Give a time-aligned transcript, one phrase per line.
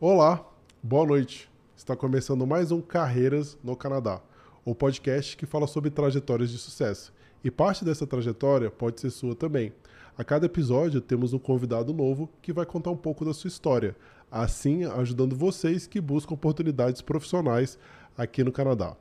[0.00, 0.48] Olá,
[0.80, 1.50] boa noite.
[1.76, 4.22] Está começando mais um Carreiras no Canadá,
[4.64, 7.12] o podcast que fala sobre trajetórias de sucesso.
[7.42, 9.72] E parte dessa trajetória pode ser sua também.
[10.16, 13.96] A cada episódio temos um convidado novo que vai contar um pouco da sua história,
[14.30, 17.76] assim ajudando vocês que buscam oportunidades profissionais
[18.16, 18.96] aqui no Canadá.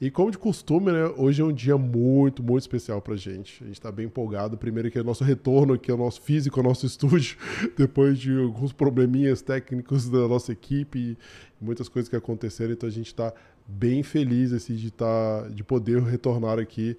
[0.00, 3.62] E como de costume, né, hoje é um dia muito, muito especial pra gente.
[3.62, 4.58] A gente está bem empolgado.
[4.58, 7.38] Primeiro que é o nosso retorno aqui ao nosso físico, ao nosso estúdio,
[7.78, 11.18] depois de alguns probleminhas técnicos da nossa equipe e
[11.60, 12.72] muitas coisas que aconteceram.
[12.72, 13.32] Então a gente está
[13.66, 16.98] bem feliz assim, de, tá, de poder retornar aqui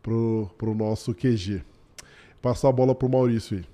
[0.00, 1.62] pro, pro nosso QG.
[2.40, 3.64] Passar a bola pro Maurício aí.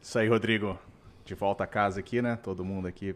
[0.00, 0.78] Isso aí, Rodrigo.
[1.24, 2.36] De volta a casa aqui, né?
[2.42, 3.14] Todo mundo aqui.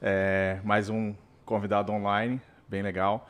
[0.00, 1.12] É, mais um
[1.44, 2.40] convidado online
[2.72, 3.28] bem legal.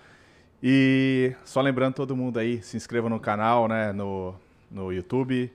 [0.63, 4.33] E só lembrando todo mundo aí, se inscreva no canal, né, no,
[4.71, 5.53] no YouTube,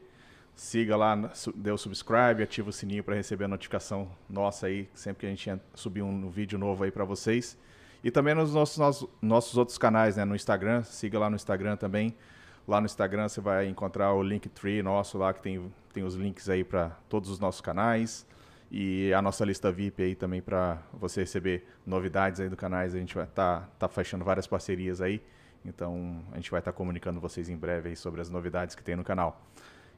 [0.54, 5.22] siga lá, dê o subscribe, ativa o sininho para receber a notificação nossa aí, sempre
[5.22, 7.58] que a gente subir um vídeo novo aí para vocês.
[8.04, 12.14] E também nos nossos, nossos, outros canais, né, no Instagram, siga lá no Instagram também.
[12.68, 16.50] Lá no Instagram você vai encontrar o Linktree nosso lá, que tem, tem os links
[16.50, 18.26] aí para todos os nossos canais
[18.70, 22.94] e a nossa lista VIP aí também para você receber novidades aí do canais.
[22.94, 25.22] A gente vai estar tá, tá fechando várias parcerias aí,
[25.66, 28.84] então a gente vai estar tá comunicando vocês em breve aí sobre as novidades que
[28.84, 29.42] tem no canal.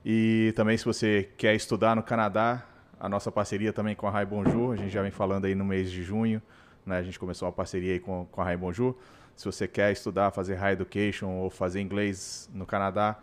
[0.06, 2.66] E também se você quer estudar no Canadá,
[3.00, 5.66] a nossa parceria também com a Rai Bonjour, a gente já vem falando aí no
[5.66, 6.42] mês de junho,
[6.86, 6.98] né?
[6.98, 8.98] A gente começou uma parceria aí com, com a Rai Bonjour.
[9.36, 13.18] Se você quer estudar, fazer High Education ou fazer inglês no Canadá,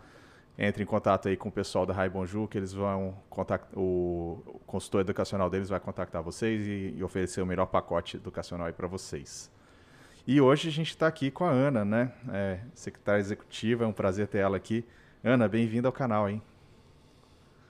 [0.57, 4.61] entre em contato aí com o pessoal da Rai Bonjour, que eles vão contactar, o
[4.65, 8.87] consultor educacional deles vai contactar vocês e, e oferecer o melhor pacote educacional aí para
[8.87, 9.51] vocês.
[10.25, 12.11] E hoje a gente está aqui com a Ana, né?
[12.33, 14.83] É, secretária executiva, é um prazer ter ela aqui.
[15.23, 16.41] Ana, bem-vinda ao canal, hein?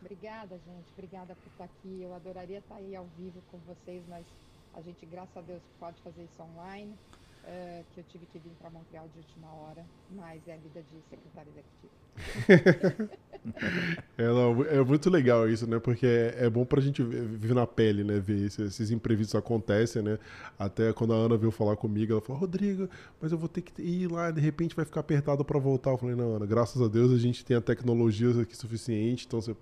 [0.02, 0.92] Obrigada, gente.
[0.94, 2.02] Obrigada por estar aqui.
[2.02, 4.26] Eu adoraria estar aí ao vivo com vocês, mas
[4.74, 6.96] a gente, graças a Deus, pode fazer isso online.
[7.48, 10.83] Uh, que eu tive que vir para Montreal de última hora, mas é a vida
[10.83, 11.98] de secretária executiva.
[14.17, 15.80] é, é, muito legal isso, né?
[15.80, 18.20] Porque é, é bom para a gente viver na pele, né?
[18.20, 20.20] Ver esses, esses, imprevistos acontecem, né?
[20.60, 22.89] Até quando a Ana veio falar comigo, ela falou: Rodrigo,
[23.22, 25.92] mas eu vou ter que ir lá, de repente vai ficar apertado para voltar.
[25.92, 29.39] Eu falei: Não, Ana, graças a Deus a gente tem a tecnologia aqui suficiente, então
[29.39, 29.55] você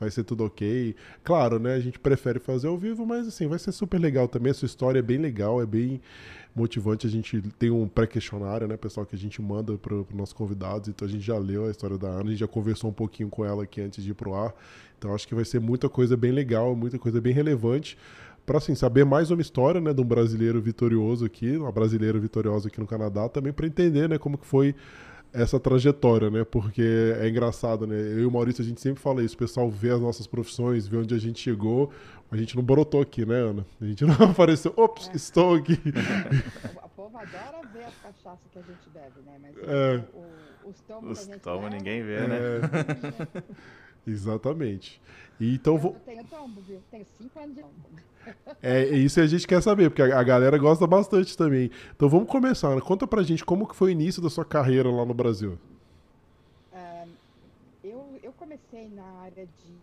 [0.00, 0.96] vai ser tudo ok.
[1.22, 1.74] Claro, né?
[1.74, 4.50] A gente prefere fazer ao vivo, mas assim, vai ser super legal também.
[4.50, 6.00] A sua história é bem legal, é bem
[6.56, 7.06] motivante.
[7.06, 10.88] A gente tem um pré-questionário, né, pessoal, que a gente manda para os nossos convidados.
[10.88, 13.28] Então a gente já leu a história da Ana, a gente já conversou um pouquinho
[13.28, 14.54] com ela aqui antes de ir pro ar.
[14.98, 17.98] Então acho que vai ser muita coisa bem legal, muita coisa bem relevante
[18.46, 22.68] para assim, saber mais uma história né, de um brasileiro vitorioso aqui, uma brasileira vitoriosa
[22.68, 24.74] aqui no Canadá, também para entender né, como que foi
[25.32, 26.44] essa trajetória, né?
[26.44, 26.82] Porque
[27.20, 27.96] é engraçado, né?
[27.96, 30.86] Eu e o Maurício, a gente sempre fala isso, o pessoal vê as nossas profissões,
[30.86, 31.90] vê onde a gente chegou,
[32.30, 33.66] a gente não brotou aqui, né, Ana?
[33.80, 35.16] A gente não apareceu, ops, é.
[35.16, 35.74] estou aqui.
[36.84, 39.38] o povo adora ver as cachaças que a gente deve, né?
[39.40, 40.04] Mas é.
[40.14, 42.38] o, o, os tomos os tomos ninguém vê, né?
[43.36, 43.42] É.
[44.10, 45.00] Exatamente.
[45.38, 45.92] E então vou...
[45.92, 46.82] Eu tenho tombo, viu?
[46.90, 48.09] Tenho cinco anos de tombo.
[48.62, 51.70] É, isso a gente quer saber, porque a, a galera gosta bastante também.
[51.94, 52.68] Então vamos começar.
[52.68, 52.80] Ana.
[52.80, 55.58] Conta pra gente como que foi o início da sua carreira lá no Brasil.
[56.72, 57.08] Uh,
[57.82, 59.80] eu, eu comecei na área de.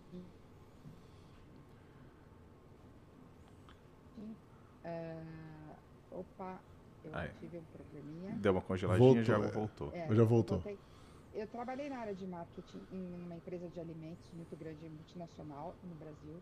[4.84, 6.58] Uh, opa,
[7.04, 7.30] eu Aí.
[7.40, 8.36] tive um probleminha.
[8.36, 9.92] Deu uma congeladinha voltou, já voltou.
[9.92, 10.58] É, já voltou.
[10.58, 10.78] Voltei.
[11.34, 15.94] Eu trabalhei na área de marketing em uma empresa de alimentos muito grande, multinacional no
[15.94, 16.34] Brasil.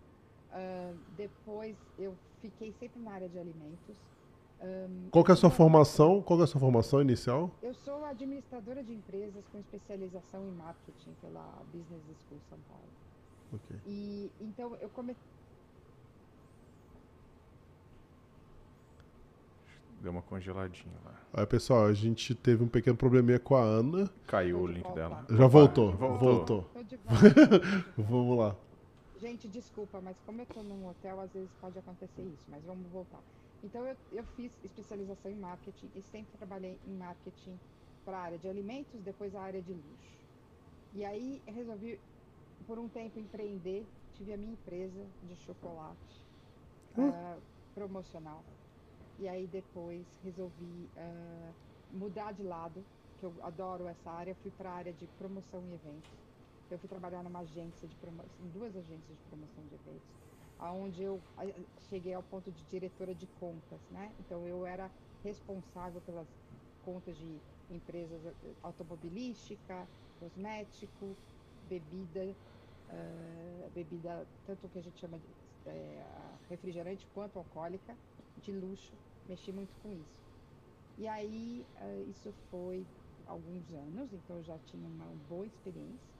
[0.52, 3.96] Uh, depois eu fiquei sempre na área de alimentos.
[4.60, 6.22] Um, Qual é a sua formação?
[6.22, 7.50] Qual é a sua formação inicial?
[7.62, 12.84] Eu sou administradora de empresas com especialização em marketing pela Business School São Paulo.
[13.52, 13.76] Okay.
[13.86, 15.22] E então eu comecei
[20.00, 21.14] Deu uma congeladinha lá.
[21.32, 24.10] Aí, pessoal, a gente teve um pequeno probleminha com a Ana.
[24.26, 25.24] Caiu o link dela.
[25.28, 25.92] Já voltou.
[25.92, 26.18] Voltou.
[26.18, 26.70] voltou.
[27.96, 28.56] Vamos lá.
[29.16, 32.87] Gente, desculpa, mas como eu tô num hotel, às vezes pode acontecer isso, mas vamos
[32.90, 33.23] voltar.
[33.64, 37.58] Então, eu, eu fiz especialização em marketing e sempre trabalhei em marketing
[38.05, 40.26] para a área de alimentos, depois a área de luxo.
[40.93, 41.99] E aí, resolvi,
[42.67, 43.87] por um tempo, empreender.
[44.12, 46.23] Tive a minha empresa de chocolate
[46.93, 47.43] uh,
[47.75, 48.43] promocional.
[49.19, 51.55] E aí, depois, resolvi uh,
[51.90, 52.85] mudar de lado,
[53.19, 54.35] que eu adoro essa área.
[54.35, 56.25] Fui para a área de promoção e eventos
[56.74, 60.08] eu fui trabalhar numa agência de promoção, em duas agências de promoção de eventos,
[60.58, 61.22] aonde eu
[61.80, 64.14] cheguei ao ponto de diretora de contas, né?
[64.18, 64.90] Então eu era
[65.22, 66.28] responsável pelas
[66.80, 71.16] contas de empresas eh, automobilística, cosmético,
[71.62, 72.36] bebida,
[72.88, 75.26] uh, bebida, tanto que a gente chama de
[75.66, 76.04] é,
[76.48, 77.98] refrigerante quanto alcoólica,
[78.36, 78.96] de luxo,
[79.26, 80.24] mexi muito com isso.
[80.96, 82.86] E aí, uh, isso foi
[83.26, 86.15] alguns anos, então eu já tinha uma boa experiência.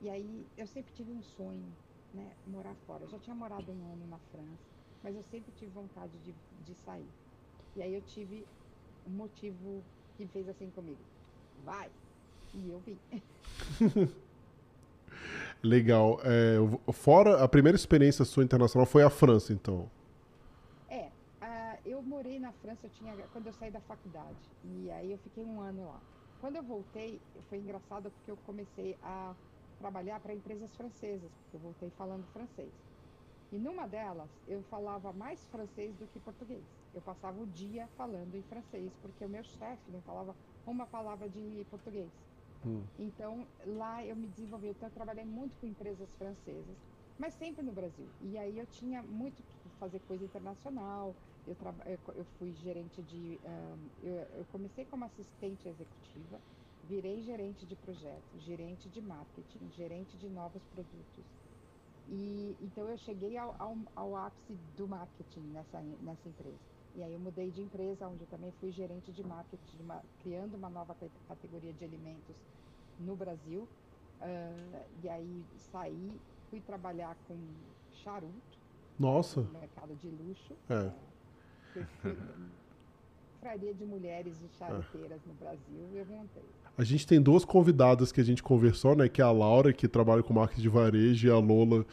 [0.00, 1.66] E aí, eu sempre tive um sonho,
[2.12, 3.04] né, morar fora.
[3.04, 4.64] Eu já tinha morado um ano na França,
[5.02, 6.34] mas eu sempre tive vontade de,
[6.64, 7.08] de sair.
[7.74, 8.46] E aí eu tive
[9.06, 9.82] um motivo
[10.16, 11.00] que fez assim comigo.
[11.64, 11.90] Vai!
[12.54, 12.98] E eu vim.
[15.62, 16.20] Legal.
[16.22, 19.90] É, fora a primeira experiência sua internacional foi a França, então?
[20.88, 21.10] É.
[21.42, 24.36] Uh, eu morei na França eu tinha, quando eu saí da faculdade.
[24.64, 26.00] E aí eu fiquei um ano lá.
[26.40, 29.34] Quando eu voltei, foi engraçado porque eu comecei a
[29.76, 32.88] trabalhar para empresas francesas, porque eu voltei falando francês.
[33.50, 36.84] E numa delas, eu falava mais francês do que português.
[36.92, 41.30] Eu passava o dia falando em francês, porque o meu chefe não falava uma palavra
[41.30, 42.26] de português.
[42.64, 42.90] Hum.
[42.98, 44.68] Então, lá eu me desenvolvi.
[44.68, 46.86] Então, eu trabalhei muito com empresas francesas,
[47.18, 48.14] mas sempre no Brasil.
[48.18, 51.18] E aí eu tinha muito que fazer coisa internacional.
[51.44, 51.56] Eu,
[51.86, 53.40] eu, eu fui gerente de.
[53.44, 56.42] Um, eu, eu comecei como assistente executiva,
[56.88, 61.24] virei gerente de projetos, gerente de marketing, gerente de novos produtos.
[62.08, 66.58] E então eu cheguei ao, ao, ao, ápice do marketing nessa, nessa empresa.
[66.94, 70.54] E aí eu mudei de empresa, onde eu também fui gerente de marketing, uma, criando
[70.54, 70.96] uma nova
[71.28, 72.36] categoria de alimentos
[73.00, 73.68] no Brasil.
[74.20, 76.12] Uh, e aí saí,
[76.48, 77.36] fui trabalhar com
[77.92, 78.56] charuto.
[78.98, 79.42] Nossa!
[79.42, 80.56] No mercado de luxo.
[80.70, 80.92] É.
[83.40, 85.28] Fraria de mulheres e charuteiras é.
[85.28, 86.44] no Brasil, eu montei.
[86.78, 89.08] A gente tem duas convidadas que a gente conversou, né?
[89.08, 91.86] Que é a Laura, que trabalha com marketing de varejo, e a Lola,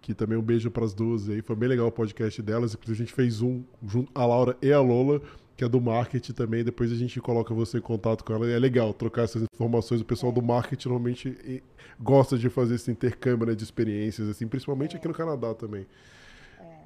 [0.00, 1.42] que também um beijo para as duas aí.
[1.42, 2.72] Foi bem legal o podcast delas.
[2.72, 5.20] Inclusive, a gente fez um, junto, a Laura e a Lola,
[5.54, 6.64] que é do marketing também.
[6.64, 8.48] Depois a gente coloca você em contato com ela.
[8.50, 10.00] É legal trocar essas informações.
[10.00, 11.62] O pessoal do marketing normalmente
[12.00, 14.98] gosta de fazer esse intercâmbio né, de experiências, assim, principalmente é.
[14.98, 15.86] aqui no Canadá também.
[16.58, 16.78] É.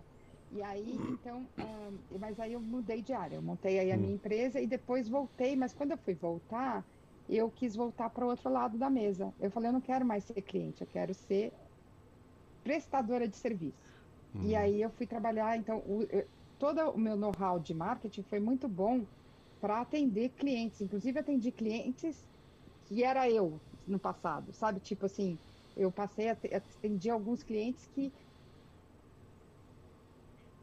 [0.52, 3.36] E aí, então, um, mas aí eu mudei de área.
[3.36, 3.98] Eu montei aí a hum.
[3.98, 5.54] minha empresa e depois voltei.
[5.54, 6.84] Mas quando eu fui voltar,
[7.28, 9.34] eu quis voltar para o outro lado da mesa.
[9.38, 11.52] Eu falei, eu não quero mais ser cliente, eu quero ser
[12.62, 13.78] prestadora de serviço.
[14.34, 14.48] Uhum.
[14.48, 16.28] E aí eu fui trabalhar, então, o, eu,
[16.58, 19.06] todo o meu know-how de marketing foi muito bom
[19.60, 20.80] para atender clientes.
[20.80, 22.28] Inclusive, atendi clientes
[22.84, 24.80] que era eu no passado, sabe?
[24.80, 25.38] Tipo assim,
[25.76, 28.12] eu passei a atender alguns clientes que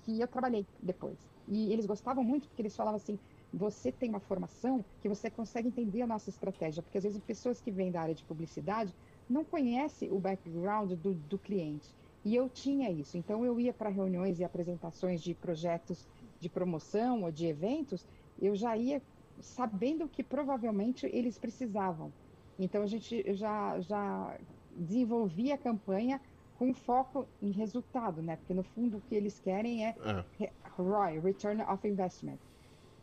[0.04, 1.18] que eu trabalhei depois.
[1.48, 3.19] E eles gostavam muito porque eles falavam assim:
[3.53, 7.61] você tem uma formação que você consegue entender a nossa estratégia, porque às vezes pessoas
[7.61, 8.94] que vêm da área de publicidade
[9.29, 11.94] não conhece o background do, do cliente.
[12.25, 13.17] E eu tinha isso.
[13.17, 16.07] Então eu ia para reuniões e apresentações de projetos
[16.39, 18.07] de promoção ou de eventos,
[18.41, 19.01] eu já ia
[19.39, 22.11] sabendo que provavelmente eles precisavam.
[22.57, 24.38] Então a gente já já
[24.75, 26.19] desenvolvia a campanha
[26.57, 28.35] com foco em resultado, né?
[28.38, 29.95] Porque no fundo o que eles querem é,
[30.39, 30.51] é.
[30.77, 32.39] ROI, Return of Investment.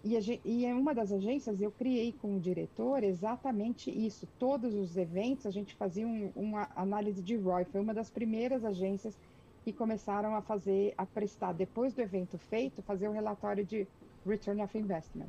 [0.02, 4.26] E, a, e em uma das agências eu criei com o diretor exatamente isso.
[4.38, 7.64] Todos os eventos a gente fazia um, uma análise de ROI.
[7.66, 9.18] Foi uma das primeiras agências
[9.62, 13.86] que começaram a fazer, a prestar, depois do evento feito, fazer o um relatório de
[14.26, 15.28] Return of Investment.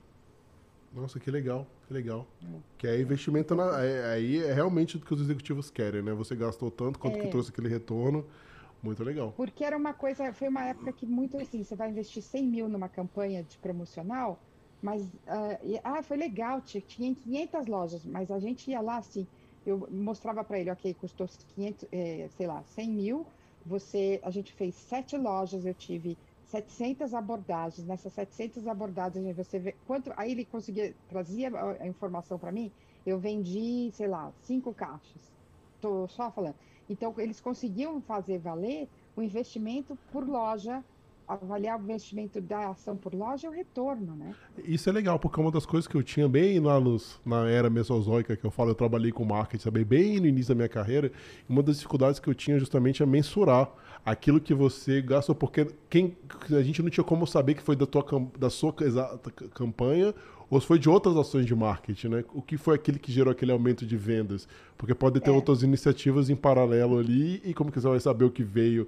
[0.93, 2.27] Nossa, que legal, que legal.
[2.43, 2.47] É.
[2.77, 6.13] Que é investimento na, é, aí é realmente o que os executivos querem, né?
[6.13, 7.21] Você gastou tanto quanto é.
[7.21, 8.25] que trouxe aquele retorno.
[8.83, 9.31] Muito legal.
[9.37, 12.67] Porque era uma coisa, foi uma época que muito assim, você vai investir 100 mil
[12.67, 14.39] numa campanha de promocional,
[14.81, 19.27] mas, uh, ah, foi legal, tinha 500 lojas, mas a gente ia lá assim,
[19.65, 23.27] eu mostrava para ele, ok, custou 500, eh, sei lá, 100 mil,
[23.63, 29.73] você, a gente fez sete lojas, eu tive 700 abordagens, nessas 700 abordagens você vê
[29.85, 32.73] quanto, aí ele conseguia, trazia a informação para mim,
[33.05, 35.31] eu vendi, sei lá, cinco caixas,
[35.79, 36.55] tô só falando.
[36.89, 40.83] Então, eles conseguiam fazer valer o investimento por loja
[41.33, 44.35] avaliar o investimento da ação por loja é o retorno, né?
[44.63, 47.69] Isso é legal, porque uma das coisas que eu tinha bem lá nos, na era
[47.69, 51.11] mesozoica, que eu falo, eu trabalhei com marketing também bem no início da minha carreira,
[51.47, 53.71] uma das dificuldades que eu tinha justamente é mensurar
[54.05, 56.17] aquilo que você gastou, porque quem,
[56.49, 58.03] a gente não tinha como saber que foi da, tua,
[58.37, 60.13] da sua exata campanha
[60.49, 62.25] ou se foi de outras ações de marketing, né?
[62.33, 64.49] O que foi aquele que gerou aquele aumento de vendas?
[64.77, 65.33] Porque pode ter é.
[65.33, 68.85] outras iniciativas em paralelo ali e como que você vai saber o que veio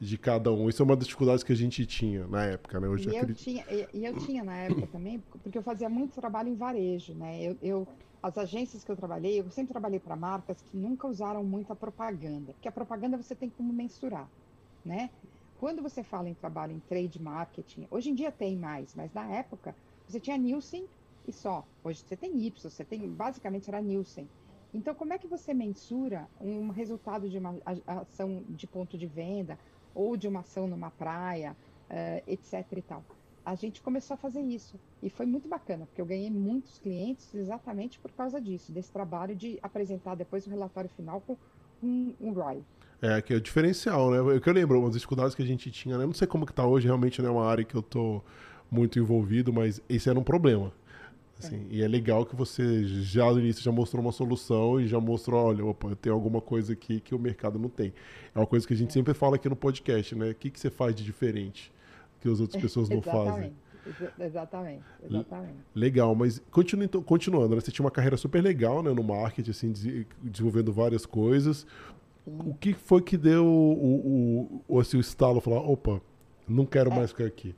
[0.00, 0.68] de cada um.
[0.68, 2.88] Isso é uma das dificuldades que a gente tinha na época, né?
[2.88, 6.48] Hoje e, eu tinha, e, eu tinha na época também, porque eu fazia muito trabalho
[6.48, 7.42] em varejo, né?
[7.42, 7.88] Eu, eu
[8.22, 12.52] as agências que eu trabalhei, eu sempre trabalhei para marcas que nunca usaram muita propaganda,
[12.54, 14.28] porque a propaganda você tem como mensurar,
[14.84, 15.10] né?
[15.58, 19.26] Quando você fala em trabalho em trade marketing, hoje em dia tem mais, mas na
[19.30, 19.74] época
[20.06, 20.86] você tinha Nielsen
[21.26, 21.64] e só.
[21.82, 24.28] Hoje você tem Ipsos, você tem basicamente era Nielsen.
[24.74, 29.58] Então, como é que você mensura um resultado de uma ação de ponto de venda
[29.96, 31.56] ou de uma ação numa praia,
[31.90, 33.02] uh, etc e tal.
[33.44, 37.32] A gente começou a fazer isso e foi muito bacana, porque eu ganhei muitos clientes
[37.34, 41.36] exatamente por causa disso, desse trabalho de apresentar depois o relatório final com
[41.82, 42.62] um, um ROI.
[43.00, 44.18] É, que é o diferencial, né?
[44.18, 46.04] Eu que eu lembro, umas dificuldades que a gente tinha, né?
[46.04, 48.22] Não sei como que tá hoje, realmente não é uma área que eu tô
[48.70, 50.72] muito envolvido, mas esse era um problema.
[51.38, 51.74] Assim, é.
[51.74, 55.44] E é legal que você já no início já mostrou uma solução e já mostrou,
[55.46, 57.92] olha, opa, tem alguma coisa aqui que o mercado não tem.
[58.34, 58.92] É uma coisa que a gente é.
[58.92, 60.30] sempre fala aqui no podcast, né?
[60.30, 61.72] O que, que você faz de diferente
[62.20, 63.52] que as outras pessoas não fazem?
[64.18, 65.58] Exatamente, exatamente.
[65.74, 67.60] Legal, mas continu, então, continuando, né?
[67.60, 69.72] Você tinha uma carreira super legal né, no marketing, assim,
[70.22, 71.66] desenvolvendo várias coisas.
[72.24, 72.38] Sim.
[72.44, 75.40] O que foi que deu o, o, o, assim, o estalo?
[75.40, 76.00] Falar, opa,
[76.48, 76.96] não quero é.
[76.96, 77.54] mais ficar aqui.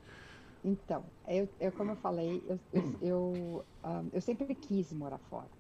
[0.63, 2.61] Então, eu, eu como eu falei, eu,
[3.01, 5.51] eu, um, eu sempre quis morar fora.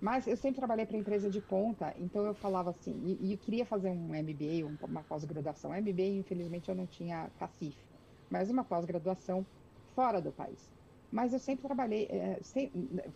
[0.00, 3.38] Mas eu sempre trabalhei para empresa de ponta, então eu falava assim, e, e eu
[3.38, 5.72] queria fazer um MBA, uma pós-graduação.
[5.74, 7.86] MBA, infelizmente, eu não tinha cacife,
[8.30, 9.48] mas uma pós-graduação
[9.94, 10.72] fora do país.
[11.10, 12.40] Mas eu sempre trabalhei, é,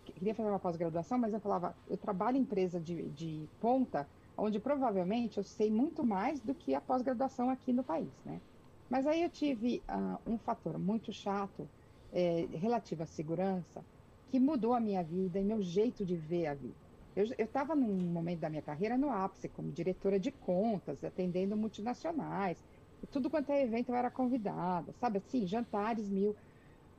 [0.05, 4.61] queria fazer uma pós-graduação, mas eu falava, eu trabalho em empresa de, de ponta, onde
[4.61, 8.43] provavelmente eu sei muito mais do que a pós-graduação aqui no país, né?
[8.89, 11.69] Mas aí eu tive uh, um fator muito chato
[12.13, 13.85] é, relativo à segurança
[14.31, 16.75] que mudou a minha vida e meu jeito de ver a vida.
[17.15, 22.63] Eu estava num momento da minha carreira no ápice, como diretora de contas, atendendo multinacionais.
[23.11, 26.37] Tudo quanto é evento eu era convidada, sabe assim, jantares mil.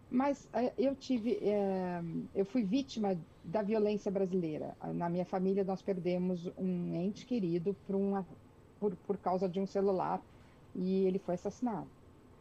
[0.10, 4.76] Mas uh, eu tive, uh, eu fui vítima da violência brasileira.
[4.96, 8.26] Na minha família nós perdemos um ente querido por, uma,
[8.80, 10.22] por, por causa de um celular
[10.78, 11.88] e ele foi assassinado.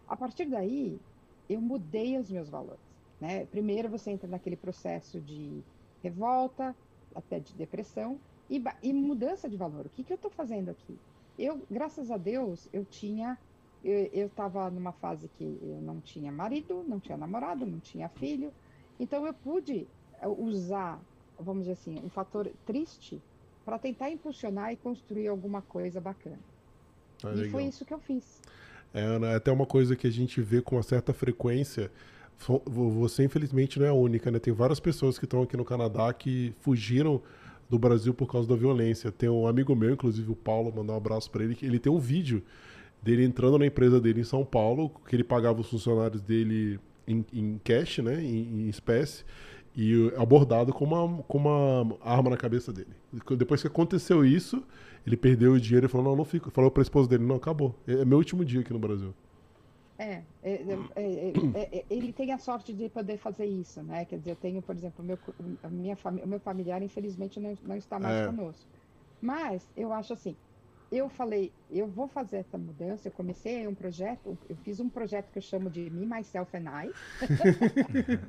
[0.07, 1.01] A partir daí,
[1.49, 2.81] eu mudei os meus valores.
[3.21, 3.47] Né?
[3.47, 5.65] Primeiro você entra naquele processo de
[6.03, 6.77] revolta,
[7.15, 9.87] até de depressão e, e mudança de valor.
[9.87, 10.99] O que, que eu estou fazendo aqui?
[11.39, 13.39] Eu, graças a Deus, eu tinha,
[13.83, 18.53] eu estava numa fase que eu não tinha marido, não tinha namorado, não tinha filho,
[18.99, 19.87] então eu pude
[20.21, 21.01] eh, usar,
[21.39, 23.21] vamos dizer assim, um fator triste
[23.65, 26.39] para tentar impulsionar e construir alguma coisa bacana.
[27.27, 28.41] Ah, e foi isso que eu fiz.
[28.93, 31.91] É, Ana, é até uma coisa que a gente vê com uma certa frequência.
[32.67, 34.39] Você, infelizmente, não é a única, né?
[34.39, 37.23] Tem várias pessoas que estão aqui no Canadá que fugiram
[37.69, 39.11] do Brasil por causa da violência.
[39.11, 41.93] Tem um amigo meu, inclusive o Paulo, mandar um abraço para ele, que ele tem
[41.93, 42.43] um vídeo
[43.03, 47.25] dele entrando na empresa dele em São Paulo, que ele pagava os funcionários dele em,
[47.33, 49.25] em cash, né, em, em espécie,
[49.77, 52.89] e abordado com uma, com uma arma na cabeça dele.
[53.37, 54.63] Depois que aconteceu isso,
[55.07, 56.51] ele perdeu o dinheiro e falou, não, não fico.
[56.51, 57.75] Falou para a esposa dele, não, acabou.
[57.87, 59.15] É, é meu último dia aqui no Brasil.
[59.99, 64.05] É, é, é, é, ele tem a sorte de poder fazer isso, né?
[64.05, 65.19] Quer dizer, eu tenho, por exemplo, meu,
[65.63, 68.69] a minha o meu familiar, infelizmente, não, não está mais conosco.
[69.23, 70.37] Mas eu acho assim,
[70.91, 73.09] eu falei, eu vou fazer essa mudança.
[73.09, 76.69] Eu comecei um projeto, eu fiz um projeto que eu chamo de Me, Myself and
[76.69, 76.91] I,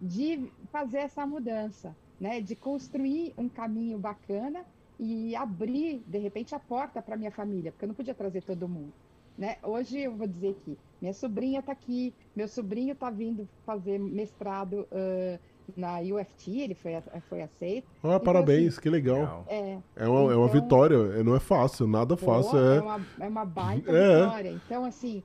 [0.00, 2.40] de fazer essa mudança, né?
[2.40, 4.64] De construir um caminho bacana
[4.98, 8.68] e abrir, de repente, a porta para minha família, porque eu não podia trazer todo
[8.68, 8.92] mundo.
[9.36, 9.56] Né?
[9.62, 14.88] Hoje eu vou dizer que minha sobrinha está aqui, meu sobrinho está vindo fazer mestrado
[14.90, 15.38] uh,
[15.76, 16.92] na UFT, ele foi,
[17.28, 17.86] foi aceito.
[18.02, 19.44] Ah, então, parabéns, assim, que legal.
[19.46, 22.58] É, é, uma, então, é uma então vitória, não é fácil, nada fácil.
[22.58, 24.22] É, é, uma, é uma baita é.
[24.22, 24.50] vitória.
[24.50, 25.22] Então, assim,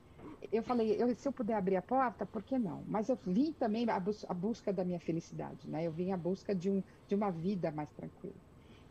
[0.52, 2.82] eu falei, eu, se eu puder abrir a porta, por que não?
[2.86, 5.86] Mas eu vim também a, bus a busca da minha felicidade, né?
[5.86, 8.34] Eu vim à busca de, um, de uma vida mais tranquila.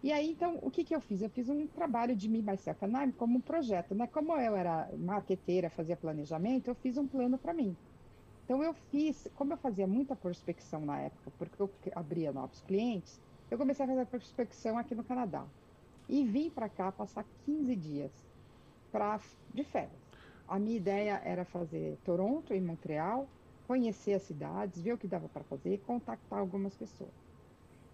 [0.03, 1.21] E aí, então, o que, que eu fiz?
[1.21, 4.07] Eu fiz um trabalho de Me, Myself and I como um projeto, né?
[4.07, 7.79] Como eu era marqueteira, fazia planejamento, eu fiz um plano para mim.
[8.45, 13.21] Então, eu fiz, como eu fazia muita prospecção na época, porque eu abria novos clientes,
[13.49, 15.51] eu comecei a fazer prospecção aqui no Canadá.
[16.07, 18.29] E vim para cá passar 15 dias
[18.91, 20.09] pra, de férias.
[20.47, 23.35] A minha ideia era fazer Toronto e Montreal,
[23.67, 27.30] conhecer as cidades, ver o que dava para fazer, contactar algumas pessoas.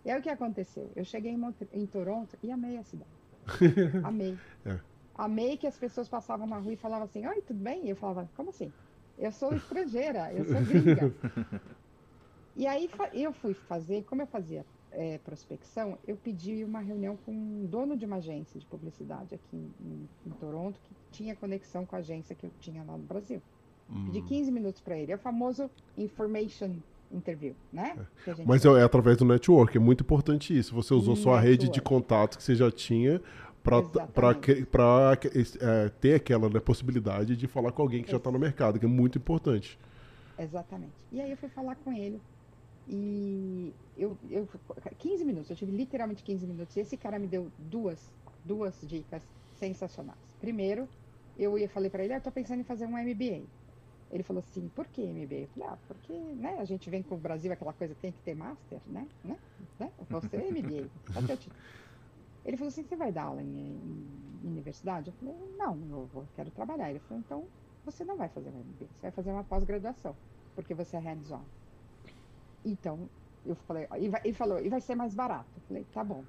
[0.08, 0.90] E aí o que aconteceu?
[0.96, 3.12] Eu cheguei em, em Toronto e amei a cidade.
[4.06, 4.38] amei.
[4.66, 4.80] É.
[5.14, 7.86] Amei que as pessoas passavam na rua e falavam assim, oi, tudo bem?
[7.86, 8.72] E eu falava, como assim?
[9.20, 11.14] Eu sou estrangeira, eu sou gringa.
[12.56, 17.34] e aí eu fui fazer, como eu fazia é, prospecção, eu pedi uma reunião com
[17.34, 21.86] um dono de uma agência de publicidade aqui em, em, em Toronto, que tinha conexão
[21.86, 23.42] com a agência que eu tinha lá no Brasil.
[23.90, 24.06] Hum.
[24.06, 25.12] Pedi 15 minutos para ele.
[25.12, 26.78] É o famoso information
[27.12, 27.96] interview, né?
[28.28, 28.36] É.
[28.46, 30.74] Mas é, é, através do network, é muito importante isso.
[30.76, 33.22] Você usou sua rede de contatos que você já tinha
[33.64, 35.12] para
[35.62, 38.86] é, ter aquela né, possibilidade de falar com alguém que já está no mercado, que
[38.86, 39.78] é muito importante.
[40.38, 40.94] Exatamente.
[41.12, 42.22] E aí eu fui falar com ele
[42.88, 44.48] e eu, eu
[44.98, 46.76] 15 minutos, eu tive literalmente 15 minutos.
[46.78, 48.12] E esse cara me deu duas,
[48.46, 49.22] duas dicas
[49.60, 50.18] sensacionais.
[50.40, 50.88] Primeiro,
[51.38, 53.42] eu ia falei para ele, ah, tô pensando em fazer um MBA.
[54.12, 55.36] Ele falou assim, por que MBA?
[55.36, 58.20] Eu falei, ah, porque né, a gente vem com o Brasil aquela coisa, tem que
[58.20, 59.08] ter master, né?
[59.24, 59.38] né?
[59.78, 59.92] né?
[60.10, 60.90] Você é MBA,
[62.46, 65.10] Ele falou assim, você vai dar aula em, em, universidade?
[65.10, 66.90] Eu falei, não, eu vou, quero trabalhar.
[66.90, 67.46] Ele falou, então
[67.84, 70.16] você não vai fazer um MBA, você vai fazer uma pós-graduação,
[70.56, 71.44] porque você é hands-on.
[72.64, 73.10] Então,
[73.46, 73.88] eu falei,
[74.24, 75.50] ele falou, e vai ser mais barato.
[75.58, 76.24] Eu falei, tá bom.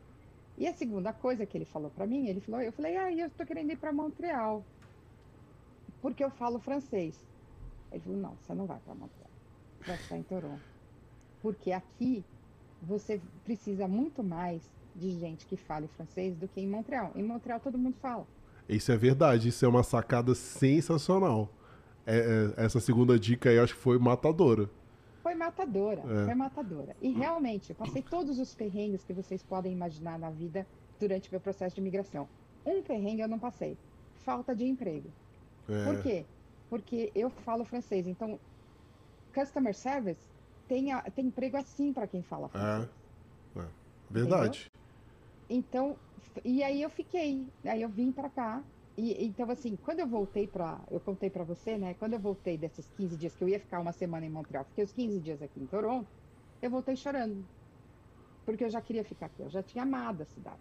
[0.57, 3.29] E a segunda coisa que ele falou para mim, ele falou, eu falei, ah, eu
[3.29, 4.65] estou querendo ir para Montreal,
[6.03, 7.28] porque eu falo francês.
[7.91, 9.31] Ele falou, não, você não vai para Montreal,
[9.87, 10.63] vai ficar em Toronto.
[11.41, 12.25] Porque aqui
[12.83, 14.63] você precisa muito mais
[14.95, 17.13] de gente que fale francês do que em Montreal.
[17.15, 18.27] Em Montreal todo mundo fala.
[18.69, 21.49] Isso é verdade, isso é uma sacada sensacional.
[22.07, 24.69] É, é, essa segunda dica aí acho que foi matadora.
[25.23, 26.25] Foi matadora, é.
[26.25, 26.97] foi matadora.
[27.03, 30.67] E realmente, eu passei todos os perrengues que vocês podem imaginar na vida
[30.99, 32.29] durante o meu processo de imigração.
[32.65, 33.77] Um perrengue eu não passei.
[34.25, 35.11] Falta de emprego.
[35.69, 35.85] É.
[35.85, 36.25] Por quê?
[36.69, 38.07] Porque eu falo francês.
[38.07, 38.39] Então,
[39.35, 40.21] customer service
[40.67, 42.91] tem, a, tem emprego assim para quem fala francês.
[43.57, 43.61] É.
[43.61, 43.69] é.
[44.11, 44.71] Verdade.
[45.49, 45.97] Entendeu?
[45.97, 45.97] Então,
[46.45, 47.47] e aí eu fiquei.
[47.65, 48.63] Aí eu vim para cá
[49.01, 50.81] e, então, assim, quando eu voltei para.
[50.91, 51.95] Eu contei para você, né?
[51.95, 54.83] Quando eu voltei desses 15 dias, que eu ia ficar uma semana em Montreal, fiquei
[54.83, 56.09] os 15 dias aqui em Toronto,
[56.61, 57.45] eu voltei chorando.
[58.45, 60.59] Porque eu já queria ficar aqui, eu já tinha amado a cidade.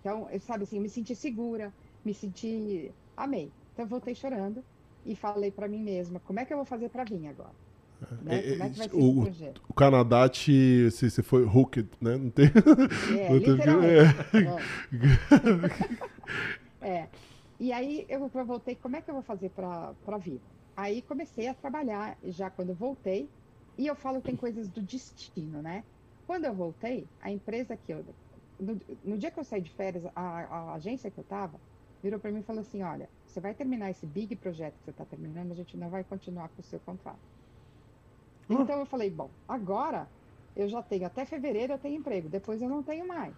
[0.00, 1.72] Então, eu, sabe assim, eu me senti segura,
[2.04, 2.90] me senti.
[3.16, 3.52] Amei.
[3.72, 4.64] Então, eu voltei chorando
[5.04, 7.54] e falei para mim mesma: como é que eu vou fazer para vir agora?
[8.22, 8.38] Né?
[8.38, 9.62] É, Como é que vai ser o, projeto?
[9.68, 10.90] O Canadá te.
[10.90, 12.16] Se, se foi hooked, né?
[12.16, 12.46] Não tem.
[13.18, 14.16] É, literalmente.
[16.82, 16.88] É.
[16.88, 17.08] É.
[17.58, 20.40] E aí eu voltei, como é que eu vou fazer para vir?
[20.74, 23.28] Aí comecei a trabalhar já quando eu voltei,
[23.76, 25.84] e eu falo tem coisas do destino, né?
[26.26, 28.02] Quando eu voltei, a empresa que eu.
[28.58, 31.60] No, no dia que eu saí de férias, a, a agência que eu estava
[32.02, 34.90] virou para mim e falou assim: olha, você vai terminar esse big projeto que você
[34.90, 37.18] está terminando, a gente não vai continuar com o seu contrato.
[38.48, 38.62] Hum.
[38.62, 40.08] Então eu falei: bom, agora
[40.56, 43.34] eu já tenho até fevereiro eu tenho emprego, depois eu não tenho mais.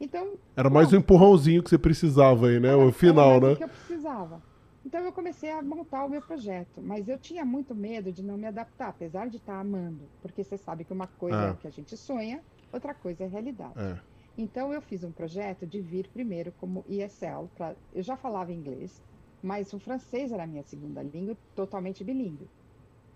[0.00, 2.68] Então, era mais um empurrãozinho que você precisava aí, né?
[2.68, 3.54] Era, o final, né?
[3.54, 4.42] que eu precisava.
[4.84, 8.38] Então eu comecei a montar o meu projeto, mas eu tinha muito medo de não
[8.38, 11.56] me adaptar, apesar de estar amando, porque você sabe que uma coisa é, é o
[11.56, 12.40] que a gente sonha,
[12.72, 13.74] outra coisa é realidade.
[13.76, 13.98] É.
[14.40, 17.76] Então eu fiz um projeto de vir primeiro como ESL, pra...
[17.94, 19.02] eu já falava inglês,
[19.42, 22.48] mas o francês era a minha segunda língua, totalmente bilíngue.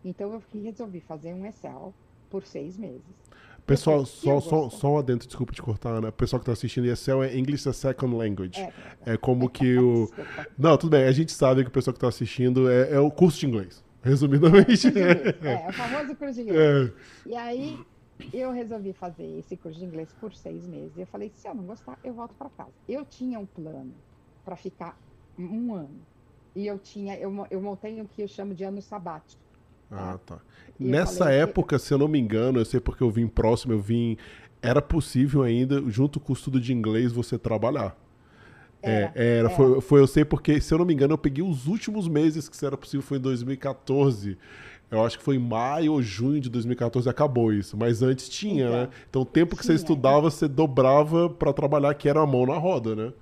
[0.05, 1.95] Então eu resolvi fazer um ESL
[2.29, 3.23] por seis meses.
[3.67, 6.13] Pessoal, só, só, só um adentro, desculpa te cortar, Ana.
[6.13, 8.61] Pessoal que está assistindo ESL é English as Second Language.
[8.61, 10.11] É, é como que o.
[10.59, 13.11] Não, tudo bem, a gente sabe que o pessoal que está assistindo é, é, o
[13.11, 13.83] curso de inglês.
[14.05, 14.89] Resumidamente.
[14.89, 16.93] É, é, é o famoso curso de inglês.
[17.27, 17.31] É.
[17.31, 17.79] E aí,
[18.33, 20.97] eu resolvi fazer esse curso de inglês por seis meses.
[20.97, 22.73] E eu falei: se eu não gostar, eu volto para casa.
[22.89, 23.93] Eu tinha um plano
[24.45, 24.99] para ficar
[25.39, 26.01] um ano.
[26.55, 29.43] E eu tinha, eu, eu montei o que eu chamo de ano sabático.
[29.91, 30.39] Ah, tá.
[30.79, 31.83] Nessa época, que...
[31.83, 34.17] se eu não me engano, eu sei porque eu vim próximo, eu vim.
[34.63, 37.97] Era possível ainda, junto com o estudo de inglês, você trabalhar.
[38.81, 41.43] Era, é, era, Foi, foi, eu sei porque, se eu não me engano, eu peguei
[41.43, 44.39] os últimos meses que isso era possível, foi em 2014.
[44.95, 47.77] Eu acho que foi em maio ou junho de 2014 acabou isso.
[47.77, 48.89] Mas antes tinha, então, né?
[49.11, 49.77] Então o tempo que tinha.
[49.77, 53.13] você estudava, você dobrava para trabalhar, que era a mão na roda, né?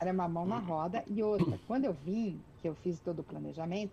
[0.00, 1.04] Era uma mão na roda.
[1.06, 3.92] E outra, quando eu vim, que eu fiz todo o planejamento,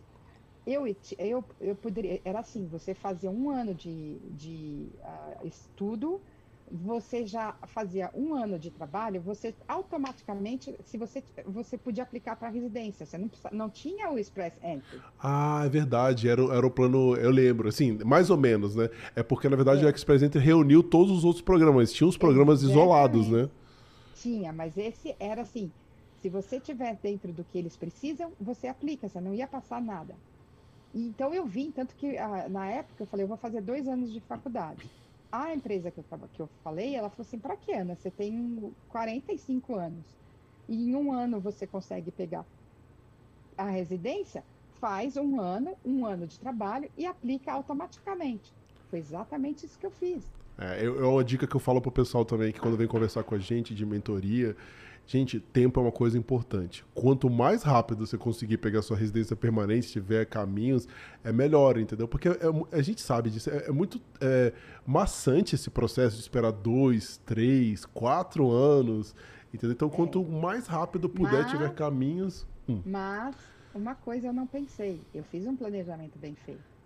[0.65, 0.85] eu,
[1.17, 2.19] eu, eu poderia.
[2.25, 6.19] Era assim: você fazia um ano de, de uh, estudo,
[6.69, 12.49] você já fazia um ano de trabalho, você automaticamente, se você, você podia aplicar para
[12.49, 14.99] residência, você não, não tinha o Express Entry.
[15.19, 18.89] Ah, é verdade, era, era o plano, eu lembro, assim, mais ou menos, né?
[19.15, 19.87] É porque, na verdade, é.
[19.87, 22.83] o Express Entry reuniu todos os outros programas, tinha os programas Exatamente.
[22.83, 23.49] isolados, né?
[24.15, 25.71] Tinha, mas esse era assim,
[26.21, 30.15] se você tiver dentro do que eles precisam, você aplica, você não ia passar nada.
[30.93, 34.11] Então eu vim, tanto que ah, na época eu falei, eu vou fazer dois anos
[34.11, 34.89] de faculdade.
[35.31, 37.95] A empresa que eu, que eu falei, ela falou assim, para que, Ana?
[37.95, 40.05] Você tem 45 anos.
[40.67, 42.45] E em um ano você consegue pegar
[43.57, 44.43] a residência,
[44.79, 48.53] faz um ano, um ano de trabalho e aplica automaticamente.
[48.89, 50.23] Foi exatamente isso que eu fiz.
[50.57, 53.23] É, eu, é uma dica que eu falo pro pessoal também, que quando vem conversar
[53.23, 54.55] com a gente de mentoria,
[55.07, 56.85] Gente, tempo é uma coisa importante.
[56.93, 60.85] Quanto mais rápido você conseguir pegar sua residência permanente, tiver caminhos,
[61.23, 62.09] é melhor, entendeu?
[62.09, 62.35] Porque é,
[62.73, 63.49] a gente sabe disso.
[63.49, 64.51] É, é muito é,
[64.85, 69.15] maçante esse processo de esperar dois, três, quatro anos,
[69.53, 69.71] entendeu?
[69.71, 70.41] Então, quanto é.
[70.41, 72.45] mais rápido puder, mas, tiver caminhos.
[72.67, 72.81] Hum.
[72.85, 73.33] Mas,
[73.73, 74.99] uma coisa eu não pensei.
[75.13, 76.77] Eu fiz um planejamento bem feito.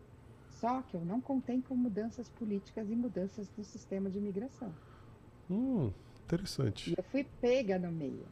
[0.52, 4.72] Só que eu não contei com mudanças políticas e mudanças do sistema de imigração.
[5.50, 5.90] Hum.
[6.34, 6.90] Interessante.
[6.90, 8.32] E eu fui pega no meio.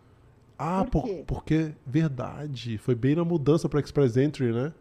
[0.57, 4.73] Ah, Por por- porque, verdade, foi bem na mudança para Express Entry, né?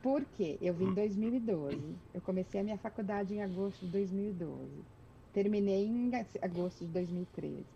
[0.00, 0.58] Por quê?
[0.60, 2.02] Eu vim em 2012.
[2.12, 4.86] Eu comecei a minha faculdade em agosto de 2012.
[5.32, 6.10] Terminei em
[6.42, 7.70] agosto de 2013.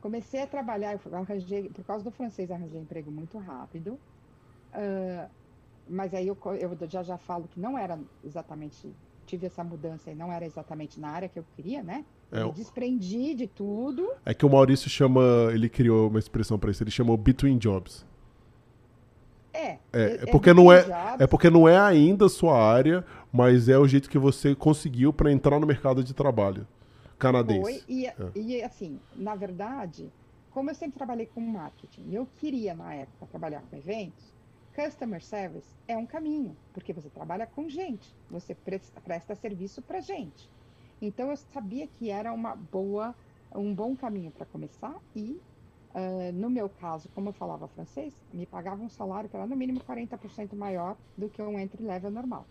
[0.00, 4.02] Comecei a trabalhar, arranjei, por causa do francês, arranjei emprego muito rápido.
[4.72, 5.30] Ah,
[5.86, 10.14] mas aí eu, eu já já falo que não era exatamente, tive essa mudança e
[10.16, 12.06] não era exatamente na área que eu queria, né?
[12.34, 14.10] É, me desprendi de tudo.
[14.24, 18.04] É que o Maurício chama, ele criou uma expressão para isso, ele chamou Between Jobs.
[19.52, 21.20] É, É, é porque não é, jobs.
[21.20, 25.12] é porque não é ainda a sua área, mas é o jeito que você conseguiu
[25.12, 26.66] para entrar no mercado de trabalho
[27.18, 27.60] canadense.
[27.60, 28.14] Foi, e, É.
[28.34, 30.10] e assim, na verdade,
[30.50, 34.34] como eu sempre trabalhei com marketing, eu queria na época trabalhar com eventos,
[34.74, 40.00] customer service é um caminho, porque você trabalha com gente, você presta, presta serviço para
[40.00, 40.50] gente.
[41.06, 43.14] Então eu sabia que era uma boa,
[43.54, 45.40] um bom caminho para começar e
[45.94, 49.54] ah, no meu caso, como eu falava francês, me pagava um salário que era no
[49.56, 52.46] mínimo 40% maior do que um entry level normal.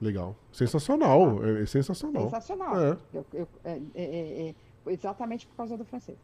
[0.00, 0.34] Legal.
[0.52, 2.24] Sensacional, é, é sensacional.
[2.24, 2.80] Sensacional.
[2.80, 2.98] É.
[3.14, 4.48] Eu- eu- é- é- é-
[4.86, 6.18] é, exatamente por causa do francês.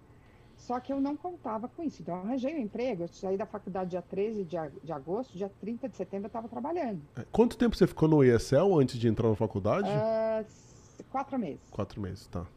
[0.56, 2.02] Só que eu não contava com isso.
[2.02, 3.04] Então, eu arranjei um emprego.
[3.04, 6.48] Eu saí da faculdade dia 13 de, de agosto, dia 30 de setembro eu estava
[6.48, 7.00] trabalhando.
[7.30, 9.88] Quanto tempo você ficou no ESL antes de entrar na faculdade?
[9.88, 10.67] Ah, s-
[11.08, 11.68] quatro meses.
[11.70, 12.52] Quatro meses, tá.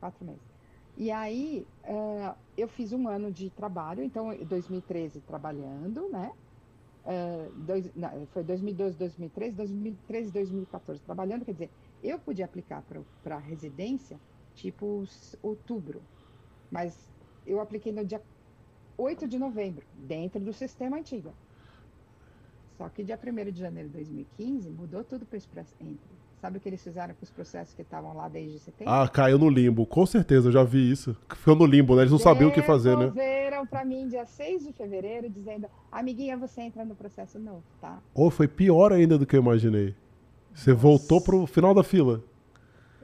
[0.00, 0.46] Quatro meses.
[0.96, 4.02] E aí, ah, eu fiz um ano de trabalho.
[4.02, 6.32] Então, em 2013 trabalhando, né?
[7.04, 11.44] Ah, dois- não, foi 2012, 2013, 2013, 2014 trabalhando.
[11.44, 12.84] Quer dizer, eu podia aplicar
[13.22, 14.22] para residência,
[14.54, 15.04] tipo
[15.42, 16.08] outubro.
[16.70, 17.14] Mas
[17.44, 18.24] eu apliquei no dia
[18.98, 21.38] 8 de novembro, dentro do sistema antigo.
[22.76, 26.23] Só que dia 1 de janeiro de 2015 mudou tudo para o Express Entry.
[26.44, 28.92] Sabe o que eles fizeram com os processos que estavam lá desde setembro?
[28.92, 29.86] Ah, caiu no limbo.
[29.86, 31.16] Com certeza, eu já vi isso.
[31.34, 32.02] Ficou no limbo, né?
[32.02, 33.06] Eles não sabiam o que fazer, né?
[33.06, 37.98] Devolveram para mim dia 6 de fevereiro, dizendo: Amiguinha, você entra no processo novo, tá?
[38.12, 39.94] Ou foi pior ainda do que eu imaginei.
[40.52, 40.82] Você Nossa.
[40.82, 42.22] voltou pro final da fila.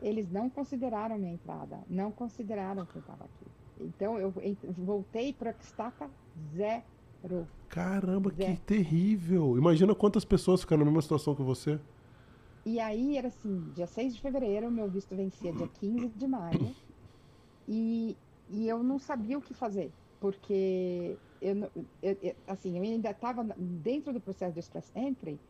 [0.03, 3.50] Eles não consideraram minha entrada, não consideraram que eu estava aqui.
[3.81, 4.35] Então eu
[4.76, 6.11] voltei para estaca
[6.55, 7.48] zero.
[7.70, 8.59] Caramba, que Zé.
[8.66, 9.57] terrível.
[9.57, 11.81] Imagina quantas pessoas ficaram na mesma situação que você.
[12.64, 16.77] E aí era assim, dia 6 de fevereiro, meu visto vencia dia 15 de maio.
[17.66, 21.55] E, e eu não sabia o que fazer, porque eu,
[22.03, 25.42] eu- eu- assim, eu ainda estava dentro do processo do Express Entry,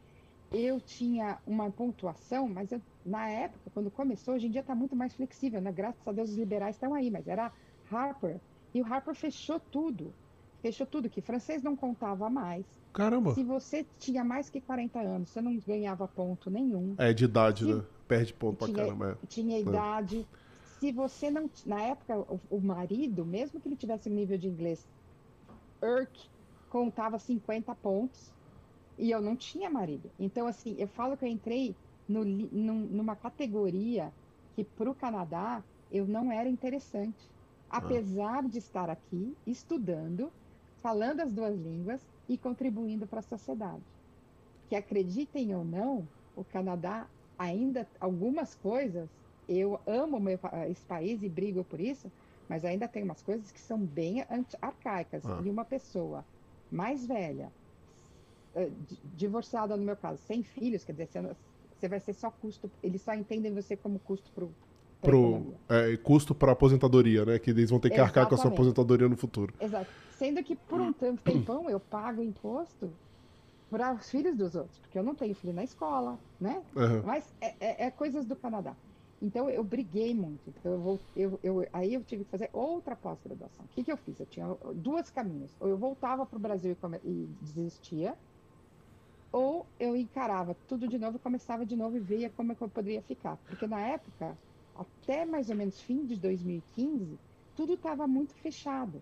[0.53, 4.97] eu tinha uma pontuação, mas eu- na época, quando começou, hoje em dia está muito
[4.97, 5.73] mais flexível, né?
[5.73, 7.53] Graças a Deus os liberais estão aí, mas era
[7.91, 8.43] Harper.
[8.75, 10.17] E o Harper fechou tudo.
[10.63, 12.65] Fechou tudo, que francês não contava mais.
[12.93, 13.35] Caramba.
[13.35, 16.95] Se você tinha mais que 40 anos, você não ganhava ponto nenhum.
[16.99, 17.85] É de idade, Se- né?
[18.07, 19.19] Perde ponto pra tinha- caramba.
[19.23, 19.27] é.
[19.27, 20.27] Tinha idade.
[20.79, 21.49] Se você não.
[21.65, 24.87] Na época, o, o marido, mesmo que ele tivesse um nível de inglês
[25.83, 26.29] IRC,
[26.69, 28.33] contava 50 pontos.
[28.99, 30.11] E eu não tinha marido.
[30.19, 31.75] Então, assim, eu falo que eu entrei
[32.09, 34.13] no num- numa categoria
[34.55, 37.31] que para o Canadá eu não era interessante.
[37.71, 40.31] Apesar de estar aqui, estudando,
[40.83, 43.85] falando as duas línguas e contribuindo para a sociedade.
[44.69, 50.39] Que acreditem ou não, o Canadá ainda algumas coisas eu amo meu
[50.69, 52.13] esse país e brigo por isso,
[52.49, 54.25] mas ainda tem umas coisas que são bem
[54.63, 55.25] arcaicas.
[55.27, 55.41] Ah.
[55.45, 56.29] E uma pessoa
[56.71, 57.55] mais velha,
[58.55, 61.09] eh, di- divorciada no meu caso, sem filhos, quer dizer,
[61.77, 64.45] você vai ser só custo, eles só entendem você como custo para
[65.01, 67.39] Pro, é, custo pra aposentadoria, né?
[67.39, 68.55] Que eles vão ter que arcar com a sua Exatamente.
[68.55, 69.55] aposentadoria no futuro.
[69.61, 69.91] Exato.
[70.13, 72.91] Sendo que por um tempo- tempão eu pago imposto
[73.71, 76.63] para os filhos dos outros, porque eu não tenho filho na escola, né?
[76.77, 77.03] Aham.
[77.07, 78.75] Mas é, é- é coisas do Canadá.
[79.23, 80.41] Então eu briguei muito.
[80.49, 83.65] Então, eu vou, eu, eu- aí eu tive que fazer outra pós-graduação.
[83.65, 84.19] O que, que eu fiz?
[84.21, 85.55] Eu tinha dois caminhos.
[85.61, 88.15] Ou eu voltava para o Brasil e, e desistia,
[89.33, 92.69] ou eu encarava tudo de novo, começava de novo e via como é que eu
[92.69, 93.37] poderia ficar.
[93.47, 94.37] Porque na época,
[94.81, 97.19] até mais ou menos fim de 2015,
[97.55, 99.01] tudo estava muito fechado.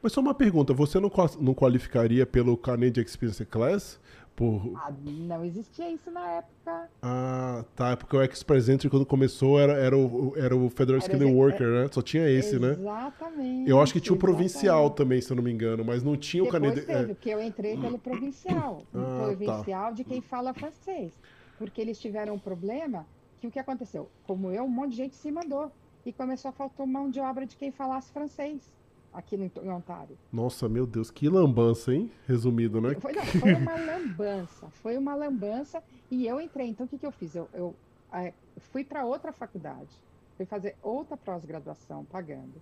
[0.00, 4.00] Mas só uma pergunta, você não, não qualificaria pelo Canadian Experience Class?
[4.36, 4.74] Por...
[4.76, 6.90] Ah, não existia isso na época.
[7.02, 7.92] Ah, tá.
[7.92, 11.30] É porque o Express Entry, quando começou, era, era, o, era o Federal Era Skilling
[11.30, 11.88] esse- Worker, né?
[11.90, 12.72] Só tinha esse, né?
[12.72, 13.70] Exatamente.
[13.70, 14.96] Eu acho que tinha o provincial exatamente.
[14.98, 16.84] também, se eu não me engano, mas não tinha o Depois Canadian...
[16.84, 18.82] teve, porque eu entrei pelo provincial.
[18.94, 19.36] Ah, o tá.
[19.36, 21.18] provincial de quem fala francês.
[21.58, 23.06] Porque eles tiveram um problema
[23.40, 24.08] que o que aconteceu?
[24.26, 25.70] Como eu, um monte de gente se mandou.
[26.04, 28.70] E começou a faltar mão de obra de quem falasse francês
[29.12, 30.16] aqui no, em Ontário.
[30.32, 32.10] Nossa, meu Deus, que lambança, hein?
[32.28, 32.94] Resumido, né?
[33.00, 34.68] Foi, não, foi uma lambança.
[34.70, 35.82] Foi uma lambança.
[36.10, 36.68] E eu entrei.
[36.68, 37.34] Então, o que, que eu fiz?
[37.34, 37.74] Eu, eu
[38.12, 39.90] eh, fui para outra faculdade.
[40.36, 42.54] Fui fazer outra pós-graduação pagando.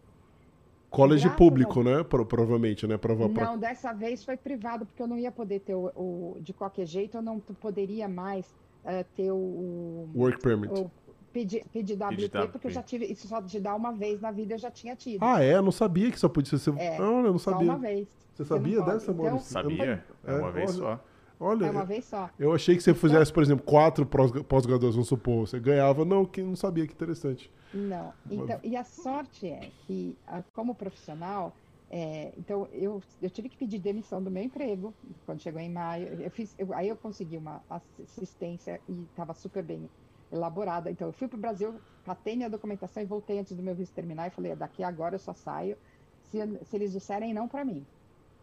[0.88, 2.02] College Graças público, a- né?
[2.04, 2.96] Pro- provavelmente, né?
[2.96, 3.44] Prova pra...
[3.46, 6.86] Não, dessa vez foi privado, porque eu não ia poder ter o, o- de qualquer
[6.86, 8.54] jeito, eu não poderia mais
[8.84, 10.72] eh, ter o, Work permit.
[10.72, 10.90] o
[11.32, 12.48] PGWP, PGWP.
[12.52, 14.94] porque eu já tive, isso só de dar uma vez na vida eu já tinha
[14.94, 15.22] tido.
[15.22, 15.54] Ah, é?
[15.56, 16.72] Eu não sabia que só podia ser.
[16.78, 17.70] É, Olha, eu não só sabia.
[17.70, 18.08] uma vez.
[18.34, 19.26] Você não sabia dessa, Então, Maurício?
[19.26, 20.04] Eu não- Sabia?
[20.24, 20.78] É É, uma vez olha.
[20.96, 21.04] só.
[21.40, 22.30] Olha, É uma vez só.
[22.38, 25.46] eu achei que você fizesse, por exemplo, quatro pós- pós-graduações, vamos supor.
[25.48, 26.04] Você ganhava.
[26.04, 27.50] Não, que não sabia, que interessante.
[27.72, 28.12] Não.
[28.30, 31.52] Então, e a sorte é que, ah, como profissional,
[31.88, 36.20] é, então eu, eu tive que pedir demissão do meu emprego quando chegou em maio.
[36.22, 39.90] Eu fiz, eu- aí eu consegui uma assistência e estava super bem
[40.30, 40.90] elaborada.
[40.90, 43.94] Então eu fui para o Brasil, catei minha documentação e voltei antes do meu visto
[43.94, 45.78] terminar e falei: daqui agora eu só saio
[46.22, 47.88] se, se eles disserem não para mim.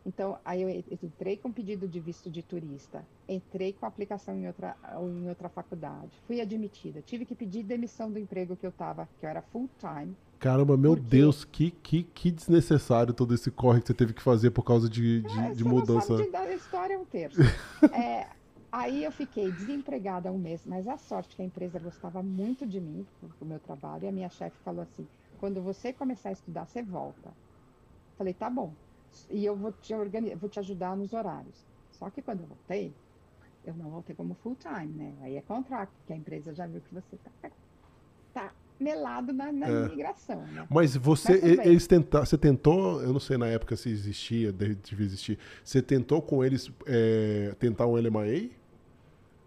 [0.04, 4.80] Então, aí eu entrei com pedido de visto de turista, entrei com aplicação em outra,
[5.00, 9.26] em outra faculdade, fui admitida, tive que pedir demissão do emprego que eu estava, que
[9.26, 10.18] eu era full time.
[10.42, 10.96] Caramba, meu?
[10.96, 14.90] Deus, que, que, que desnecessário todo esse corre que você teve que fazer por causa
[14.90, 15.94] de, de, Ah, de mudança.
[15.94, 17.40] Não sabe de dar a história é um terço.
[17.94, 18.28] É,
[18.72, 22.80] aí eu fiquei desempregada um mês, mas a sorte que a empresa gostava muito de
[22.80, 23.06] mim,
[23.40, 25.08] do meu trabalho, e a minha chefe falou assim:
[25.40, 27.32] quando você começar a estudar, você volta.
[28.18, 28.74] Falei, tá bom.
[29.30, 31.66] E eu vou te, organi- vou te ajudar nos horários.
[31.92, 32.94] Só que quando eu voltei,
[33.64, 35.14] eu não voltei como full time, né?
[35.22, 37.32] Aí é contrato, porque a empresa já viu que você tá,
[38.34, 39.86] tá melado na, na É.
[39.86, 40.68] imigração, né?
[40.70, 44.76] Mas você, Mas eles tentaram, você tentou, eu não sei na época se existia, deve
[44.76, 45.38] devia existir.
[45.64, 48.50] Você tentou com eles é, tentar um LMA?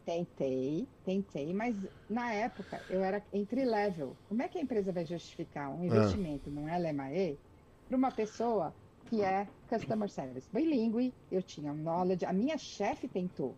[0.05, 1.75] Tentei, tentei, mas
[2.09, 4.15] na época eu era entry level.
[4.29, 7.39] Como é que a empresa vai justificar um investimento num LMAE
[7.89, 8.75] para uma pessoa
[9.07, 11.15] que é customer service bilíngue?
[11.31, 13.57] Eu tinha um knowledge, a minha chefe tentou,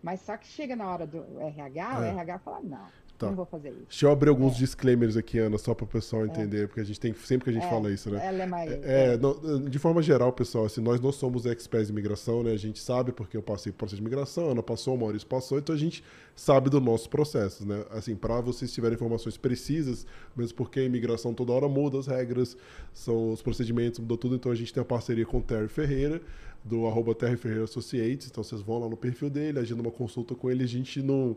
[0.00, 2.10] mas só que chega na hora do RH, o É.
[2.10, 3.26] RH fala: não, Tá.
[3.26, 3.86] não vou fazer isso.
[3.88, 7.00] Deixa eu abrir alguns disclaimers aqui, Ana, só para o pessoal entender, porque a gente
[7.00, 8.30] tem sempre que a gente É, fala isso, né?
[8.30, 8.80] LMAE.
[8.82, 12.52] É, não, de forma geral, pessoal, assim, nós não somos experts em imigração, né?
[12.52, 15.58] A gente sabe porque eu passei por processo de imigração, Ana passou, o Maurício passou,
[15.58, 16.04] então a gente
[16.36, 17.84] sabe dos nossos processos, né?
[17.90, 22.56] Assim, para vocês tiverem informações precisas, mesmo porque a imigração toda hora muda as regras,
[22.94, 26.20] são os procedimentos, mudou tudo, então a gente tem a parceria com o Terry Ferreira,
[26.64, 30.34] do arroba Terry Ferreira Associates, então vocês vão lá no perfil dele, agendam uma consulta
[30.34, 31.36] com ele, a gente não,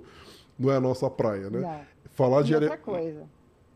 [0.61, 1.59] não é a nossa praia, né?
[1.59, 1.81] Não.
[2.11, 2.55] Falar E de...
[2.55, 3.23] outra coisa,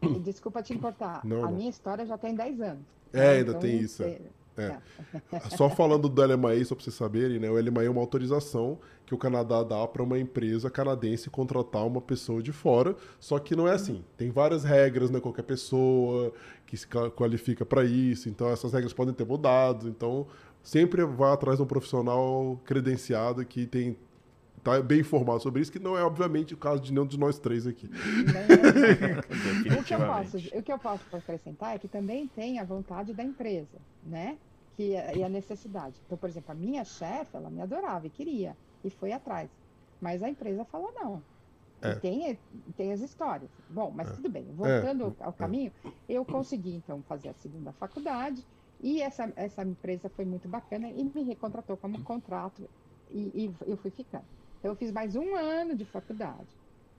[0.23, 1.51] desculpa te importar, Não, a não.
[1.57, 2.83] minha história já tem 10 anos.
[3.13, 3.29] É, né?
[3.37, 4.19] ainda tem isso, é.
[4.57, 4.77] É.
[5.57, 7.49] Só falando do LMAE, só para vocês saberem, né?
[7.49, 11.99] O LMAE é uma autorização que o Canadá dá para uma empresa canadense contratar uma
[11.99, 14.01] pessoa de fora, só que não é assim.
[14.15, 15.19] Tem várias regras, né?
[15.19, 16.31] Qualquer pessoa
[16.65, 19.89] que se ca- qualifica para isso, então essas regras podem ter mudado.
[19.89, 20.25] Então,
[20.63, 23.97] sempre vá atrás de um profissional credenciado que tem
[24.65, 27.37] tá bem informado sobre isso, que não é obviamente o caso de nenhum de nós
[27.37, 27.87] três aqui.
[27.87, 32.63] Não, O que, eu posso, o que eu posso acrescentar é que também tem a
[32.63, 34.37] vontade da empresa, né?
[34.75, 35.95] Que, é- e a necessidade.
[36.05, 39.49] Então, por exemplo, a minha chefe, ela me adorava e queria, e foi atrás.
[40.01, 41.21] Mas a empresa falou não.
[41.81, 41.91] É.
[41.91, 42.39] E tem,
[42.75, 43.49] tem as histórias.
[43.69, 44.13] Bom, mas É.
[44.13, 44.45] tudo bem.
[44.55, 45.23] Voltando É.
[45.23, 45.71] ao caminho,
[46.09, 48.43] eu consegui, então, fazer a segunda faculdade,
[48.81, 52.67] e essa, essa empresa foi muito bacana e me recontratou como contrato,
[53.11, 54.25] e, e eu fui ficando.
[54.65, 56.49] Então, eu fiz mais um ano de faculdade.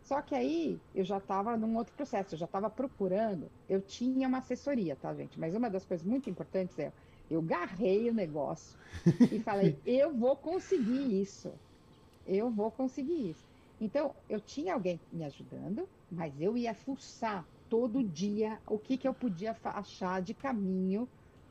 [0.00, 3.50] Só que aí eu já estava num outro processo, eu já estava procurando.
[3.68, 5.36] Eu tinha uma assessoria, tá, gente?
[5.36, 6.92] Mas uma das coisas muito importantes é
[7.28, 8.78] eu garrei o negócio
[9.32, 11.52] e falei: eu vou conseguir isso.
[12.24, 13.44] Eu vou conseguir isso.
[13.80, 19.08] Então, eu tinha alguém me ajudando, mas eu ia fuçar todo dia o que, que
[19.08, 21.08] eu podia achar de caminho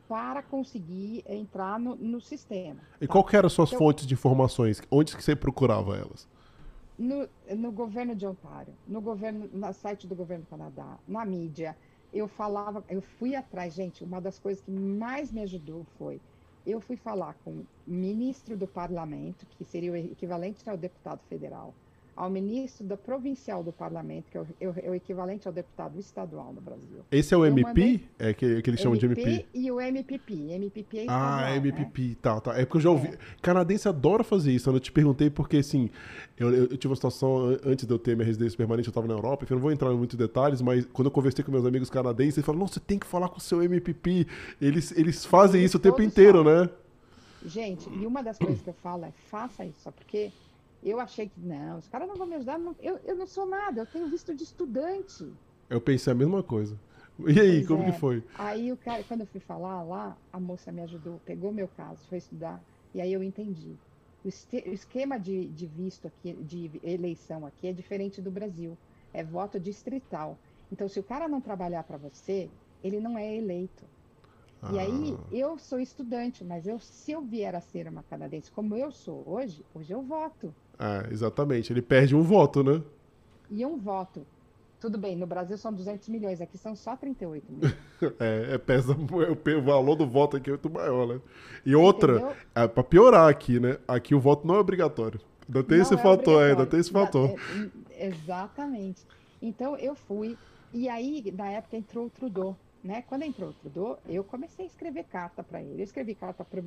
[0.08, 2.80] para conseguir entrar no, no sistema.
[3.02, 3.12] E tá?
[3.12, 4.82] qual que eram as suas Então- fontes de informações?
[4.92, 6.28] Onde que você procurava elas?
[6.98, 11.76] no, no governo de Ontário, no governo, no site do governo do Canadá, na mídia,
[12.14, 16.22] eu falava, eu fui atrás, gente, uma das coisas que mais me ajudou foi,
[16.66, 21.74] eu fui falar com o ministro do parlamento, que seria o equivalente ao deputado federal,
[22.16, 25.54] ao ministro da provincial do parlamento, que é o, é o- é o equivalente ao
[25.54, 27.00] deputado estadual no Brasil.
[27.12, 27.64] Esse é o Eu MP?
[27.64, 29.46] mandei- É que, que eles chamam de MP?
[29.54, 31.56] e o MPP, MPP é Ah, estadual, né?
[31.58, 32.58] MPP, tá, tá.
[32.58, 33.12] É porque eu já ouvi.
[33.42, 34.70] Canadense adora fazer isso.
[34.70, 35.90] Eu te perguntei porque, assim,
[36.40, 38.94] eu, eu- eu tive uma situação an- antes de eu ter minha residência permanente, eu
[38.94, 41.44] tava na Europa, enfim, eu não vou entrar em muitos detalhes, mas quando eu conversei
[41.44, 44.26] com meus amigos canadenses, eles falaram: não, você tem que falar com o seu MPP.
[44.62, 46.64] Eles, eles fazem Eles isso o tempo inteiro, falam.
[46.64, 46.70] né?
[47.46, 50.32] Gente, e uma das coisas que eu falo é faça isso, só porque
[50.90, 53.46] eu achei que não, os caras não vão me ajudar, não- eu, eu não sou
[53.48, 55.38] nada, eu tenho visto de estudante.
[55.70, 56.80] Eu pensei a mesma coisa.
[57.28, 57.86] E aí, Pois como é.
[57.86, 58.24] que foi?
[58.34, 62.06] Aí o cara, quando eu fui falar lá, a moça me ajudou, pegou meu caso,
[62.08, 63.80] foi estudar, e aí eu entendi.
[64.24, 68.80] O, este- o esquema de, de visto aqui, de eleição aqui é diferente do Brasil.
[69.14, 70.42] É voto distrital.
[70.70, 73.90] Então, se o cara não trabalhar para você, ele não é eleito.
[74.68, 78.76] E aí, eu sou estudante, mas eu, se eu vier a ser uma canadense como
[78.76, 80.56] eu sou hoje, hoje eu voto.
[80.80, 81.72] É, exatamente.
[81.72, 82.82] Ele perde um voto, né?
[83.50, 84.26] E um voto.
[84.80, 87.76] Tudo bem, no Brasil são 200 milhões, aqui são só 38 milhões.
[88.20, 91.22] é, é pesa, o valor do voto aqui é muito maior, né?
[91.66, 93.80] E outra, é, para piorar aqui, né?
[93.88, 95.20] Aqui o voto não é obrigatório.
[95.48, 97.34] Ainda tem não esse é fator, é, ainda tem esse fator.
[97.92, 99.06] É, exatamente.
[99.42, 100.38] Então eu fui,
[100.74, 102.58] e aí na época entrou o Trudeau.
[102.84, 103.04] Né?
[103.08, 105.82] Quando entrou o Trudeau, eu comecei a escrever carta para ele.
[105.82, 106.62] Eu escrevi carta para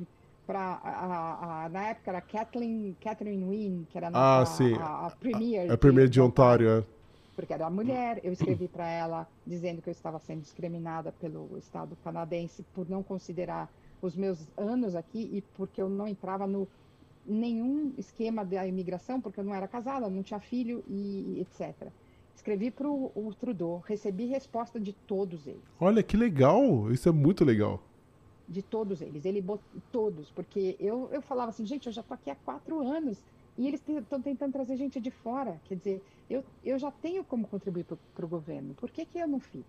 [0.53, 4.73] na época era Kathleen, Catherine Wynne, que era ah, a, sim.
[4.73, 5.69] a, a premier.
[5.69, 6.83] A, a premier de Ontário, é.
[7.35, 8.19] Porque era mulher.
[8.23, 13.01] Eu escrevi para ela dizendo que eu estava sendo discriminada pelo Estado canadense por não
[13.01, 13.69] considerar
[14.01, 16.67] os meus anos aqui e porque eu não entrava no
[17.25, 21.89] nenhum esquema da imigração, porque eu não era casada, não tinha filho e etc.
[22.35, 25.61] Escrevi para o Trudeau, recebi resposta de todos eles.
[25.79, 27.81] Olha que legal, isso é muito legal.
[28.49, 32.15] De todos eles, ele botou todos, porque eu, eu falava assim, gente, eu já tô
[32.15, 33.23] aqui há quatro anos
[33.55, 35.61] e eles estão tentando trazer gente de fora.
[35.65, 39.27] Quer dizer, eu, eu já tenho como contribuir para o governo, por que, que eu
[39.27, 39.65] não fiz?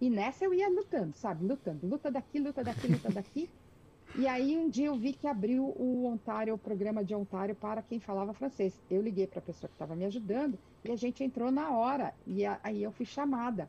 [0.00, 1.46] E nessa eu ia lutando, sabe?
[1.46, 3.48] Lutando, luta daqui, luta daqui, luta daqui.
[4.16, 7.82] E aí um dia eu vi que abriu o Ontário, o programa de Ontário para
[7.82, 8.80] quem falava francês.
[8.90, 12.12] Eu liguei para a pessoa que estava me ajudando e a gente entrou na hora.
[12.26, 13.68] E aí eu fui chamada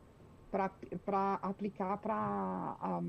[0.50, 3.00] para aplicar para a,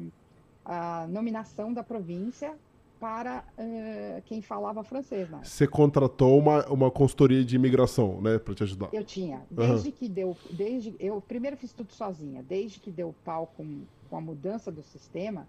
[0.66, 2.54] a, nominação da província
[3.00, 5.30] para uh, quem falava francês.
[5.30, 5.42] Né?
[5.44, 8.90] Você contratou uma, uma consultoria de imigração, né, para te ajudar?
[8.94, 9.42] Eu tinha.
[9.52, 9.94] Desde uhum.
[9.94, 12.42] que deu, desde eu primeiro fiz tudo sozinha.
[12.42, 15.46] Desde que deu pau com, com a mudança do sistema,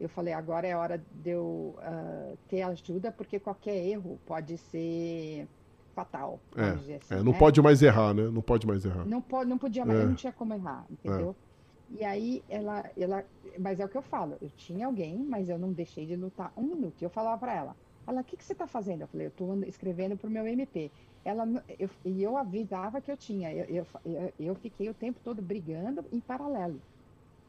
[0.00, 5.46] eu falei, agora é hora de eu uh, ter ajuda, porque qualquer erro pode ser
[5.94, 6.38] fatal.
[6.54, 7.38] É, assim, é, não né?
[7.38, 8.28] pode mais errar, né?
[8.28, 9.06] Não pode mais errar.
[9.06, 10.04] Não, pode, não podia mais, é.
[10.04, 11.34] não tinha como errar, entendeu?
[11.42, 11.45] É.
[11.90, 13.24] E aí ela, ela,
[13.58, 16.52] mas é o que eu falo, eu tinha alguém, mas eu não deixei de lutar
[16.56, 17.00] um minuto.
[17.00, 19.02] Eu falava para ela, ela, o que, que você está fazendo?
[19.02, 20.90] Eu falei, eu estou escrevendo para o meu MP.
[21.24, 21.44] Ela,
[21.78, 23.52] eu, e eu avisava que eu tinha.
[23.52, 26.80] Eu, eu, eu fiquei o tempo todo brigando em paralelo.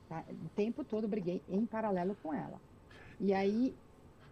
[0.09, 0.23] Tá?
[0.29, 2.59] O tempo todo briguei em paralelo com ela.
[3.19, 3.73] E aí.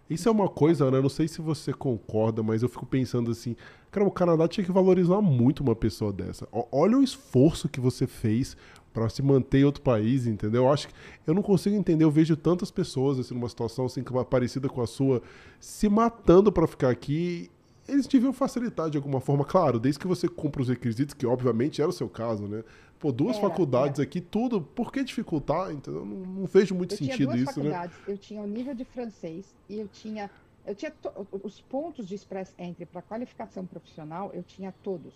[0.09, 3.55] Isso é uma coisa, Ana, não sei se você concorda, mas eu fico pensando assim,
[3.89, 6.47] cara, o Canadá tinha que valorizar muito uma pessoa dessa.
[6.71, 8.55] Olha o esforço que você fez
[8.95, 10.63] para se manter em outro país, entendeu?
[10.63, 10.93] Eu acho que
[11.27, 14.88] eu não consigo entender, eu vejo tantas pessoas assim numa situação assim parecida com a
[14.88, 15.21] sua
[15.60, 17.51] se matando para ficar aqui
[17.88, 21.81] eles deviam facilitar de alguma forma, claro, desde que você cumpra os requisitos, que obviamente
[21.81, 22.63] era o seu caso, né?
[22.97, 24.08] Pô, duas era, faculdades era.
[24.08, 25.71] aqui, tudo, por que dificultar?
[25.71, 27.95] Então, eu não, não vejo muito eu sentido isso, faculdades.
[27.97, 28.03] né?
[28.08, 30.31] Eu tinha o nível de francês e eu tinha
[30.65, 30.91] eu tinha
[31.43, 35.13] os pontos de express entry para qualificação profissional, eu tinha todos.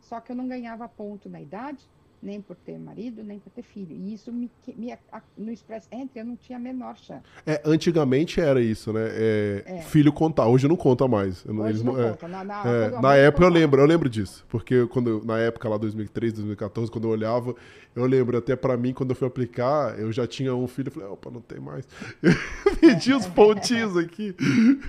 [0.00, 1.88] Só que eu não ganhava ponto na idade,
[2.22, 3.94] nem por ter marido, nem por ter filho.
[3.94, 4.96] E isso me, me
[5.36, 7.22] no Express Entry eu não tinha a menor chance.
[7.46, 9.08] É, antigamente era isso, né?
[9.12, 9.80] É, é.
[9.82, 11.44] Filho contar, hoje não conta mais.
[11.46, 12.28] Hoje Eles, não é, conta.
[12.28, 14.44] Na, na, é, na época eu lembro, eu lembro disso.
[14.48, 17.54] Porque quando, na época lá 2013, 2014, quando eu olhava,
[17.94, 20.92] eu lembro até para mim, quando eu fui aplicar, eu já tinha um filho, eu
[20.92, 21.86] falei, opa, não tem mais.
[22.80, 24.34] Pedi os pontinhos aqui.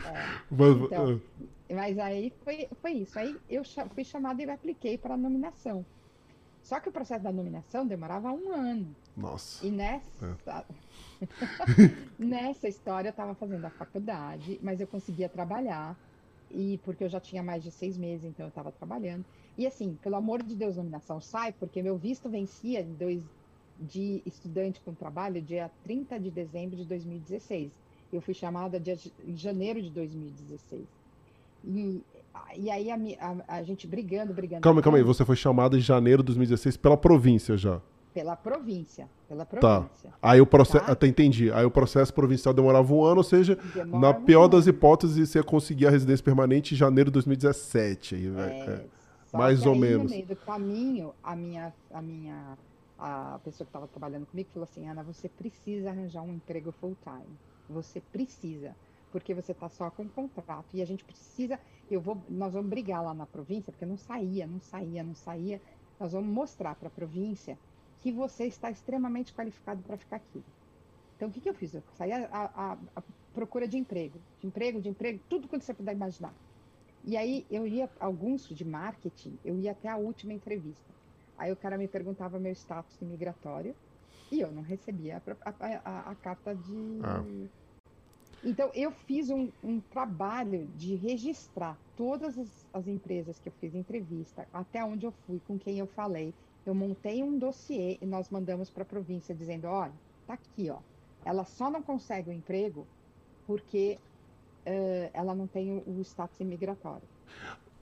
[0.06, 0.20] É.
[0.52, 1.44] Mas, então, ah.
[1.76, 3.18] mas aí foi, foi isso.
[3.20, 3.64] Aí eu
[3.94, 5.86] fui chamada e apliquei para a nominação.
[6.70, 8.96] Só que o processo da nominação demorava um ano.
[9.18, 9.66] Nossa.
[9.66, 10.64] E nessa, é.
[12.20, 15.98] nessa história eu estava fazendo a faculdade, mas eu conseguia trabalhar.
[16.52, 19.26] E porque eu já tinha mais de seis meses, então eu estava trabalhando.
[19.58, 23.24] E assim, pelo amor de Deus, nominação sai, porque meu visto vencia dois,
[23.80, 27.72] de estudante com trabalho dia 30 de dezembro de 2016.
[28.14, 30.86] Eu fui chamada de janeiro de 2016.
[31.66, 32.04] E
[32.56, 32.96] e aí a,
[33.48, 34.62] a, a, gente brigando, brigando.
[34.62, 35.04] Calma, calma aí.
[35.04, 37.82] Você foi chamada em janeiro de 2016 pela província já?
[38.14, 39.08] Pela província.
[39.28, 39.58] Pela tá.
[39.58, 40.10] província.
[40.10, 40.18] Tá.
[40.22, 40.86] Aí o processo.
[40.86, 40.92] Tá?
[40.92, 41.52] Até entendi.
[41.52, 45.40] Aí o processo provincial demorava um ano, ou seja, na pior um das hipóteses, você
[45.40, 48.16] ia conseguir a residência permanente em janeiro de 2017.
[48.16, 48.86] Aí, é, é.
[49.32, 50.04] Mais ou aí, menos.
[50.04, 52.58] No meio do caminho, a minha, a minha
[53.00, 56.98] a pessoa que estava trabalhando comigo falou assim: Ana, você precisa arranjar um emprego full
[57.04, 57.38] time.
[57.70, 58.76] Você precisa
[59.12, 63.04] porque você está só com contrato e a gente precisa, eu vou, nós vamos brigar
[63.04, 65.62] lá na província, porque não saía, não saía, não saía.
[66.00, 67.58] Nós vamos mostrar para a província
[68.02, 70.44] que você está extremamente qualificado para ficar aqui.
[71.16, 71.74] Então, o que, que eu fiz?
[71.74, 73.04] Eu saí a, a, a,
[73.34, 76.34] procura de emprego, de emprego, de emprego, tudo quanto você puder imaginar.
[77.04, 80.94] E aí, eu ia, alguns de marketing, eu ia até a última entrevista.
[81.38, 83.76] Aí o cara me perguntava meu status imigratório
[84.32, 87.24] e eu não recebia a, a carta de, ah
[88.44, 93.76] então, eu fiz um, um trabalho de registrar todas as, as, empresas que eu fiz
[93.76, 96.34] entrevista, até onde eu fui, com quem eu falei.
[96.66, 99.94] Eu montei um dossiê e nós mandamos para a província dizendo: olha,
[100.26, 100.78] tá aqui, ó.
[101.26, 102.86] ela só não consegue o emprego
[103.46, 103.98] porque
[104.66, 107.08] uh, ela não tem o, status imigratório.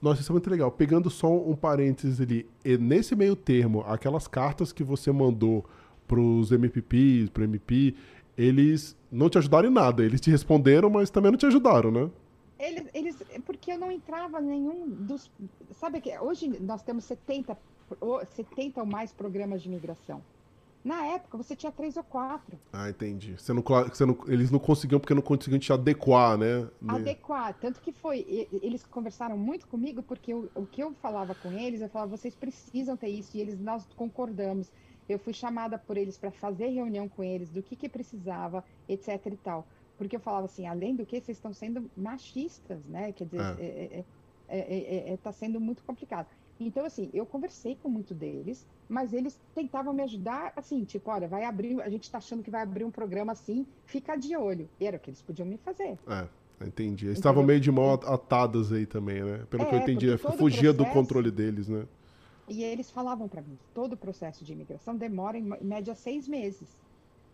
[0.00, 0.70] Nossa, isso é muito legal.
[0.70, 2.48] Pegando só um parênteses ali,
[2.80, 5.64] nesse meio termo, aquelas cartas que você mandou
[6.06, 7.94] para os MPPs, para o MP,
[8.38, 10.04] eles não te ajudaram em nada.
[10.04, 12.08] Eles te responderam, mas também não te ajudaram, né?
[12.58, 15.30] Eles, eles porque eu não entrava nenhum dos.
[15.72, 17.58] Sabe que hoje nós temos 70,
[18.36, 20.22] 70 ou mais programas de imigração.
[20.84, 22.56] Na época, você tinha três ou quatro.
[22.72, 23.34] Ah, entendi.
[23.36, 26.68] Você não, você não, eles não conseguiam porque não conseguiam te adequar, né?
[26.86, 27.54] Adequar.
[27.60, 28.48] Tanto que foi.
[28.62, 32.34] Eles conversaram muito comigo porque o, o que eu falava com eles, eu falava, vocês
[32.34, 33.36] precisam ter isso.
[33.36, 34.70] E eles, nós concordamos.
[35.08, 39.26] Eu fui chamada por eles para fazer reunião com eles do que, que precisava, etc
[39.26, 39.66] e tal.
[39.96, 43.12] Porque eu falava assim, além do que, vocês estão sendo machistas, né?
[43.12, 43.66] Quer dizer, está é.
[43.66, 44.04] é,
[44.48, 46.28] é, é, é tá sendo muito complicado.
[46.60, 51.28] Então, assim, eu conversei com muito deles, mas eles tentavam me ajudar, assim, tipo, olha,
[51.28, 54.68] vai abrir, a gente está achando que vai abrir um programa assim, fica de olho.
[54.80, 55.96] E era o que eles podiam me fazer.
[56.08, 57.06] É, entendi.
[57.06, 59.44] Eles estavam meio de mão atadas aí também, né?
[59.48, 60.74] Pelo é, que eu entendi, fugia processo...
[60.74, 61.86] do controle deles, né?
[62.48, 66.76] E eles falavam para mim, todo o processo de imigração demora em média seis meses,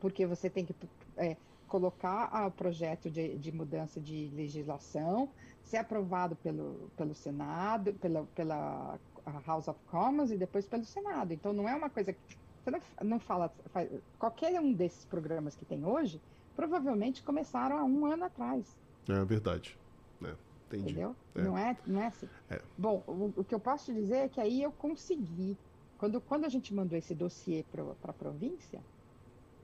[0.00, 0.74] porque você tem que
[1.16, 1.36] é,
[1.68, 5.28] colocar o projeto de, de, mudança de legislação,
[5.62, 8.98] ser aprovado pelo, pelo Senado, pela, pela
[9.46, 11.32] House of Commons e depois pelo Senado.
[11.32, 12.18] Então não é uma coisa que
[12.64, 13.52] você não, não fala.
[13.66, 13.88] Faz,
[14.18, 16.20] qualquer um desses programas que tem hoje
[16.56, 18.76] provavelmente começaram há um ano atrás.
[19.08, 19.76] É verdade.
[20.22, 20.34] É,
[20.76, 20.92] entendi.
[20.92, 21.16] Entendeu?
[21.34, 21.42] É.
[21.42, 22.28] Não, é, não é assim.
[22.50, 22.60] É.
[22.76, 25.56] Bom, o, o, que eu posso te dizer é que aí eu consegui.
[25.98, 28.80] Quando, quando a gente mandou esse dossiê para a província,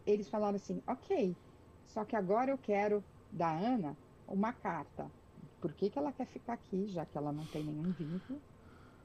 [0.06, 1.36] eles falaram assim: ok,
[1.86, 3.96] só que agora eu quero da Ana
[4.28, 5.10] uma carta.
[5.60, 8.40] Por que, que ela quer ficar aqui, já que ela não tem nenhum vínculo?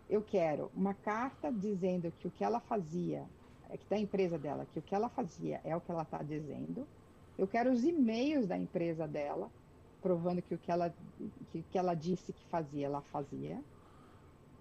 [0.10, 3.26] eu quero uma carta dizendo que o que ela fazia,
[3.70, 6.22] é que da empresa dela, que o que ela fazia é o que ela está
[6.22, 6.88] dizendo.
[7.38, 9.50] Eu quero os e-mails da empresa dela,
[10.06, 10.94] provando que o que ela,
[11.52, 13.60] que, que ela disse que fazia, ela fazia.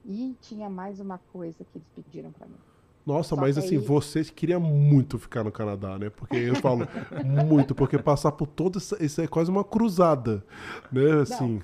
[0.03, 2.57] E tinha mais uma coisa que eles pediram para mim.
[3.05, 3.85] Nossa, Só mas assim, aí...
[3.85, 6.09] você queria muito ficar no Canadá, né?
[6.09, 6.89] Porque eu falo
[7.47, 10.43] muito, porque passar por todo isso, isso é quase uma cruzada,
[10.91, 11.21] né?
[11.21, 11.61] Assim.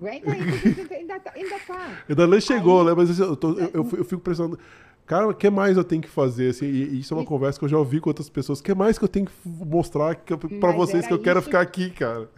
[0.00, 0.08] Não.
[0.08, 1.32] Ainda tá.
[1.36, 2.04] Ainda, tá.
[2.08, 2.94] ainda nem chegou, aí, né?
[2.96, 4.58] Mas assim, eu, tô, eu, eu, fico pensando,
[5.04, 6.48] cara, o que mais eu tenho que fazer?
[6.48, 8.60] Assim, e isso é uma conversa que eu já ouvi com outras pessoas.
[8.60, 11.60] O que mais que eu tenho que mostrar para vocês que eu isso, quero ficar
[11.60, 12.30] aqui, cara?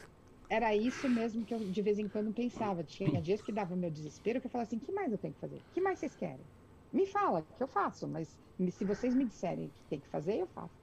[0.52, 2.84] Era isso mesmo que eu de vez em quando pensava.
[2.84, 5.40] Tinha dias que dava meu desespero, que eu falava assim, que mais eu tenho que
[5.40, 5.62] fazer?
[5.72, 6.44] Que mais vocês querem?
[6.92, 8.28] Me fala, que eu faço, mas
[8.70, 10.74] se vocês me disserem que tem que fazer, eu faço.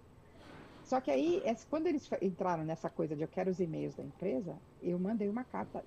[0.82, 4.59] Só que aí, quando eles entraram nessa coisa de eu quero os e-mails da empresa,
[4.82, 5.86] eu mandei uma carta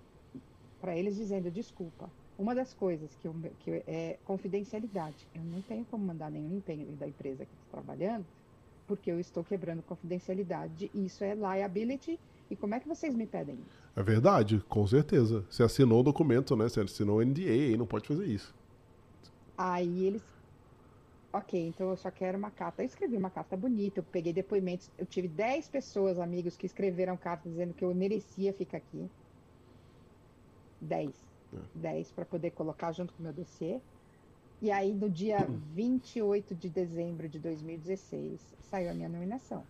[0.81, 2.09] para eles dizendo desculpa.
[2.39, 5.27] Uma das coisas que, eu, que é confidencialidade.
[5.35, 8.29] Eu não tenho como mandar nenhum empenho da empresa que estou trabalhando,
[8.87, 10.89] porque eu estou quebrando confidencialidade.
[10.95, 12.21] Isso é liability.
[12.53, 13.83] E como é que vocês me pedem isso?
[13.97, 15.43] É verdade, com certeza.
[15.49, 16.69] Você assinou o documento, né?
[16.69, 18.55] Você assinou o NDA e não pode fazer isso.
[19.57, 20.23] Aí eles.
[21.33, 22.83] Ok, então eu só quero uma carta.
[22.83, 24.91] Eu escrevi uma carta bonita, eu peguei depoimentos.
[24.99, 29.09] Eu tive 10 pessoas, amigos, que escreveram cartas dizendo que eu merecia ficar aqui.
[30.79, 31.09] 10.
[31.55, 31.59] É.
[31.75, 33.81] 10 para poder colocar junto com o meu dossiê.
[34.61, 35.39] E aí, no dia
[35.73, 39.65] 28 de dezembro de 2016, saiu a minha nominação.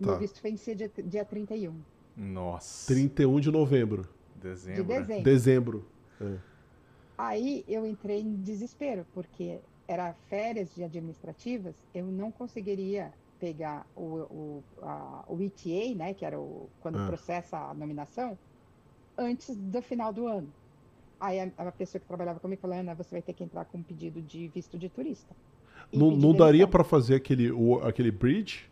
[0.00, 0.10] O tá.
[0.12, 1.74] meu visto vencia dia, dia 31.
[2.16, 2.92] Nossa.
[2.92, 4.08] 31 de novembro.
[4.34, 4.82] Dezembro.
[4.82, 5.22] De dezembro.
[5.22, 5.86] Dezembro.
[6.20, 6.36] É.
[7.18, 14.02] Aí eu entrei em desespero, porque era férias de administrativas, eu não conseguiria pegar o,
[14.02, 17.06] o, a, o ETA, né, que era o, quando ah.
[17.06, 18.38] processa a nominação,
[19.18, 20.48] antes do final do ano.
[21.18, 23.78] Aí a, a, pessoa que trabalhava comigo falou, Ana, você vai ter que entrar com
[23.78, 25.34] um pedido de visto de turista.
[25.92, 28.69] Não, não daria para fazer aquele, o, aquele bridge?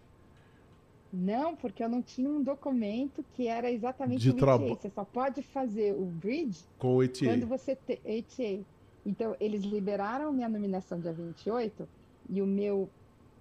[1.13, 4.59] Não, porque eu não tinha um documento que era exatamente de o ETA.
[4.59, 7.25] Você só pode fazer o bridge com o ETA.
[7.25, 8.65] quando você tem ETA.
[9.07, 11.89] Então, eles liberaram minha nominação dia 28
[12.29, 12.91] e o meu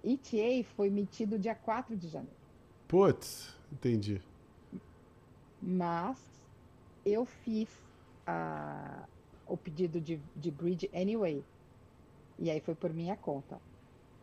[0.02, 2.36] ETA foi emitido dia 4 de janeiro.
[2.86, 4.22] Putz, entendi.
[5.60, 6.16] Mas
[7.04, 7.68] eu fiz
[8.26, 9.06] a,
[9.46, 11.44] o pedido de, de bridge anyway.
[12.38, 13.60] E aí foi por minha conta.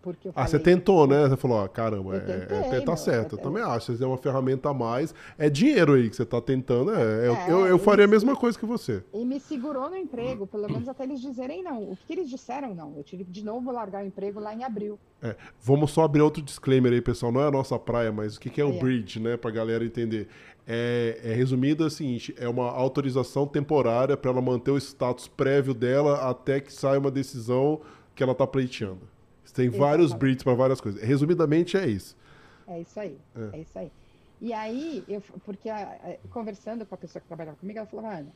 [0.05, 1.27] Porque ah, você tentou, né?
[1.27, 3.33] Você falou, ah, caramba, é, tentei, é, tá meu, certo.
[3.33, 3.91] Eu, eu, também acho.
[3.91, 5.15] Você é uma ferramenta a mais.
[5.35, 6.93] É dinheiro aí que você tá tentando.
[6.93, 9.03] É, é eu, eu faria a mesma coisa que você.
[9.11, 11.81] E me segurou no emprego, pelo menos até eles dizerem não.
[11.81, 12.93] O que eles disseram, não.
[12.95, 14.99] Eu tive que de novo largar o emprego lá em abril.
[15.23, 17.31] É, vamos só abrir outro disclaimer aí, pessoal.
[17.31, 19.37] Não é a nossa praia, mas o que, que é o bridge, né?
[19.37, 20.27] Pra galera entender.
[20.67, 25.27] É, é resumido é o seguinte: é uma autorização temporária para ela manter o status
[25.27, 27.81] prévio dela até que saia uma decisão
[28.15, 29.14] que ela tá pleiteando.
[29.55, 29.79] Tem Exatamente.
[29.79, 31.01] vários breeds para várias coisas.
[31.01, 32.15] Resumidamente é isso.
[32.67, 33.17] É isso aí.
[33.35, 33.91] É, é isso aí.
[34.41, 38.05] E aí, eu, porque a, a, conversando com a pessoa que trabalhava comigo, ela falou,
[38.05, 38.33] Ana,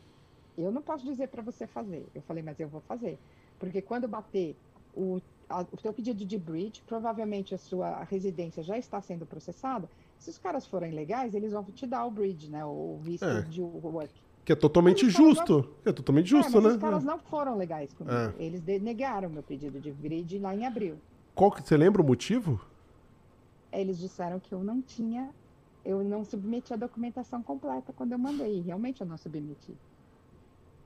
[0.58, 2.08] eu não posso dizer para você fazer.
[2.16, 3.20] Eu falei, mas eu vou fazer.
[3.60, 4.56] Porque quando bater
[4.96, 9.90] o, a, o teu pedido de bridge, provavelmente a sua residência já está sendo processada.
[10.18, 12.64] Se os caras forem legais, eles vão te dar o bridge, né?
[12.64, 13.42] O visto é.
[13.42, 14.14] de work.
[14.46, 15.58] Que é totalmente justo.
[15.58, 15.82] Não...
[15.84, 16.70] Que é totalmente é, justo, é, né?
[16.70, 18.16] Os caras não foram legais comigo.
[18.16, 18.34] É.
[18.40, 20.96] Eles negaram meu pedido de bridge lá em abril.
[21.40, 22.60] Qual que você lembra o motivo?
[23.72, 25.30] Eles disseram que eu não tinha,
[25.86, 28.60] eu não submeti a documentação completa quando eu mandei.
[28.60, 29.74] Realmente eu não submeti.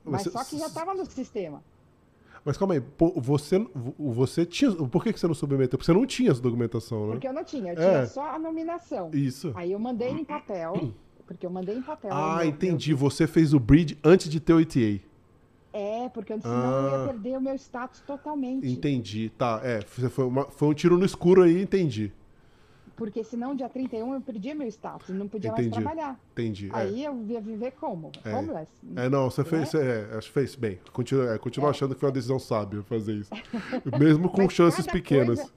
[0.05, 1.63] Mas, só que já estava no sistema.
[2.45, 2.83] Mas calma aí,
[3.15, 4.71] você, você tinha.
[4.75, 5.75] Por que você não submeteu?
[5.75, 7.11] Porque você não tinha essa documentação, né?
[7.13, 7.89] Porque eu não tinha, eu é.
[7.89, 9.09] tinha só a nominação.
[9.11, 9.51] Isso.
[9.55, 10.93] Aí eu mandei em papel,
[11.25, 12.11] porque eu mandei em papel.
[12.13, 12.91] Ah, entendi.
[12.91, 12.97] Meu...
[12.99, 15.03] Você fez o bridge antes de ter o ETA.
[15.73, 18.71] É, porque senão ah, eu ia perder o meu status totalmente.
[18.71, 19.59] Entendi, tá.
[19.63, 22.13] É, foi, uma, foi um tiro no escuro aí, entendi.
[22.95, 25.69] Porque senão, dia 31, eu perdia meu status, não podia Entendi.
[25.71, 26.19] mais trabalhar.
[26.31, 26.69] Entendi.
[26.71, 26.75] É.
[26.75, 27.07] Aí é.
[27.07, 28.11] eu ia viver como?
[28.23, 28.35] É.
[28.35, 28.71] Homeless.
[28.95, 30.79] É, não, você fez, é, fez bem.
[30.91, 31.71] Continua, é, continua é.
[31.71, 33.31] achando que foi uma decisão sábia fazer isso.
[33.99, 35.39] Mesmo com chances pequenas.
[35.39, 35.53] Coisa,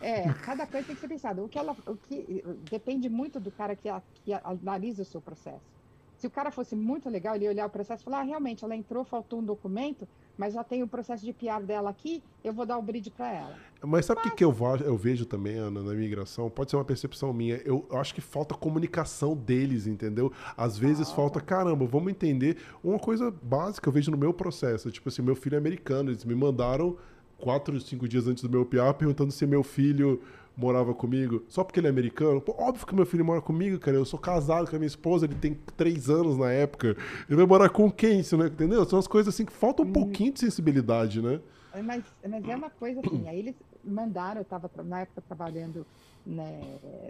[0.00, 1.42] é, cada coisa tem que ser pensada.
[1.42, 3.88] O que, ela, o que depende muito do cara que,
[4.24, 5.79] que analisa o seu processo.
[6.20, 8.62] Se o cara fosse muito legal, ele ia olhar o processo e falar, ah, realmente,
[8.62, 10.06] ela entrou, faltou um documento,
[10.36, 13.32] mas já tem o processo de PR dela aqui, eu vou dar o bridge para
[13.32, 13.54] ela.
[13.82, 14.54] Mas sabe o que, que eu,
[14.84, 16.50] eu vejo também, Ana, na imigração?
[16.50, 17.56] Pode ser uma percepção minha.
[17.64, 20.30] Eu, eu acho que falta comunicação deles, entendeu?
[20.54, 21.14] Às vezes ah.
[21.14, 22.58] falta, caramba, vamos entender.
[22.84, 24.90] Uma coisa básica eu vejo no meu processo.
[24.90, 26.98] Tipo assim, meu filho é americano, eles me mandaram
[27.38, 30.20] quatro, cinco dias antes do meu PR perguntando se meu filho
[30.60, 32.40] morava comigo só porque ele é americano.
[32.40, 33.96] Pô, óbvio que meu filho mora comigo, cara.
[33.96, 36.96] Eu sou casado com a minha esposa, ele tem três anos na época.
[37.28, 38.46] Ele vai morar com quem, né?
[38.46, 38.84] entendeu?
[38.84, 39.92] São as coisas assim que faltam um hum.
[39.92, 41.40] pouquinho de sensibilidade, né?
[41.84, 43.54] Mas, mas é uma coisa assim, aí eles
[43.84, 45.86] mandaram, eu estava na época trabalhando
[46.26, 46.60] né,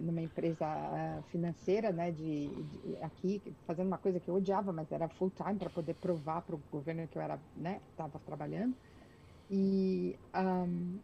[0.03, 4.93] numa empresa ah, financeira, né, de, de, aqui, fazendo uma coisa que eu odiava, mas
[4.93, 8.75] era full time para poder provar para o governo que eu era, né, estava trabalhando.
[9.51, 10.99] E um,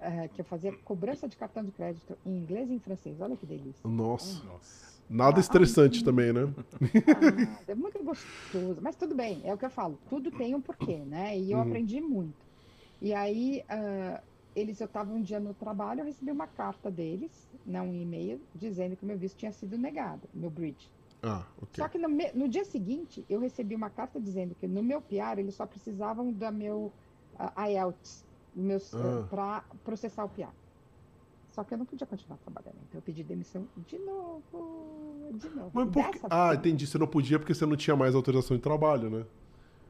[0.00, 3.20] é, que eu fazia cobrança de cartão de crédito em inglês e em francês.
[3.20, 3.88] Olha que delícia.
[3.88, 4.44] Nossa.
[4.44, 4.98] Nossa.
[5.08, 6.52] Nada estressante ah, também, né?
[6.52, 8.78] Ah, é muito gostoso.
[8.82, 9.98] Mas tudo bem, é o que eu falo.
[10.08, 11.38] Tudo tem um porquê, né?
[11.38, 11.64] E eu uhum.
[11.64, 12.46] aprendi muito.
[13.00, 14.20] E aí, uh,
[14.54, 18.40] eles, eu estava um dia no trabalho, eu recebi uma carta deles, né, um e-mail,
[18.54, 20.90] dizendo que o meu visto tinha sido negado, meu bridge.
[21.22, 21.82] Ah, okay.
[21.82, 25.38] Só que no, no, dia seguinte, eu recebi uma carta dizendo que no meu PR
[25.38, 26.92] eles só precisavam da meu
[27.38, 28.24] uh, IELTS,
[28.54, 29.26] meus, ah.
[29.28, 30.48] para processar o PIA.
[31.50, 32.76] Só que eu não podia continuar trabalhando.
[32.88, 35.70] Então eu pedi demissão de novo, de novo.
[35.72, 36.04] Mas por...
[36.30, 36.86] Ah, entendi.
[36.86, 39.24] Você não podia porque você não tinha mais autorização de trabalho, né?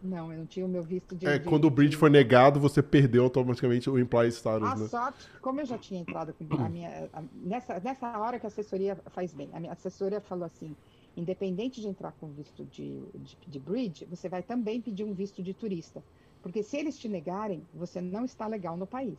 [0.03, 1.27] Não, eu não tinha o meu visto de.
[1.27, 4.87] É, de, quando o bridge foi negado, você perdeu automaticamente o imply status, a né?
[4.87, 7.11] sorte, como eu já tinha entrado com a minha.
[7.13, 10.77] A, nessa, nessa hora que a assessoria faz bem, a minha assessoria falou assim:
[11.17, 15.43] independente de entrar com visto de, de, de bridge, você vai também pedir um visto
[15.43, 16.03] de turista.
[16.49, 19.19] Porque se eles te negarem, você não está legal no país.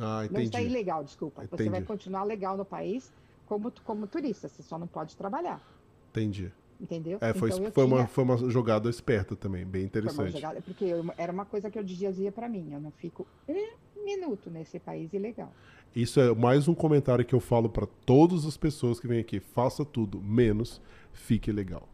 [0.00, 0.32] Ah, entendi.
[0.32, 1.44] Não está ilegal, desculpa.
[1.44, 1.64] Entendi.
[1.64, 3.12] Você vai continuar legal no país
[3.44, 5.60] como, como turista, você só não pode trabalhar.
[6.08, 6.50] Entendi.
[6.80, 7.18] Entendeu?
[7.20, 7.96] É, foi, então, foi, tinha...
[7.98, 10.32] uma, foi uma jogada esperta também, bem interessante.
[10.32, 14.02] Jogada, porque eu, era uma coisa que eu dizia para mim, eu não fico um
[14.02, 15.52] minuto nesse país ilegal.
[15.94, 19.40] Isso é mais um comentário que eu falo para todas as pessoas que vêm aqui.
[19.40, 20.80] Faça tudo, menos
[21.12, 21.86] fique legal.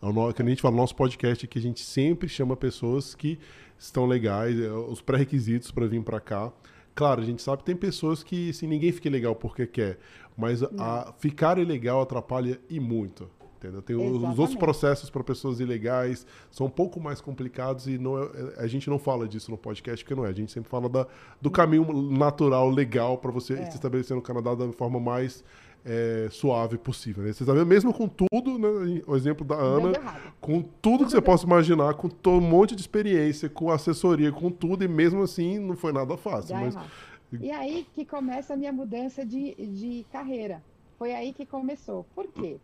[0.00, 3.14] É o que a gente fala no nosso podcast que a gente sempre chama pessoas
[3.14, 3.38] que
[3.84, 6.52] estão legais, é, os pré-requisitos para vir para cá.
[6.94, 9.98] Claro, a gente sabe que tem pessoas que assim, ninguém fica legal porque quer,
[10.36, 13.28] mas a, ficar ilegal atrapalha e muito.
[13.56, 13.80] Entendeu?
[13.80, 18.28] Tem os outros processos para pessoas ilegais são um pouco mais complicados e não é,
[18.56, 20.30] a gente não fala disso no podcast, porque não é.
[20.30, 21.06] A gente sempre fala da,
[21.40, 23.70] do caminho natural, legal, para você é.
[23.70, 25.44] se estabelecer no Canadá da forma mais
[25.84, 27.24] é, suave possível.
[27.24, 27.32] Né?
[27.32, 27.66] Você vendo?
[27.66, 29.02] Mesmo com tudo, né?
[29.06, 29.92] o exemplo da Ana,
[30.40, 34.84] com tudo que você possa imaginar, com um monte de experiência, com assessoria, com tudo,
[34.84, 36.56] e mesmo assim não foi nada fácil.
[36.56, 36.76] Mas...
[37.40, 40.62] E aí que começa a minha mudança de, de carreira.
[40.98, 42.04] Foi aí que começou.
[42.14, 42.58] Por quê?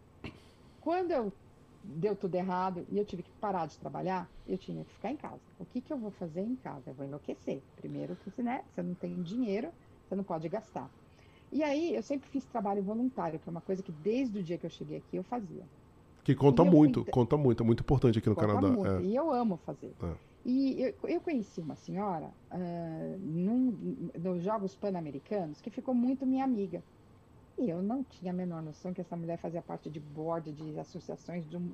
[0.81, 1.33] Quando eu
[1.83, 5.17] deu tudo errado e eu tive que parar de trabalhar, eu tinha que ficar em
[5.17, 5.41] casa.
[5.59, 6.91] O que, que eu vou fazer em casa?
[6.91, 7.63] Eu vou enlouquecer.
[7.77, 9.71] Primeiro que né, você não tem dinheiro,
[10.07, 10.91] você não pode gastar.
[11.51, 14.59] E aí, eu sempre fiz trabalho voluntário, que é uma coisa que desde o dia
[14.59, 15.65] que eu cheguei aqui eu fazia.
[16.23, 18.69] Que conta muito, conta muito, é muito importante aqui no conta Canadá.
[18.69, 19.03] Muito, é.
[19.03, 19.95] E eu amo fazer.
[20.03, 20.13] É.
[20.45, 26.45] E eu, eu, conheci uma senhora uh, num, nos Jogos Pan-Americanos que ficou muito minha
[26.45, 26.83] amiga.
[27.59, 30.79] E eu não tinha a menor noção que essa mulher fazia parte de board de
[30.79, 31.73] associações de um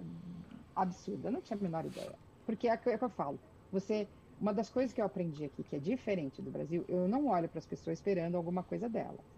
[0.74, 1.26] absurdo.
[1.26, 2.14] Eu não tinha a menor ideia.
[2.46, 3.38] Porque é o que eu falo.
[3.72, 4.06] Você,
[4.40, 7.48] uma das coisas que eu aprendi aqui, que é diferente do Brasil, eu não olho
[7.48, 9.33] para as pessoas esperando alguma coisa delas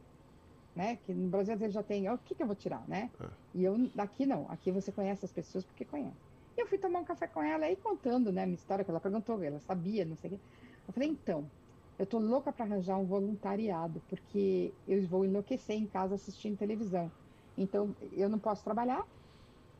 [0.76, 0.96] né?
[0.96, 3.10] Que no Brasil às vezes já tem, o que, que eu vou tirar, né?
[3.18, 3.26] É.
[3.54, 6.16] E eu, aqui não, aqui você conhece as pessoas porque conhece.
[6.56, 8.90] E eu fui tomar um café com ela aí contando, né, a minha história que
[8.90, 10.40] ela perguntou, ela sabia, não sei o quê.
[10.86, 11.50] Eu falei, então,
[11.98, 17.10] eu tô louca para arranjar um voluntariado, porque eu vou enlouquecer em casa assistindo televisão.
[17.56, 19.06] Então, eu não posso trabalhar,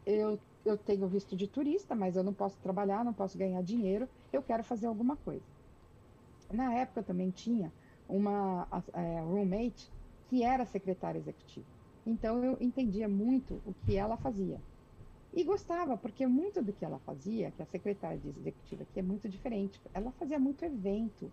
[0.04, 4.08] eu, eu tenho visto de turista, mas eu não posso trabalhar, não posso ganhar dinheiro,
[4.32, 5.44] eu quero fazer alguma coisa.
[6.50, 7.72] Na época eu também tinha
[8.08, 9.95] uma é, roommate
[10.28, 11.66] que era secretária executiva.
[12.06, 14.60] Então eu entendia muito o que ela fazia.
[15.34, 19.28] E gostava, porque muito do que ela fazia, que a secretária executiva aqui é muito
[19.28, 19.80] diferente.
[19.92, 21.30] Ela fazia muito evento,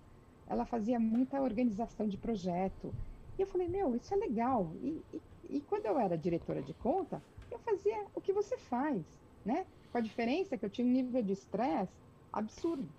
[0.47, 2.93] ela fazia muita organização de projeto.
[3.37, 4.69] E eu falei, meu, isso é legal.
[4.81, 5.21] E, e,
[5.57, 9.01] e quando eu era diretora de conta, eu fazia o que você faz,
[9.45, 9.65] né?
[9.91, 11.93] Com a diferença que eu tinha um nível de estresse
[12.31, 12.89] absurdo.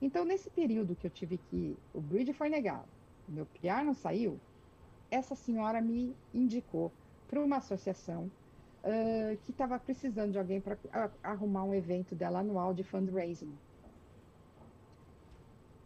[0.00, 1.76] Então, nesse período que eu tive que.
[1.92, 2.86] O bridge foi negado,
[3.28, 4.38] meu PR não saiu,
[5.10, 6.92] essa senhora me indicou
[7.28, 8.30] para uma associação
[8.84, 10.78] uh, que estava precisando de alguém para
[11.22, 13.52] arrumar um evento dela anual de fundraising.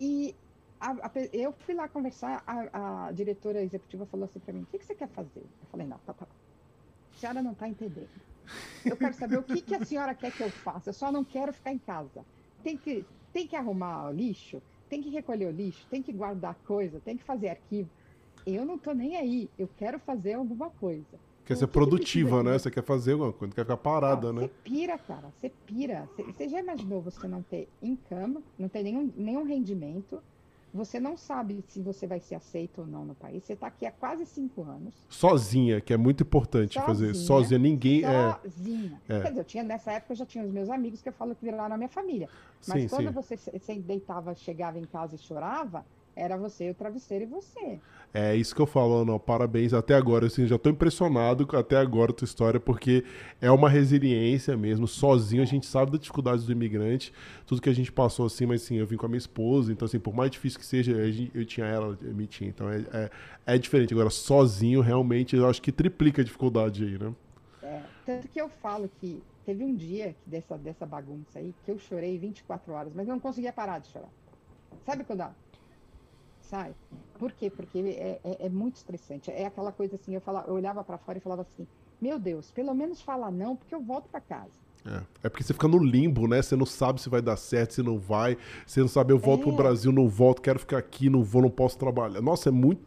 [0.00, 0.34] E
[0.80, 4.66] a, a, eu fui lá conversar, a, a diretora executiva falou assim para mim: o
[4.66, 5.40] que, que, você quer fazer?
[5.40, 6.26] Eu falei: não, tá, tá.
[6.26, 8.10] A senhora não está entendendo.
[8.84, 10.90] Eu quero saber o que, que a senhora quer que eu faça.
[10.90, 12.24] Eu só não quero ficar em casa.
[12.64, 16.56] Tem que, tem que arrumar o lixo, tem que recolher o lixo, tem que guardar
[16.66, 17.88] coisa, tem que fazer arquivo
[18.46, 21.18] eu não tô nem aí, eu quero fazer alguma coisa.
[21.44, 22.58] Quer ser produtiva, né?
[22.58, 24.42] Você quer fazer alguma coisa, não quer ficar parada, ah, né?
[24.42, 26.08] Você pira, cara, você pira.
[26.16, 30.22] Você já imaginou você não ter income, não ter nenhum, nenhum rendimento,
[30.72, 33.44] você não sabe se você vai ser aceito ou não no país.
[33.44, 34.94] Você está aqui há quase cinco anos.
[35.08, 37.14] Sozinha, que é muito importante sozinha, fazer.
[37.14, 38.38] Sozinha, ninguém é.
[38.42, 39.02] Sozinha.
[39.08, 39.20] É.
[39.20, 41.34] Quer dizer, eu tinha, nessa época eu já tinha os meus amigos que eu falo
[41.34, 42.28] que viraram a minha família.
[42.66, 43.36] Mas sim, quando sim.
[43.36, 45.84] Você, você deitava, chegava em casa e chorava,
[46.14, 47.80] era você, o travesseiro e você.
[48.14, 50.26] É isso que eu falo, não, parabéns até agora.
[50.26, 53.04] Assim, já estou impressionado até agora a tua história, porque
[53.40, 54.86] é uma resiliência mesmo.
[54.86, 57.12] Sozinho a gente sabe das dificuldades do imigrante,
[57.46, 59.86] tudo que a gente passou assim, mas sim, eu vim com a minha esposa, então
[59.86, 62.50] assim, por mais difícil que seja, eu tinha ela, eu me tinha.
[62.50, 63.10] Então é, é,
[63.46, 63.94] é diferente.
[63.94, 67.14] Agora, sozinho, realmente, eu acho que triplica a dificuldade aí, né?
[67.62, 71.78] É, tanto que eu falo que teve um dia dessa, dessa bagunça aí que eu
[71.78, 74.10] chorei 24 horas, mas não conseguia parar de chorar.
[74.84, 75.24] Sabe quando
[76.52, 76.74] sai.
[77.18, 77.48] Por quê?
[77.48, 79.30] Porque é, é, é muito estressante.
[79.30, 81.66] É aquela coisa assim, eu, falava, eu olhava para fora e falava assim,
[82.00, 84.60] meu Deus, pelo menos fala não, porque eu volto para casa.
[84.84, 85.00] É.
[85.22, 85.28] é.
[85.28, 86.42] porque você fica no limbo, né?
[86.42, 88.36] Você não sabe se vai dar certo, se não vai.
[88.66, 89.44] Você não sabe, eu volto é.
[89.44, 92.20] pro Brasil, não volto, quero ficar aqui, não vou, não posso trabalhar.
[92.20, 92.84] Nossa, é muito.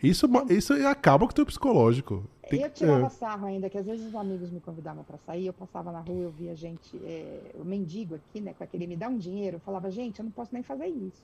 [0.00, 0.52] Isso, é.
[0.54, 2.22] isso acaba com o teu psicológico.
[2.48, 2.62] Tem...
[2.62, 3.10] Eu tirava é.
[3.10, 6.22] sarro ainda, que às vezes os amigos me convidavam para sair, eu passava na rua,
[6.22, 9.60] eu via gente, é, o mendigo aqui, né, com aquele me dá um dinheiro, eu
[9.60, 11.22] falava, gente, eu não posso nem fazer isso.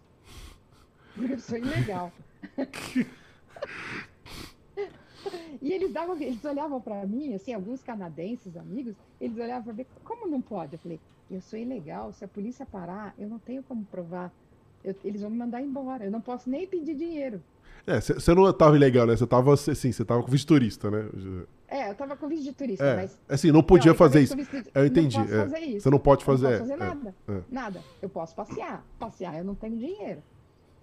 [1.17, 2.13] Eu sou ilegal.
[5.63, 9.87] E eles davam, eles olhavam para mim, assim, alguns canadenses, amigos, eles olhavam para mim,
[10.05, 10.75] como não pode?
[10.75, 11.01] Eu falei,
[11.31, 14.31] eu sou ilegal, se a polícia parar, eu não tenho como provar.
[14.85, 17.43] Eu, eles vão me mandar embora, eu não posso nem pedir dinheiro.
[17.87, 19.17] É, você não estava ilegal, né?
[19.17, 21.09] Você estava assim, você estava com visto turista, né?
[21.69, 23.21] É, eu estava com visto de turista, é, mas.
[23.29, 24.35] Assim, não podia não, fazer isso.
[24.75, 25.19] Eu entendi.
[25.19, 25.43] Não é.
[25.45, 25.81] fazer isso.
[25.81, 26.47] Você não pode fazer.
[26.47, 27.15] Eu não posso fazer é, nada.
[27.29, 27.41] É.
[27.51, 27.81] Nada.
[28.01, 28.87] Eu posso passear.
[28.99, 30.23] Passear, eu não tenho dinheiro.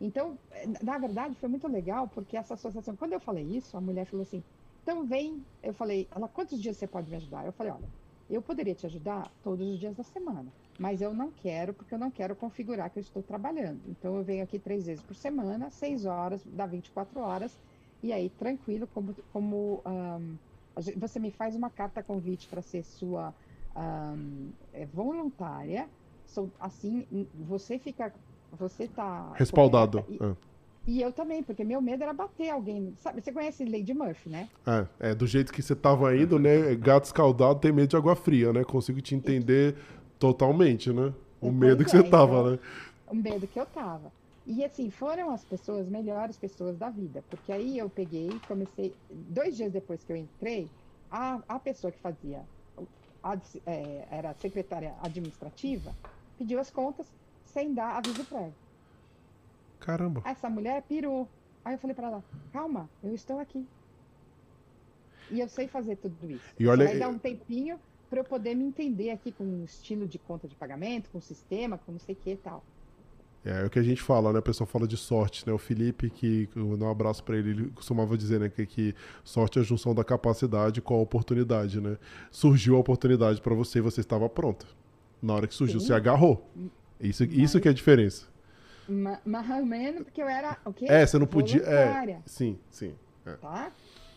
[0.01, 0.35] Então,
[0.81, 4.23] na verdade, foi muito legal, porque essa associação, quando eu falei isso, a mulher falou
[4.23, 4.43] assim:
[4.81, 5.45] então vem.
[5.61, 7.45] Eu falei, ela, quantos dias você pode me ajudar?
[7.45, 7.87] Eu falei: olha,
[8.27, 11.99] eu poderia te ajudar todos os dias da semana, mas eu não quero, porque eu
[11.99, 13.79] não quero configurar que eu estou trabalhando.
[13.87, 17.55] Então, eu venho aqui três vezes por semana, seis horas, dá 24 horas,
[18.01, 19.15] e aí, tranquilo, como.
[19.31, 20.35] como um,
[20.95, 23.35] você me faz uma carta convite para ser sua
[23.75, 24.49] um,
[24.93, 25.87] voluntária.
[26.59, 28.11] assim, você fica
[28.57, 29.33] você tá.
[29.35, 30.03] Respaldado.
[30.09, 30.35] E, é.
[30.87, 32.93] e, eu também, porque meu medo era bater alguém.
[32.97, 34.49] Sabe, você conhece Lady Murphy, né?
[34.65, 36.75] É, é do jeito que você tava indo, né?
[36.75, 38.63] Gato escaldado tem medo de água fria, né?
[38.63, 39.75] Consigo te entender
[40.19, 41.13] totalmente, né?
[41.39, 42.59] O medo que você tava, então, né?
[43.07, 44.11] O medo que eu tava.
[44.45, 47.23] E assim, foram as pessoas, melhores pessoas da vida.
[47.29, 48.93] Porque aí eu peguei, comecei.
[49.09, 50.69] Dois dias depois que eu entrei,
[51.09, 52.41] a, a pessoa que fazia.
[53.23, 53.37] A,
[53.67, 55.95] é, era secretária administrativa,
[56.39, 57.05] pediu as contas,
[57.53, 58.53] sem dar aviso prévio.
[59.79, 60.21] Caramba.
[60.25, 61.27] Essa mulher pirou.
[61.63, 63.65] Aí eu falei para ela: calma, eu estou aqui.
[65.29, 66.53] E eu sei fazer tudo isso.
[66.59, 67.79] E olha, vai dar um tempinho
[68.09, 71.77] para eu poder me entender aqui com um estilo de conta de pagamento, com sistema,
[71.77, 72.63] com não sei o que e tal.
[73.43, 74.39] É, é o que a gente fala, né?
[74.39, 75.53] O pessoal fala de sorte, né?
[75.53, 78.95] O Felipe, que eu dou um abraço para ele, ele costumava dizer, né, que, que,
[79.23, 81.97] sorte é a junção da capacidade com a oportunidade, né?
[82.29, 84.65] Surgiu a oportunidade para você e você estava pronta.
[85.21, 85.87] Na hora que surgiu, Sim.
[85.87, 86.45] você agarrou.
[87.01, 88.27] Isso, isso que é a diferença.
[88.87, 90.85] Ou menos, porque eu era o quê?
[90.87, 91.61] É, você não podia.
[91.63, 92.95] É, sim, sim.
[93.25, 93.33] É.
[93.33, 93.71] Tá?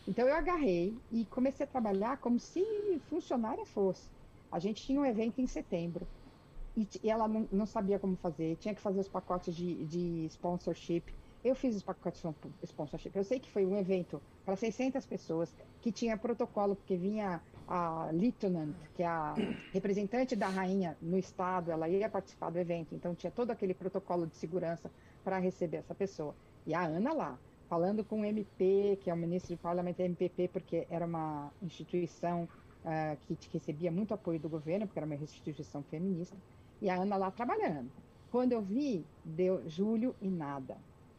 [0.07, 2.63] Então eu agarrei e comecei a trabalhar como se
[3.09, 4.09] funcionária fosse.
[4.53, 6.07] A gente tinha um evento em setembro
[6.77, 10.27] e, e ela não, não, sabia como fazer, tinha que fazer os pacotes de, de
[10.27, 11.05] sponsorship.
[11.43, 13.13] Eu fiz os pacotes de sponsorship.
[13.15, 18.11] Eu sei que foi um evento para 600 pessoas que tinha protocolo, porque vinha a
[18.13, 19.35] Lieutenant, que é a
[19.73, 24.27] representante da rainha no estado, ela ia participar do evento, então tinha todo aquele protocolo
[24.27, 24.91] de segurança
[25.23, 26.35] para receber essa pessoa.
[26.67, 27.39] E a Ana lá,
[27.69, 32.49] falando com o MP, que é o ministro do parlamento MPP, porque era uma instituição
[32.85, 36.37] uh, que recebia muito apoio do governo, porque era uma instituição feminista,
[36.81, 37.91] e a Ana lá trabalhando.
[38.31, 40.77] Quando eu vi, deu julho e nada.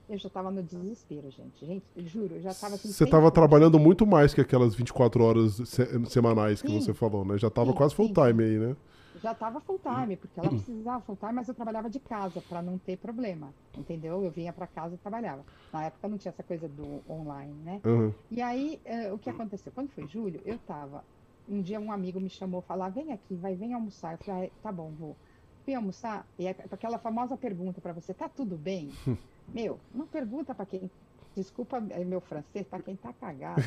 [0.08, 1.66] Eu já estava no desespero, gente.
[1.66, 2.90] Gente, juro, eu já estava assim.
[2.90, 7.26] Você estava trabalhando muito mais que aquelas 24 horas se semanais que sim, você falou,
[7.26, 7.38] né?
[7.38, 8.76] Já estava quase full time aí, né?
[9.22, 12.62] Já estava full time, porque ela precisava full time, mas eu trabalhava de casa para
[12.62, 14.24] não ter problema, entendeu?
[14.24, 15.44] Eu vinha para casa e trabalhava.
[15.74, 17.82] Na época não tinha essa coisa do online, né?
[17.84, 18.14] Uhum.
[18.30, 19.72] E aí, uh, o que aconteceu?
[19.74, 21.04] Quando foi julho, eu estava.
[21.50, 24.14] Um dia um amigo me chamou, falar, vem aqui, vai, vem almoçar.
[24.14, 25.16] Eu falei, ah, tá bom, vou.
[25.64, 28.92] Fui almoçar, e é aquela famosa pergunta para você, tá tudo bem?
[29.54, 30.90] Meu, não pergunta para quem.
[31.36, 33.62] Desculpa meu francês, para quem tá cagado.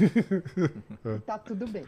[1.26, 1.85] tá tudo bem.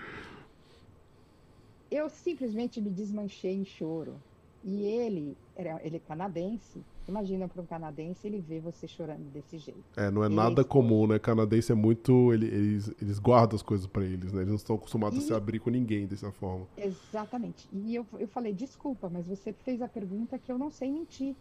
[1.91, 4.15] Eu simplesmente me desmanchei em choro.
[4.63, 5.37] E ele,
[5.83, 6.85] ele é canadense.
[7.09, 9.83] Imagina para um canadense ele ver você chorando desse jeito.
[9.97, 11.19] É, não é ele nada comum, né?
[11.19, 12.33] Canadense é muito.
[12.33, 14.41] Eles, eles guardam as coisas para eles, né?
[14.43, 15.23] Eles não estão acostumados e...
[15.23, 16.67] a se abrir com ninguém dessa forma.
[16.77, 17.67] Exatamente.
[17.73, 21.35] E eu, eu falei, desculpa, mas você fez a pergunta que eu não sei mentir.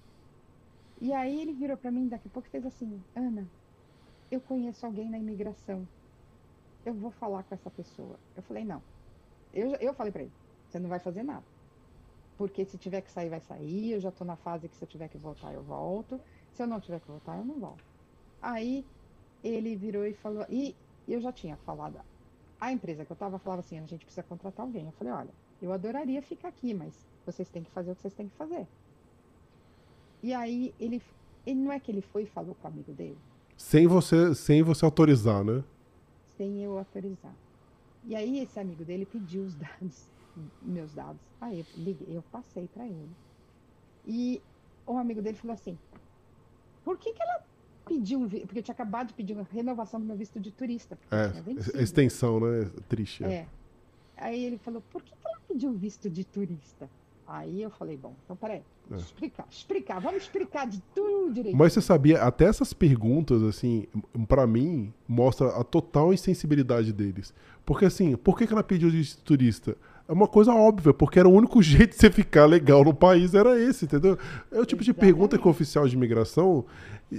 [1.01, 3.47] E aí ele virou para mim daqui a pouco e fez assim: Ana,
[4.29, 5.87] eu conheço alguém na imigração.
[6.85, 8.19] Eu vou falar com essa pessoa.
[8.35, 8.81] Eu falei: não.
[9.53, 10.31] Eu, eu falei para ele:
[10.67, 11.45] você não vai fazer nada.
[12.37, 13.91] Porque se tiver que sair, vai sair.
[13.91, 16.19] Eu já tô na fase que se eu tiver que voltar, eu volto.
[16.53, 17.83] Se eu não tiver que voltar, eu não volto.
[18.41, 18.85] Aí
[19.43, 20.75] ele virou e falou: e
[21.07, 21.99] eu já tinha falado.
[22.59, 24.85] A empresa que eu tava falava assim: a gente precisa contratar alguém.
[24.85, 28.13] Eu falei: olha, eu adoraria ficar aqui, mas vocês têm que fazer o que vocês
[28.13, 28.67] têm que fazer.
[30.21, 31.01] E aí ele,
[31.45, 33.17] ele não é que ele foi e falou com o amigo dele?
[33.55, 35.63] Sem você, sem você autorizar, né?
[36.37, 37.33] Sem eu autorizar.
[38.05, 40.09] E aí esse amigo dele pediu os dados,
[40.61, 41.21] meus dados.
[41.39, 43.09] Aí eu liguei, eu passei para ele.
[44.05, 44.41] E
[44.85, 45.77] o amigo dele falou assim:
[46.83, 47.43] "Por que que ela
[47.85, 50.97] pediu um porque eu tinha acabado de pedir uma renovação do meu visto de turista.
[51.11, 52.71] É, extensão, né?
[52.87, 53.23] Triste.
[53.23, 53.33] É.
[53.33, 53.47] é.
[54.17, 56.89] Aí ele falou: "Por que que ela pediu um visto de turista?"
[57.29, 58.95] Aí eu falei, bom, então peraí, é.
[58.97, 61.55] explicar, explicar, vamos explicar de tudo direito.
[61.55, 63.85] Mas você sabia, até essas perguntas, assim,
[64.27, 67.33] para mim, mostra a total insensibilidade deles.
[67.65, 69.77] Porque assim, por que, que ela pediu de turista?
[70.07, 73.35] É uma coisa óbvia, porque era o único jeito de você ficar legal no país,
[73.35, 74.17] era esse, entendeu?
[74.51, 74.85] É o tipo Exatamente.
[74.85, 76.65] de pergunta que o oficial de imigração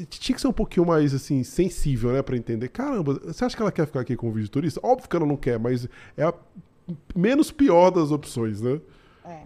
[0.09, 2.69] tinha que ser um pouquinho mais, assim, sensível, né, pra entender.
[2.69, 4.81] Caramba, você acha que ela quer ficar aqui como vídeo turista?
[4.83, 6.35] Óbvio que ela não quer, mas é a
[7.15, 8.81] menos pior das opções, né?
[9.25, 9.43] É.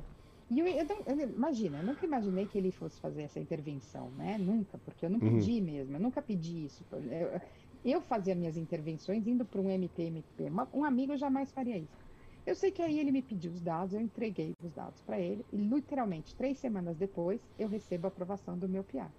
[0.50, 4.36] E eu, eu, eu, imagina, eu nunca imaginei que ele fosse fazer essa intervenção, né?
[4.38, 5.38] Nunca, porque eu não uhum.
[5.38, 5.64] pedi uhum.
[5.64, 6.84] mesmo, eu nunca pedi isso.
[6.92, 7.40] Eu,
[7.84, 10.50] eu fazia minhas intervenções indo para um MPMP.
[10.72, 12.04] Um amigo jamais faria isso.
[12.46, 15.44] Eu sei que aí ele me pediu os dados, eu entreguei os dados para ele,
[15.50, 19.10] e literalmente três semanas depois eu recebo a aprovação do meu PIA.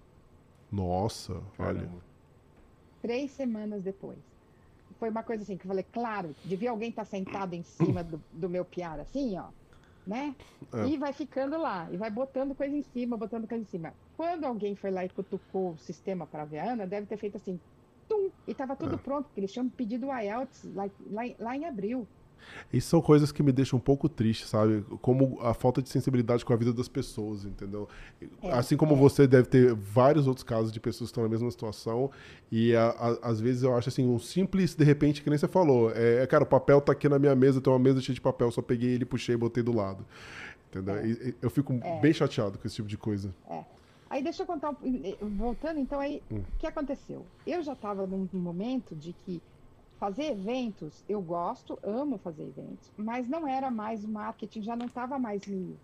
[0.70, 1.90] Nossa, olha.
[3.02, 4.18] Três semanas depois.
[5.00, 8.04] Foi uma coisa assim que eu falei, claro, devia alguém estar tá sentado em cima
[8.04, 9.48] do, do meu piar, assim, ó
[10.06, 10.34] né?
[10.72, 10.86] É.
[10.86, 13.92] E vai ficando lá, e vai botando coisa em cima, botando coisa em cima.
[14.16, 17.36] Quando alguém foi lá e cutucou o sistema para ver a Ana, deve ter feito
[17.36, 17.58] assim,
[18.08, 18.98] tum, e estava tudo é.
[18.98, 22.06] pronto, porque eles tinham pedido o IELTS lá, lá, lá em abril.
[22.72, 24.84] Isso são coisas que me deixam um pouco triste, sabe?
[25.00, 27.88] Como a falta de sensibilidade com a vida das pessoas, entendeu?
[28.42, 28.96] É, assim como é.
[28.96, 32.10] você deve ter vários outros casos de pessoas que estão na mesma situação
[32.50, 35.48] e a, a, às vezes eu acho assim, um simples, de repente, que nem você
[35.48, 38.14] falou, é, é cara, o papel tá aqui na minha mesa, tem uma mesa cheia
[38.14, 40.04] de papel, só peguei ele, puxei e botei do lado.
[40.70, 40.96] Entendeu?
[40.96, 41.06] É.
[41.06, 42.00] E, eu fico é.
[42.00, 43.34] bem chateado com esse tipo de coisa.
[43.48, 43.64] É.
[44.08, 44.74] Aí deixa eu contar,
[45.20, 46.38] voltando, então aí, hum.
[46.38, 47.26] o que aconteceu?
[47.44, 49.42] Eu já estava num momento de que
[49.98, 55.18] fazer eventos, eu gosto, amo fazer eventos, mas não era mais marketing, já não estava
[55.18, 55.76] mais me.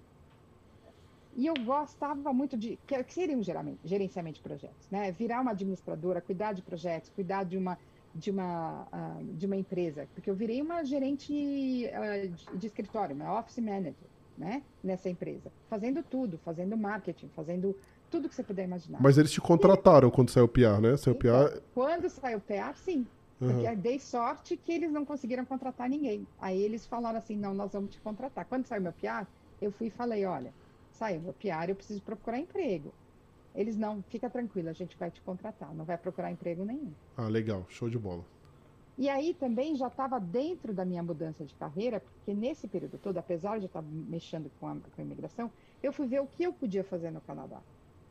[1.34, 2.78] E eu gostava muito de.
[2.86, 3.42] que seria um
[3.82, 5.10] gerenciamento de projetos, né?
[5.12, 7.78] Virar uma administradora, cuidar de projetos, cuidar de uma,
[8.14, 10.06] de uma, uh, de uma empresa.
[10.14, 13.94] Porque eu virei uma gerente uh, de, de escritório, uma office manager,
[14.36, 14.62] né?
[14.84, 15.50] Nessa empresa.
[15.70, 17.74] Fazendo tudo, fazendo marketing, fazendo
[18.10, 19.00] tudo que você puder imaginar.
[19.00, 20.12] Mas eles te contrataram e...
[20.12, 20.98] quando saiu o PR, né?
[20.98, 21.60] Saiu então, PR...
[21.72, 23.06] Quando saiu o PR, sim.
[23.42, 23.76] Porque uhum.
[23.76, 26.24] dei sorte que eles não conseguiram contratar ninguém.
[26.38, 28.44] Aí eles falaram assim: não, nós vamos te contratar.
[28.44, 29.26] Quando saiu meu PR,
[29.60, 30.54] eu fui e falei: olha,
[30.92, 32.94] saiu meu PR, eu preciso procurar emprego.
[33.52, 36.92] Eles não, fica tranquilo, a gente vai te contratar, não vai procurar emprego nenhum.
[37.16, 38.24] Ah, legal, show de bola.
[38.96, 43.18] E aí também já estava dentro da minha mudança de carreira, porque nesse período todo,
[43.18, 45.50] apesar de eu estar mexendo com a, com a imigração,
[45.82, 47.60] eu fui ver o que eu podia fazer no Canadá,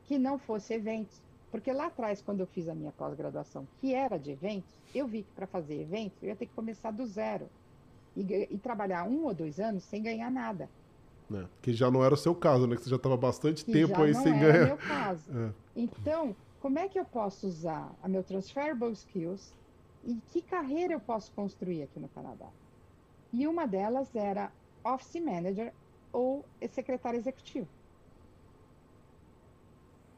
[0.03, 1.21] que não fosse eventos.
[1.51, 5.23] Porque lá atrás, quando eu fiz a minha pós-graduação, que era de eventos, eu vi
[5.23, 7.49] que para fazer eventos eu ia ter que começar do zero
[8.15, 10.69] e, e trabalhar um ou dois anos sem ganhar nada.
[11.33, 12.75] É, que já não era o seu caso, né?
[12.75, 14.65] Que você já estava bastante Que tempo aí não sem era ganhar.
[14.65, 15.29] meu caso.
[15.35, 15.51] É.
[15.75, 19.53] Então, como é que eu posso usar a meu transferable skills
[20.05, 22.47] e que carreira eu posso construir aqui no Canadá?
[23.31, 24.51] E uma delas era
[24.83, 25.73] office manager
[26.11, 27.67] ou secretário executivo.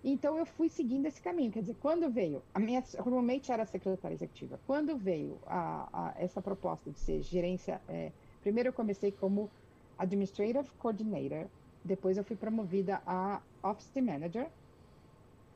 [0.04, 4.14] Então eu fui seguindo esse caminho, quer dizer, quando veio, a minha roommate era secretária
[4.14, 9.50] executiva, quando veio a, a- essa proposta de ser gerência, é, primeiro eu comecei como
[9.98, 11.46] administrative coordinator,
[11.86, 14.48] depois eu fui promovida a office manager,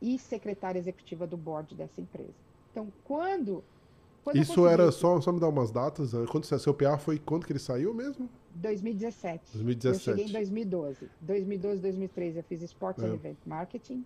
[0.02, 2.34] e secretária executiva do board dessa empresa.
[2.72, 3.64] Então, quando.
[4.24, 6.14] quando Isso consegui era só, só me dar umas datas.
[6.14, 6.24] né?
[6.30, 8.30] Quando você, seu PA foi quando que ele saiu mesmo?
[8.54, 9.54] 2017.
[9.54, 10.10] 2017.
[10.10, 11.10] Eu cheguei em 2012.
[11.20, 13.08] 2012, 2013 eu fiz Sports É.
[13.08, 14.06] and Event Marketing.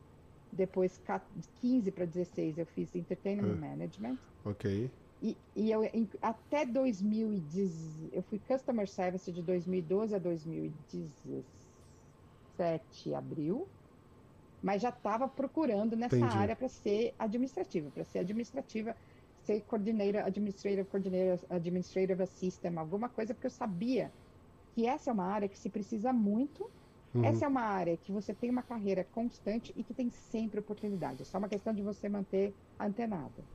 [0.51, 3.55] Depois, ca- 15 para 16, eu fiz Entertainment É.
[3.55, 4.19] Management.
[4.43, 4.65] Ok.
[5.21, 13.71] E, e eu, em- até 2010, eu fui Customer Service de 2012 a 2017, abril.
[14.61, 16.27] Mas já estava procurando nessa Entendi.
[16.27, 18.95] área para ser administrativa, para ser administrativa,
[19.35, 24.15] ser coordenador, administrative coordinator, administrative assistant, alguma coisa, porque eu sabia
[24.75, 26.73] que essa é uma área que se precisa muito
[27.13, 27.25] Uhum.
[27.25, 31.21] essa é uma área que você tem uma carreira constante e que tem sempre oportunidade.
[31.21, 33.45] É só uma questão de você manter antenado.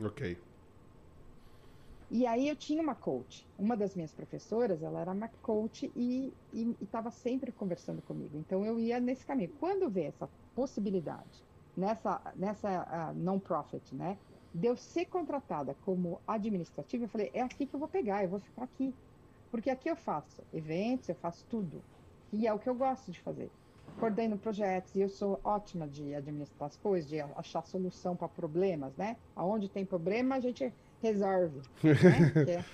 [0.00, 0.38] Ok.
[2.10, 3.48] E aí eu tinha uma coach.
[3.56, 6.32] Uma das minhas professoras, ela era uma coach e
[6.80, 8.36] estava sempre conversando comigo.
[8.38, 9.50] Então eu ia nesse caminho.
[9.58, 11.44] Quando vê essa possibilidade
[11.76, 14.18] nessa nessa ah, non-profit, né,
[14.52, 18.30] de eu ser contratada como administrativa, eu falei é aqui que eu vou pegar, eu
[18.30, 18.94] vou ficar aqui,
[19.50, 21.84] porque aqui eu faço eventos, eu faço tudo
[22.32, 23.50] e é o que eu gosto de fazer.
[23.98, 28.96] Coordeno projetos e eu sou ótima de administrar as coisas, de achar solução para problemas,
[28.96, 29.16] né?
[29.36, 30.72] Aonde tem problema a gente
[31.02, 31.60] resolve.
[31.82, 31.92] Né?
[32.48, 32.64] É-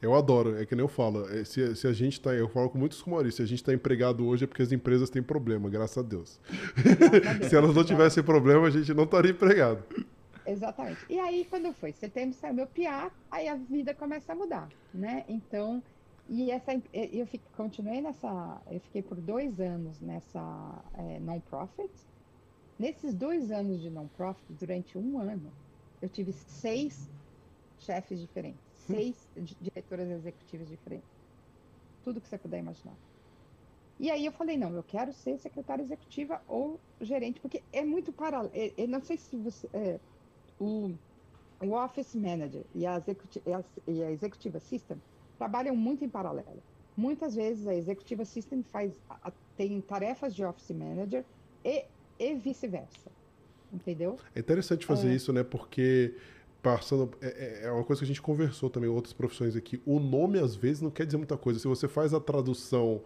[0.00, 1.26] Eu adoro, é que nem eu falo.
[1.30, 2.32] é, Se, se a gente tá.
[2.32, 5.10] Eu falo com muitos humoristas, se a gente tá empregado hoje é porque as empresas
[5.10, 6.38] têm problema, graças a Deus.
[6.76, 7.46] Graças a Deus.
[7.48, 9.82] Se elas não tivessem problema, a gente não estaria empregado.
[10.46, 11.00] Exatamente.
[11.08, 15.24] E aí, quando foi setembro, saiu meu PIA, aí a vida começa a mudar, né?
[15.28, 15.82] Então,
[16.28, 22.08] e essa, eu fiquei, continuei nessa, eu fiquei por dois anos nessa eh, non-profit.
[22.78, 25.56] Nesses dois anos de non-profit, durante um ano,
[26.00, 27.14] eu tive seis
[27.78, 31.24] chefes diferentes, seis di- diretoras executivas diferentes.
[32.02, 33.00] Tudo que você puder imaginar.
[33.98, 38.12] E aí eu falei, não, eu quero ser secretária executiva ou gerente, porque é muito
[38.12, 38.52] paralelo.
[38.76, 39.68] Eu não sei se você.
[39.72, 40.00] é,
[40.58, 40.98] o,
[41.62, 45.04] o Office Manager e a, executi- e a, e a Executive Assistant
[45.38, 46.62] trabalham muito em paralelo.
[46.96, 51.24] Muitas vezes a Executive Assistant faz, a- tem tarefas de Office Manager
[51.64, 51.84] e,
[52.18, 53.10] e vice-versa.
[53.72, 54.16] Entendeu?
[54.34, 55.14] É interessante fazer É.
[55.14, 55.42] isso, né?
[55.42, 56.14] Porque
[56.62, 57.10] passando.
[57.20, 59.80] É, é- é uma coisa que a gente conversou também em outras profissões aqui.
[59.84, 61.58] O nome, às vezes, não quer dizer muita coisa.
[61.60, 63.02] Se você faz a tradução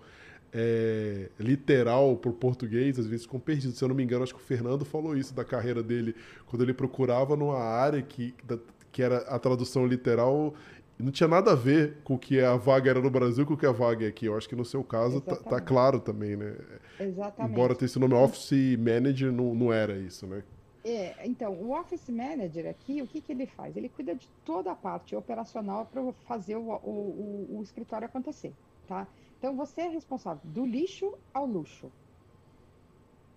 [0.53, 3.79] é, literal para o português, às vezes ficam perdidos.
[3.79, 6.15] Se eu não me engano, acho que o Fernando falou isso da carreira dele,
[6.47, 8.59] quando ele procurava numa área que, da-
[8.93, 10.55] que era a tradução literal.
[11.03, 13.57] Não tinha nada a ver com o que a vaga era no Brasil com o
[13.57, 14.27] que a vaga é aqui.
[14.27, 16.55] Eu acho que no seu caso tá, tá claro também, né?
[16.99, 17.53] Exatamente.
[17.53, 20.43] Embora tenha esse nome Office Manager, não, não era isso, né?
[20.83, 23.77] É, então, o Office Manager aqui, o que, que ele faz?
[23.77, 28.55] Ele cuida de toda a parte operacional para fazer o, o, o, o escritório acontecer,
[28.87, 29.07] tá?
[29.39, 31.93] Então, você é responsável do lixo ao luxo.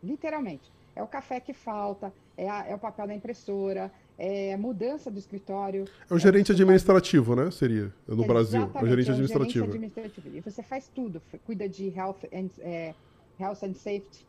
[0.01, 0.71] Literalmente.
[0.95, 5.17] É o café que falta, é, a- é o papel da impressora, é mudança do
[5.17, 5.85] escritório.
[6.09, 7.51] É o gerente faz- administrativo, né?
[7.51, 8.61] Seria no Brasil.
[8.61, 9.65] É o Exatamente, gerente é administrativo.
[9.65, 10.37] administrativo.
[10.37, 12.93] E você faz tudo, cuida de health and, é,
[13.39, 14.25] health and safety,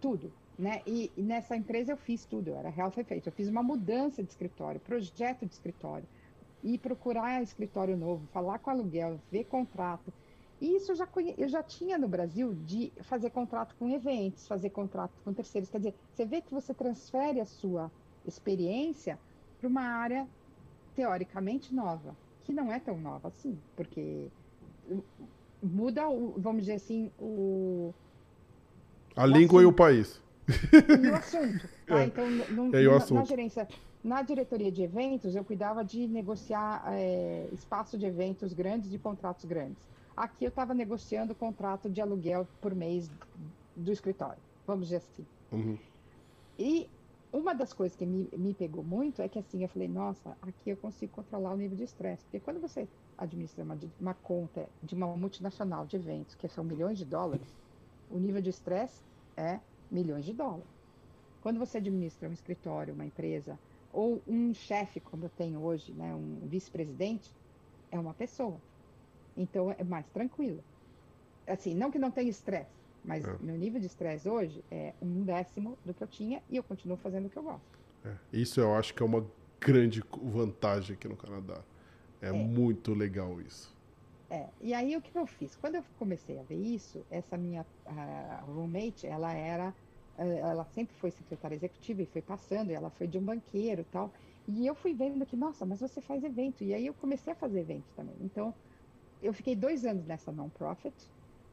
[0.00, 0.32] tudo.
[0.58, 0.82] Né?
[0.86, 3.26] E, e nessa empresa eu fiz tudo, eu era health and safety.
[3.26, 6.06] Eu fiz uma mudança de escritório, projeto de escritório,
[6.62, 10.12] e procurar escritório novo, falar com aluguel, ver contrato.
[10.60, 11.34] E isso eu já, conhe...
[11.36, 15.68] eu já tinha no Brasil de fazer contrato com eventos, fazer contrato com terceiros.
[15.68, 17.90] Quer dizer, você vê que você transfere a sua
[18.26, 19.18] experiência
[19.58, 20.26] para uma área
[20.94, 22.14] teoricamente nova,
[22.44, 24.28] que não é tão nova assim, porque
[25.62, 27.92] muda, o, vamos dizer assim, o,
[29.16, 30.20] A língua e o país.
[30.48, 31.68] e o assunto.
[31.68, 31.72] Tá?
[32.00, 32.04] É.
[32.06, 33.18] Então, no- É, o na, assunto.
[33.18, 33.68] na gerência,
[34.02, 39.44] na diretoria de eventos, eu cuidava de negociar é, espaço de eventos grandes, de contratos
[39.44, 39.84] grandes.
[40.16, 43.10] Aqui eu estava negociando o contrato de aluguel por mês
[43.76, 45.26] do escritório, vamos dizer assim.
[45.50, 45.76] Uhum.
[46.58, 46.88] E
[47.32, 50.70] uma das coisas que me, me pegou muito é que assim, eu falei, nossa, aqui
[50.70, 52.22] eu consigo controlar o nível de estresse.
[52.24, 56.98] Porque quando você administra uma, uma conta de uma multinacional de eventos, que são milhões
[56.98, 57.48] de dólares,
[58.10, 59.02] o nível de estresse
[59.36, 59.60] é
[59.90, 60.68] milhões de dólares.
[61.40, 63.58] Quando você administra um escritório, uma empresa,
[63.90, 67.34] ou um chefe, como eu tenho hoje, né, um vice-presidente,
[67.90, 68.60] é uma pessoa.
[69.36, 70.62] Então é mais tranquilo.
[71.46, 72.70] Assim, não que não tenha estresse,
[73.04, 73.36] mas é.
[73.40, 76.96] meu nível de estresse hoje é um décimo do que eu tinha e eu continuo
[76.96, 77.78] fazendo o que eu gosto.
[78.04, 78.14] É.
[78.32, 79.24] Isso eu acho que é uma
[79.60, 81.62] grande vantagem aqui no Canadá.
[82.20, 82.32] É, é.
[82.32, 83.72] muito legal isso.
[84.30, 85.54] É, e aí o que eu fiz?
[85.56, 87.66] Quando eu comecei a ver isso, essa minha
[88.46, 89.74] roommate, ela era,
[90.16, 93.82] eh, ela sempre foi secretária executiva e foi passando, e ela foi de um banqueiro
[93.82, 94.10] e tal.
[94.48, 96.64] E eu fui vendo que, nossa, mas você faz evento.
[96.64, 98.16] E aí eu comecei a fazer evento também.
[98.22, 98.54] Então,
[99.22, 100.94] eu fiquei dois anos nessa non-profit,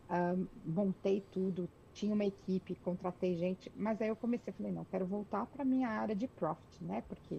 [0.10, 5.06] um, montei tudo, tinha uma equipe, contratei gente, mas aí eu comecei, falei, não, quero
[5.06, 7.04] voltar para minha área de profit, né?
[7.08, 7.36] Porque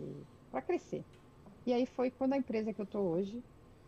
[0.50, 1.04] para crescer.
[1.66, 3.42] E aí foi quando a empresa que eu estou hoje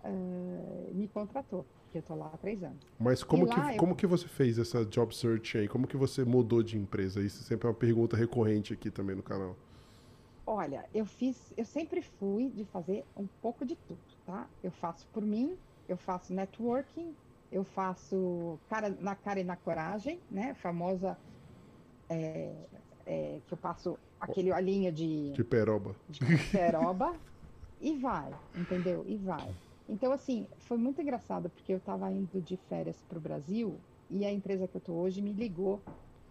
[0.05, 2.79] uh, me contratou, que eu estou lá há três anos.
[2.99, 3.77] Mas como, que, eu...
[3.77, 5.69] como que você fez essa job search aí?
[5.69, 7.21] Como que você mudou de empresa?
[7.23, 9.57] Isso sempre é uma pergunta recorrente aqui também no canal.
[10.47, 14.49] Olha, eu fiz, eu sempre fui de fazer um pouco de tudo, tá?
[14.63, 15.57] Eu faço por mim,
[15.89, 17.15] eu faço networking,
[17.53, 20.55] eu faço cara, na cara e na coragem, né?
[20.55, 21.17] Famosa
[22.09, 22.53] é,
[23.07, 25.33] é, que eu passo aquele olhinho de.
[25.33, 25.95] De peroba.
[26.09, 27.15] De peroba.
[27.81, 29.05] e vai, entendeu?
[29.07, 29.55] E vai.
[29.89, 33.77] Então, assim, foi muito engraçado, porque eu estava indo de férias para o Brasil
[34.09, 35.81] e a empresa que eu estou hoje me ligou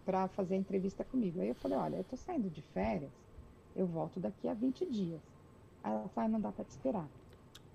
[0.04, 1.40] para fazer a entrevista comigo.
[1.40, 3.12] Aí eu falei: olha, eu estou saindo de férias,
[3.76, 5.20] eu volto daqui a 20 dias.
[5.84, 7.08] Aí ela falou: ah, não dá para te esperar.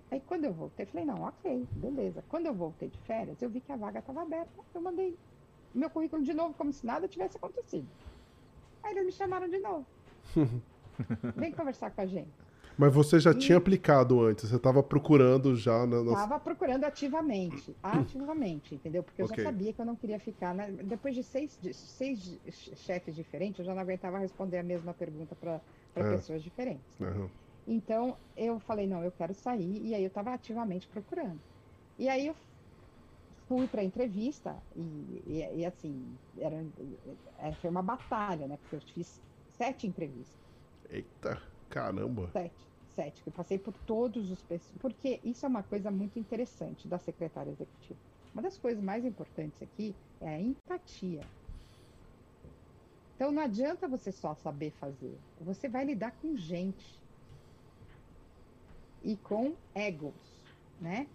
[0.10, 2.24] Aí quando eu voltei, falei, não, ok, beleza.
[2.30, 5.18] Quando eu voltei de férias, eu vi que a vaga estava aberta, eu mandei
[5.74, 7.88] meu currículo de novo, como se nada tivesse acontecido.
[8.84, 9.86] Aí eles me chamaram de novo.
[11.36, 12.32] Vem conversar com a gente.
[12.78, 13.36] Mas você já e...
[13.36, 15.84] tinha aplicado antes, você estava procurando já?
[15.84, 16.40] Estava na...
[16.40, 19.04] procurando ativamente, ativamente, entendeu?
[19.04, 19.44] Porque eu okay.
[19.44, 20.54] já sabia que eu não queria ficar.
[20.54, 20.72] Né?
[20.84, 22.40] Depois de seis, de seis
[22.76, 25.60] chefes diferentes, eu já não aguentava responder a mesma pergunta para
[25.96, 26.16] é.
[26.16, 26.86] pessoas diferentes.
[27.00, 27.28] Uhum.
[27.68, 31.42] Então eu falei, não, eu quero sair, e aí eu estava ativamente procurando.
[32.00, 32.36] E aí eu
[33.48, 36.66] fui para a entrevista, e, e, e, assim, era,
[37.38, 38.58] era, foi uma batalha, né?
[38.58, 40.40] Porque eu fiz sete entrevistas.
[40.90, 42.30] Eita, caramba!
[42.32, 42.56] Sete,
[42.94, 43.24] sete.
[43.26, 44.46] Eu passei por todos os.
[44.80, 48.00] Porque isso é uma coisa muito interessante da secretária executiva.
[48.34, 51.22] Uma das coisas mais importantes aqui é a empatia.
[53.16, 55.20] Então não adianta você só saber fazer.
[55.40, 57.07] Você vai lidar com gente
[59.02, 60.48] e com egos,
[60.80, 61.12] né?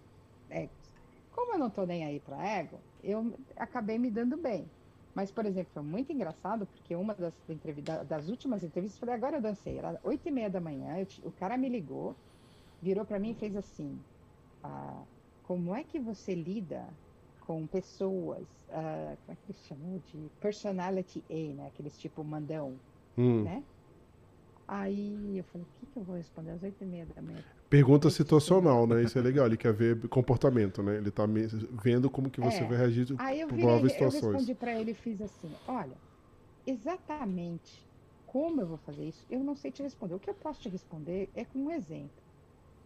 [0.49, 0.91] Egos.
[1.29, 4.73] Como eu não tô nem aí para ego, eu acabei me dando bem.
[5.13, 7.35] Mas, por exemplo, foi muito engraçado, porque uma das,
[8.07, 11.31] das últimas entrevistas, falei, agora eu dancei, era oito e meia da manhã, eu, o
[11.33, 12.19] cara me ligou,
[12.81, 14.05] virou para mim e fez assim,
[14.63, 15.07] ah,
[15.41, 16.99] como é que você lida
[17.39, 21.67] com pessoas, ah, como é que eles chamam de personality A, né?
[21.67, 22.83] Aqueles tipo mandão,
[23.17, 23.43] hum.
[23.43, 23.67] né?
[24.67, 27.43] Aí eu falei, o que, que eu vou responder às oito e meia da manhã?
[27.73, 29.01] Pergunta situacional, né?
[29.01, 29.47] Isso é legal.
[29.47, 30.95] Ele quer ver comportamento, né?
[30.95, 31.23] Ele tá
[31.83, 32.67] vendo como que você é.
[32.67, 34.23] vai reagir Aí eu prováveis situações.
[34.23, 35.97] Eu respondi para ele e fiz assim, olha,
[36.67, 37.83] exatamente
[38.27, 40.13] como eu vou fazer isso, eu não sei te responder.
[40.13, 42.11] O que eu posso te responder é com um exemplo.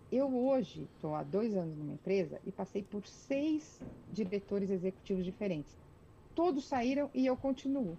[0.09, 3.81] Eu hoje estou há dois anos numa empresa e passei por seis
[4.13, 5.77] diretores executivos diferentes.
[6.33, 7.97] Todos saíram e eu continuo.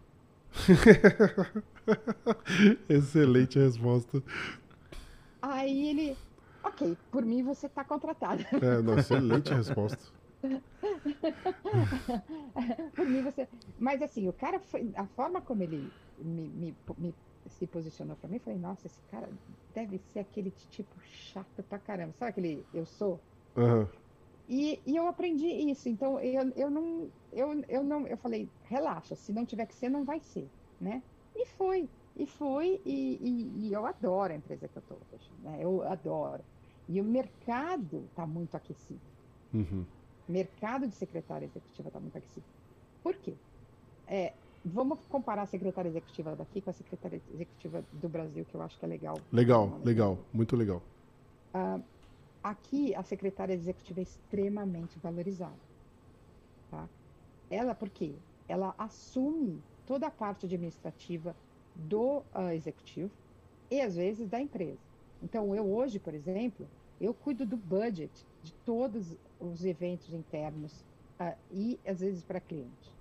[2.89, 4.22] Excelente resposta.
[5.43, 6.16] Aí ele,
[6.69, 8.43] ok, por mim você está contratado.
[8.62, 10.12] É, não, excelente resposta.
[12.95, 13.49] por mim você.
[13.79, 14.93] Mas assim, o cara foi.
[14.95, 17.14] A forma como ele me, me, me
[17.47, 19.29] se posicionou para mim, eu falei, nossa, esse cara
[19.75, 22.12] deve ser aquele tipo chato pra caramba.
[22.12, 23.21] Sabe aquele eu sou?
[23.57, 23.89] Uhum.
[24.49, 25.89] E, e eu aprendi isso.
[25.89, 27.11] Então eu, eu não.
[27.33, 28.07] Eu, eu não.
[28.07, 30.49] Eu falei, relaxa, se não tiver que ser, não vai ser
[30.81, 31.03] né?
[31.35, 35.33] E foi, e foi, e, e, e eu adoro a empresa que eu estou hoje,
[35.39, 35.62] né?
[35.62, 36.45] Eu adoro.
[36.89, 39.01] E o mercado está muito aquecido.
[39.53, 39.84] Uhum.
[40.28, 42.47] Mercado de secretária executiva está muito aquecido.
[43.03, 43.34] Por quê?
[44.07, 44.32] É,
[44.64, 48.78] vamos comparar a secretária executiva daqui com a secretária executiva do Brasil, que eu acho
[48.78, 49.18] que é legal.
[49.32, 50.82] Legal, legal, muito legal.
[51.55, 51.82] Uh,
[52.43, 55.59] aqui, a secretária executiva é extremamente valorizada.
[56.70, 56.89] Tá?
[57.51, 58.14] Ela, por quê?
[58.49, 61.34] Ela assume toda a parte administrativa
[61.74, 63.11] do uh, executivo
[63.70, 64.88] e às vezes da empresa.
[65.23, 66.69] Então, eu hoje, por exemplo,
[67.01, 68.12] eu cuido do budget
[68.43, 70.85] de todos os eventos internos
[71.21, 72.93] uh, e às vezes para cliente.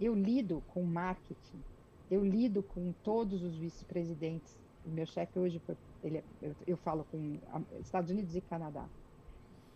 [0.00, 1.62] Eu lido com marketing,
[2.10, 5.60] eu lido com todos os vice-presidentes o meu chefe hoje
[6.02, 7.38] ele, é, eu, eu falo com
[7.80, 8.88] Estados Unidos e Canadá.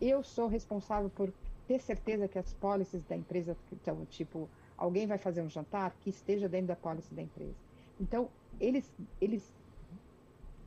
[0.00, 1.32] Eu sou responsável por
[1.66, 6.10] ter certeza que as policies da empresa, então, tipo, alguém vai fazer um jantar que
[6.10, 7.54] esteja dentro da policy da empresa.
[8.00, 8.28] Então,
[8.60, 8.90] eles,
[9.20, 9.52] eles,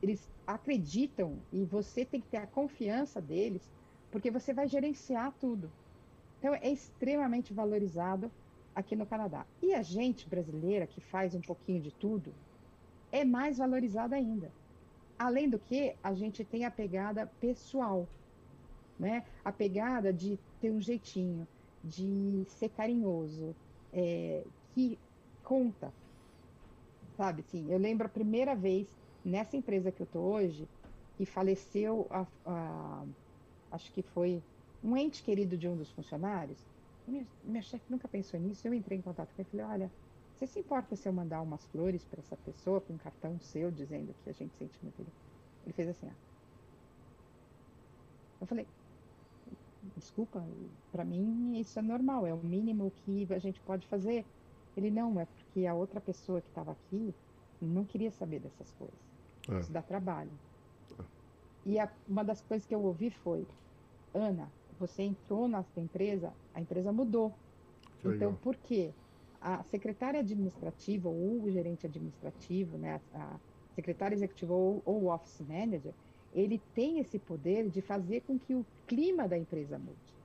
[0.02, 3.70] eles acreditam e você tem que ter a confiança deles,
[4.10, 5.70] porque você vai gerenciar tudo.
[6.38, 8.30] Então, é extremamente valorizado
[8.74, 9.44] aqui no Canadá.
[9.60, 12.32] E a gente brasileira, que faz um pouquinho de tudo,
[13.10, 14.52] é mais valorizada ainda.
[15.18, 18.06] Além do que, a gente tem a pegada pessoal,
[18.98, 19.24] né?
[19.44, 21.46] A pegada de ter um jeitinho,
[21.82, 23.54] de ser carinhoso,
[23.92, 24.44] é,
[24.74, 24.96] que
[25.42, 25.92] conta,
[27.16, 27.42] sabe?
[27.42, 28.86] Sim, eu lembro a primeira vez
[29.28, 30.68] nessa empresa que eu tô hoje
[31.16, 33.04] que faleceu, a, a,
[33.72, 34.42] acho que foi
[34.82, 36.58] um ente querido de um dos funcionários.
[37.06, 38.66] Minha, minha chefe nunca pensou nisso.
[38.66, 39.92] Eu entrei em contato com ele e falei: olha,
[40.34, 43.70] você se importa se eu mandar umas flores para essa pessoa com um cartão seu
[43.70, 45.12] dizendo que a gente sente muito ele?
[45.64, 46.12] Ele fez assim, ó.
[48.40, 48.66] Eu falei,
[49.96, 50.44] desculpa,
[50.92, 54.24] para mim isso é normal, é o mínimo que a gente pode fazer.
[54.76, 57.12] Ele não, é porque a outra pessoa que estava aqui
[57.60, 59.07] não queria saber dessas coisas.
[59.48, 59.60] É.
[59.60, 60.30] Isso dá trabalho.
[60.98, 61.02] É.
[61.66, 63.46] E a, uma das coisas que eu ouvi foi,
[64.14, 67.30] Ana, você entrou na empresa, a empresa mudou.
[68.00, 68.38] Que então, legal.
[68.42, 68.92] por quê?
[69.40, 73.36] A secretária administrativa ou o gerente administrativo, né, a
[73.74, 75.92] secretária executiva ou, ou o office manager,
[76.34, 80.18] ele tem esse poder de fazer com que o clima da empresa mude.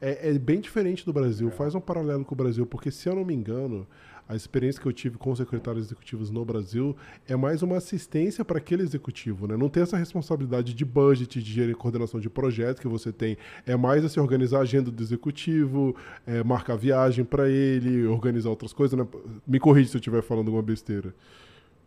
[0.00, 1.48] É, é bem diferente do Brasil.
[1.48, 1.50] É.
[1.52, 3.86] Faz um paralelo com o Brasil, porque se eu não me engano,
[4.28, 6.94] a experiência que eu tive com os secretários executivos no Brasil
[7.26, 9.56] é mais uma assistência para aquele executivo, né?
[9.56, 13.38] Não tem essa responsabilidade de budget, de coordenação de projeto que você tem.
[13.64, 18.72] É mais assim, organizar a agenda do executivo, é, marcar viagem para ele, organizar outras
[18.72, 19.06] coisas, né?
[19.46, 21.14] Me corrija se eu estiver falando alguma besteira.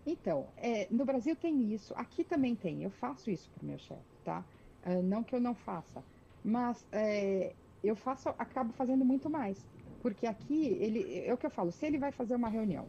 [0.06, 2.84] Então, é, no Brasil tem isso, aqui também tem.
[2.84, 4.44] Eu faço isso para o meu chefe, tá?
[4.84, 6.04] Uh, não que eu não faça,
[6.44, 9.64] mas é, eu faço, acabo fazendo muito mais,
[10.02, 11.72] porque aqui ele, é o que eu falo.
[11.72, 12.88] Se ele vai fazer uma reunião,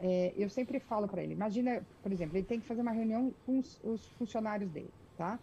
[0.00, 1.32] é, eu sempre falo para ele.
[1.32, 5.38] Imagina, por exemplo, ele tem que fazer uma reunião com os, os, funcionários dele, tá?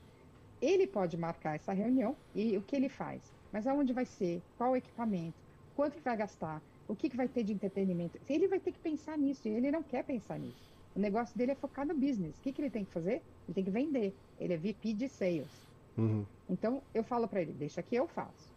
[0.62, 3.22] Ele pode marcar essa reunião e o que ele faz?
[3.52, 4.42] Mas aonde vai ser?
[4.58, 5.36] Qual o equipamento?
[5.76, 6.62] Quanto que vai gastar?
[6.88, 8.20] O que, que vai ter de entretenimento?
[8.30, 10.72] Ele vai ter que pensar nisso e ele não quer pensar nisso.
[10.96, 12.38] O negócio dele é focar no business.
[12.38, 13.22] O que, que ele tem que fazer?
[13.48, 14.14] Ele tem que vender.
[14.40, 15.66] Ele é VP de sales.
[15.98, 16.26] Uhum.
[16.50, 18.52] Então, eu falo para ele: deixa que eu faço.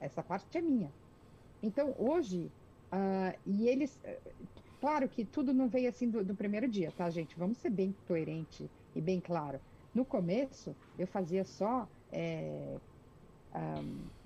[0.00, 0.90] Essa parte é minha.
[1.62, 2.50] Então, hoje,
[2.92, 3.98] uh, e eles.
[4.04, 4.46] Uh,
[4.80, 7.38] claro que tudo não veio assim do, do, primeiro dia, tá, gente?
[7.38, 9.60] Vamos ser bem coerente e bem claro.
[9.94, 11.88] No começo, eu fazia só.
[12.12, 12.76] É,
[13.54, 14.16] um,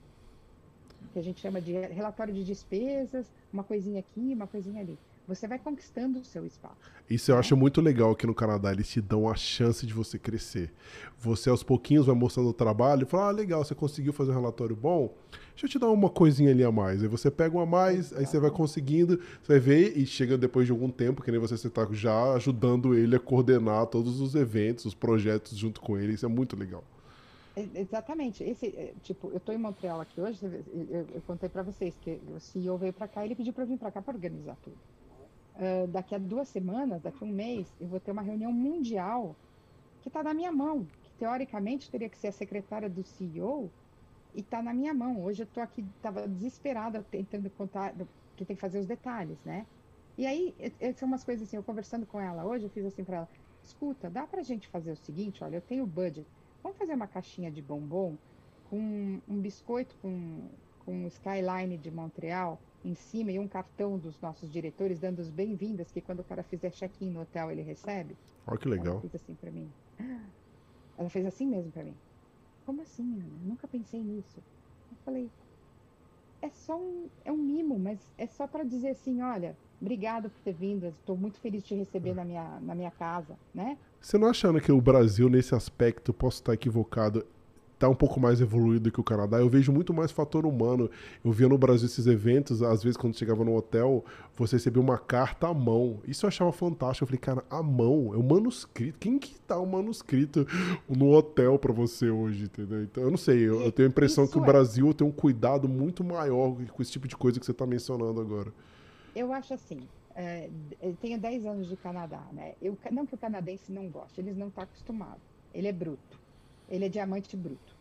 [1.13, 4.99] que a gente chama de relatório de despesas, uma coisinha aqui, uma coisinha ali
[5.31, 6.91] você vai conquistando o seu espaço.
[7.09, 10.19] Isso eu acho muito legal aqui no Canadá, eles te dão a chance de você
[10.19, 10.73] crescer.
[11.19, 14.35] Você aos pouquinhos vai mostrando o trabalho e fala, ah, legal, você conseguiu fazer um
[14.35, 15.15] relatório bom,
[15.51, 17.03] deixa eu te dar uma coisinha ali a mais.
[17.03, 20.37] Aí você pega uma a mais, aí você vai conseguindo, você vai ver e chega
[20.37, 24.35] depois de algum tempo, que nem você está já ajudando ele a coordenar todos os
[24.35, 26.83] eventos, os projetos junto com ele, isso é muito legal.
[27.75, 28.43] Exatamente.
[28.43, 32.21] Esse, é, tipo, eu estou em Montreal aqui hoje, eu, eu contei para vocês que
[32.35, 34.77] o CEO veio para cá e ele pediu para vir para cá para organizar tudo
[35.61, 39.37] uh, daqui a duas semanas, daqui a um mês, eu vou ter uma reunião mundial
[40.03, 43.71] que está na minha mão, que teoricamente teria que ser a secretária do CEO
[44.35, 45.23] e está na minha mão.
[45.23, 47.95] Hoje eu estou aqui, estava desesperada tentando contar,
[48.37, 49.67] que tem que fazer os detalhes, né?
[50.17, 50.55] E aí,
[50.97, 53.29] são umas coisas assim, eu conversando com ela hoje, eu fiz assim para ela,
[53.63, 56.27] escuta, dá para a gente fazer o seguinte, olha, eu tenho budget,
[56.63, 58.19] vamos fazer uma caixinha de bombom
[58.65, 60.51] com um biscoito com,
[60.85, 65.91] com skyline de Montreal, em cima e um cartão dos nossos diretores dando as bem-vindas,
[65.91, 68.17] que quando o cara fizer check-in no hotel ele recebe.
[68.47, 68.95] Olha que legal.
[68.95, 69.71] Ela fez assim para mim.
[70.99, 71.95] Ela fez assim mesmo para mim.
[72.65, 73.25] Como assim, Ana?
[73.45, 74.39] Nunca pensei nisso.
[74.91, 75.31] Eu falei,
[76.43, 80.41] é só um, é um mimo, mas é só para dizer assim, olha, obrigado por
[80.41, 83.77] ter vindo, estou muito feliz de te receber na minha, na minha casa, né?
[84.01, 87.27] Você não achando que o Brasil, nesse aspecto, posso estar equivocado,
[87.81, 89.39] tá um pouco mais evoluído que o Canadá.
[89.39, 90.91] Eu vejo muito mais fator humano.
[91.25, 94.05] Eu via no Brasil esses eventos, às vezes quando chegava no hotel,
[94.37, 95.99] você recebia uma carta à mão.
[96.07, 97.05] Isso eu achava fantástico.
[97.05, 98.99] Eu falei, cara, à mão, é um manuscrito.
[98.99, 100.47] Quem que tá o um manuscrito
[100.87, 102.83] no hotel para você hoje, entendeu?
[102.83, 104.47] Então, eu não sei, eu, eu tenho a impressão Isso que o é.
[104.47, 108.21] Brasil tem um cuidado muito maior com esse tipo de coisa que você tá mencionando
[108.21, 108.53] agora.
[109.17, 109.81] Eu acho assim,
[110.15, 110.51] é,
[111.01, 112.53] tenho 10 anos de Canadá, né?
[112.61, 115.23] Eu, não que o canadense não goste, eles não estão tá acostumados.
[115.55, 116.20] Ele é bruto
[116.71, 117.75] ele é diamante bruto.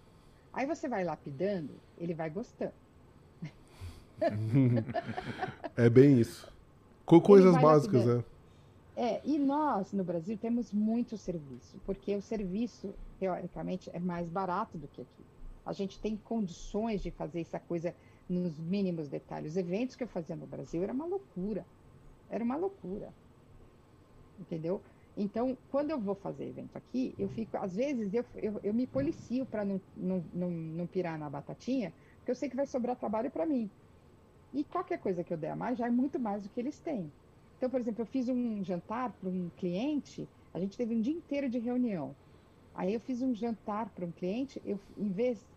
[0.51, 2.73] Aí você vai lapidando, ele vai gostando.
[5.77, 6.51] é bem isso.
[7.05, 8.23] Com coisas básicas, é.
[9.01, 14.77] É, e nós, no Brasil, temos muito serviço, porque o serviço, teoricamente, é mais barato
[14.77, 15.23] do que aqui.
[15.65, 17.95] A gente tem condições de fazer essa coisa
[18.27, 19.51] nos mínimos detalhes.
[19.51, 21.65] Os eventos que eu fazia no Brasil era uma loucura.
[22.29, 23.09] Era uma loucura.
[24.37, 24.81] Entendeu?
[25.21, 28.87] Então, quando eu vou fazer evento aqui, eu fico, às vezes, eu, eu, eu me
[28.87, 32.95] policio para não, não, não, não pirar na batatinha, porque eu sei que vai sobrar
[32.97, 33.75] trabalho para mim.
[34.53, 36.81] E qualquer coisa que eu der a mais já é muito mais do que eles
[36.81, 37.15] têm.
[37.57, 41.13] Então, por exemplo, eu fiz um jantar para um cliente, a gente teve um dia
[41.13, 42.17] inteiro de reunião.
[42.73, 45.49] Aí eu fiz um jantar para um cliente, eu em vez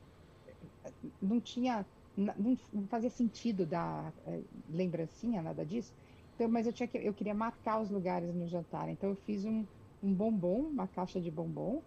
[1.21, 5.93] não tinha não, não fazia sentido dar é, lembrancinha, nada disso.
[6.35, 8.89] Então, mas eu tinha que eu queria marcar os lugares no jantar.
[8.89, 9.65] Então eu fiz um,
[10.03, 11.83] um bombom, uma caixa de bombom,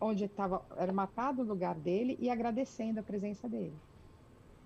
[0.00, 3.74] onde tava, era marcado o lugar dele e agradecendo a presença dele.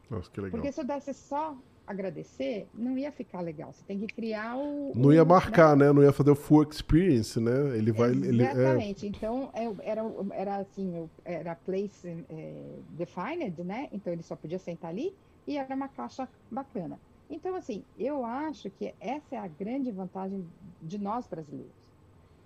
[0.09, 0.53] Nossa, que legal.
[0.53, 3.73] Porque se eu desse só agradecer, não ia ficar legal.
[3.73, 4.93] Você tem que criar o.
[4.95, 5.87] Não ia marcar, né?
[5.87, 5.93] né?
[5.93, 7.77] Não ia fazer o full experience, né?
[7.77, 8.11] Ele vai.
[8.11, 9.07] Exatamente.
[9.07, 9.17] Ele, é...
[9.17, 9.51] Então,
[9.83, 13.89] era, era assim, era place é, defined, né?
[13.93, 15.15] Então ele só podia sentar ali
[15.47, 16.99] e era uma caixa bacana.
[17.29, 20.47] Então, assim, eu acho que essa é a grande vantagem
[20.81, 21.73] de nós brasileiros.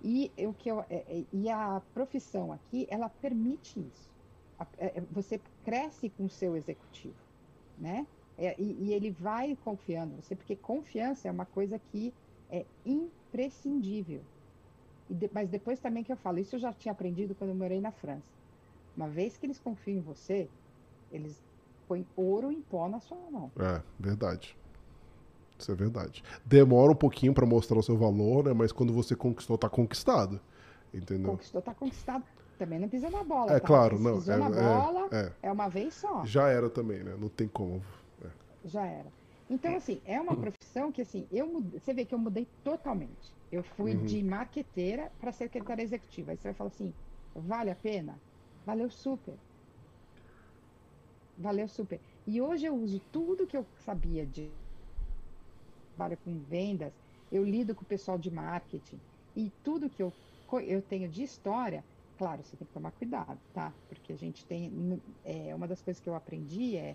[0.00, 4.08] E, o que eu, é, é, e a profissão aqui, ela permite isso.
[5.10, 7.14] Você cresce com o seu executivo,
[7.76, 8.06] né?
[8.36, 12.14] É, e, e, ele vai confiando você, porque confiança é uma coisa que
[12.50, 14.22] é imprescindível.
[15.10, 17.80] De, mas depois também que eu falo, isso eu já tinha aprendido quando eu morei
[17.80, 18.22] na França.
[18.96, 20.48] Uma vez que eles confiam em você,
[21.10, 21.42] eles
[21.88, 23.50] põem ouro em pó na sua mão.
[23.58, 24.56] É, verdade.
[25.58, 26.22] Isso é verdade.
[26.44, 28.52] Demora um pouquinho para mostrar o seu valor, né?
[28.52, 30.40] Mas quando você conquistou, tá conquistado.
[30.94, 31.32] Entendeu?
[31.32, 32.24] Conquistou, tá conquistado.
[32.58, 33.52] Também não pisa na bola.
[33.52, 33.66] É tá?
[33.66, 34.16] claro, não.
[34.16, 36.24] Pisou é, na é, bola, é, é uma vez só.
[36.24, 37.16] Já era também, né?
[37.18, 37.82] Não tem como
[38.64, 39.10] já era.
[39.50, 43.32] Então, assim, é uma profissão que, assim, eu mudei, você vê que eu mudei totalmente.
[43.50, 44.04] Eu fui uhum.
[44.04, 46.32] de marqueteira para secretária executiva.
[46.32, 46.92] Aí você vai falar assim,
[47.34, 48.18] vale a pena?
[48.66, 49.34] Valeu super.
[51.38, 51.98] Valeu super.
[52.26, 54.50] E hoje eu uso tudo que eu sabia de
[55.98, 56.92] trabalho com vendas,
[57.32, 59.00] eu lido com o pessoal de marketing
[59.34, 60.12] e tudo que eu,
[60.64, 61.84] eu tenho de história,
[62.16, 63.74] claro, você tem que tomar cuidado, tá?
[63.88, 66.94] Porque a gente tem, é, uma das coisas que eu aprendi é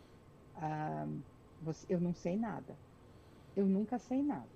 [0.55, 1.05] ah,
[1.61, 2.77] você, eu não sei nada.
[3.55, 4.47] Eu nunca sei nada.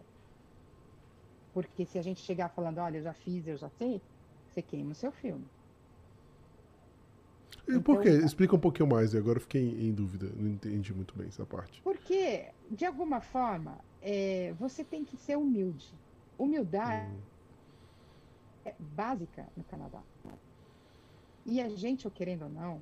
[1.53, 4.01] Porque se a gente chegar falando, olha, eu já fiz, eu já sei,
[4.49, 5.45] você queima o seu filme.
[7.67, 8.09] E então, por quê?
[8.09, 11.45] Explica um pouquinho mais, agora eu fiquei em, em dúvida, não entendi muito bem essa
[11.45, 11.81] parte.
[11.81, 13.77] Porque, de alguma forma,
[14.09, 15.93] é, você tem que ser humilde.
[16.37, 17.21] Humildade hum.
[18.63, 20.01] é básica no Canadá.
[21.45, 22.81] E a gente, eu querendo ou não,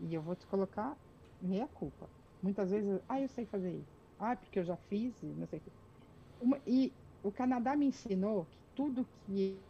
[0.00, 0.98] e eu vou te colocar
[1.40, 2.10] meia culpa.
[2.42, 3.92] Muitas vezes, ah, eu sei fazer isso.
[4.18, 5.72] Ah, porque eu já fiz, não sei o que.
[6.40, 6.92] Uma, e
[7.22, 9.62] o Canadá me ensinou que tudo que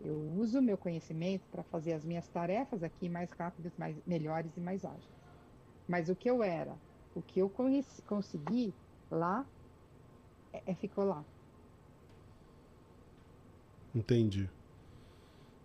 [0.00, 4.60] eu uso meu conhecimento para fazer as minhas tarefas aqui mais rápidas, mais melhores e
[4.60, 5.17] mais ágeis.
[5.88, 6.76] Mas o que eu era,
[7.14, 8.74] o que eu conheci, consegui
[9.10, 9.46] lá,
[10.52, 11.24] é, é, ficou lá.
[13.94, 14.48] Entendi.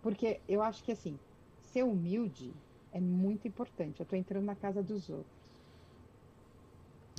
[0.02, 1.18] Porque eu acho que assim,
[1.60, 2.52] ser humilde
[2.92, 4.00] é muito importante.
[4.00, 5.44] Eu estou entrando na casa dos outros.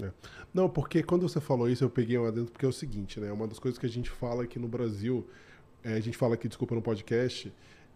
[0.01, 0.11] É.
[0.53, 3.31] Não, porque quando você falou isso, eu peguei uma dentro, porque é o seguinte, né?
[3.31, 5.25] Uma das coisas que a gente fala aqui no Brasil,
[5.83, 7.53] é, a gente fala aqui, desculpa, no podcast,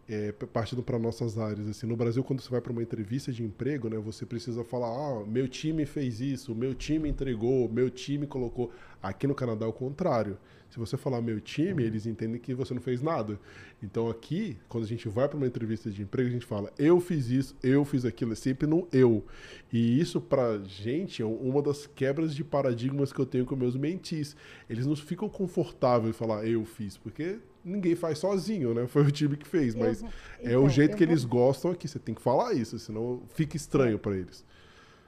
[0.10, 1.70] é, partindo para nossas áreas.
[1.70, 4.88] Assim, no Brasil, quando você vai para uma entrevista de emprego, né, você precisa falar:
[4.88, 8.72] ah, meu time fez isso, meu time entregou, meu time colocou.
[9.02, 10.38] Aqui no Canadá é o contrário.
[10.70, 13.40] Se você falar meu time, eles entendem que você não fez nada.
[13.82, 17.00] Então aqui, quando a gente vai para uma entrevista de emprego, a gente fala: eu
[17.00, 19.24] fiz isso, eu fiz aquilo, é sempre no eu.
[19.72, 23.76] E isso para gente é uma das quebras de paradigmas que eu tenho com meus
[23.76, 24.36] mentis.
[24.68, 28.88] Eles não ficam confortáveis em falar eu fiz, porque ninguém faz sozinho, né?
[28.88, 30.12] Foi o time que fez, mas eu, é
[30.46, 31.12] então, o jeito que vou...
[31.12, 31.88] eles gostam aqui.
[31.88, 34.46] Você tem que falar isso, senão fica estranho para eles.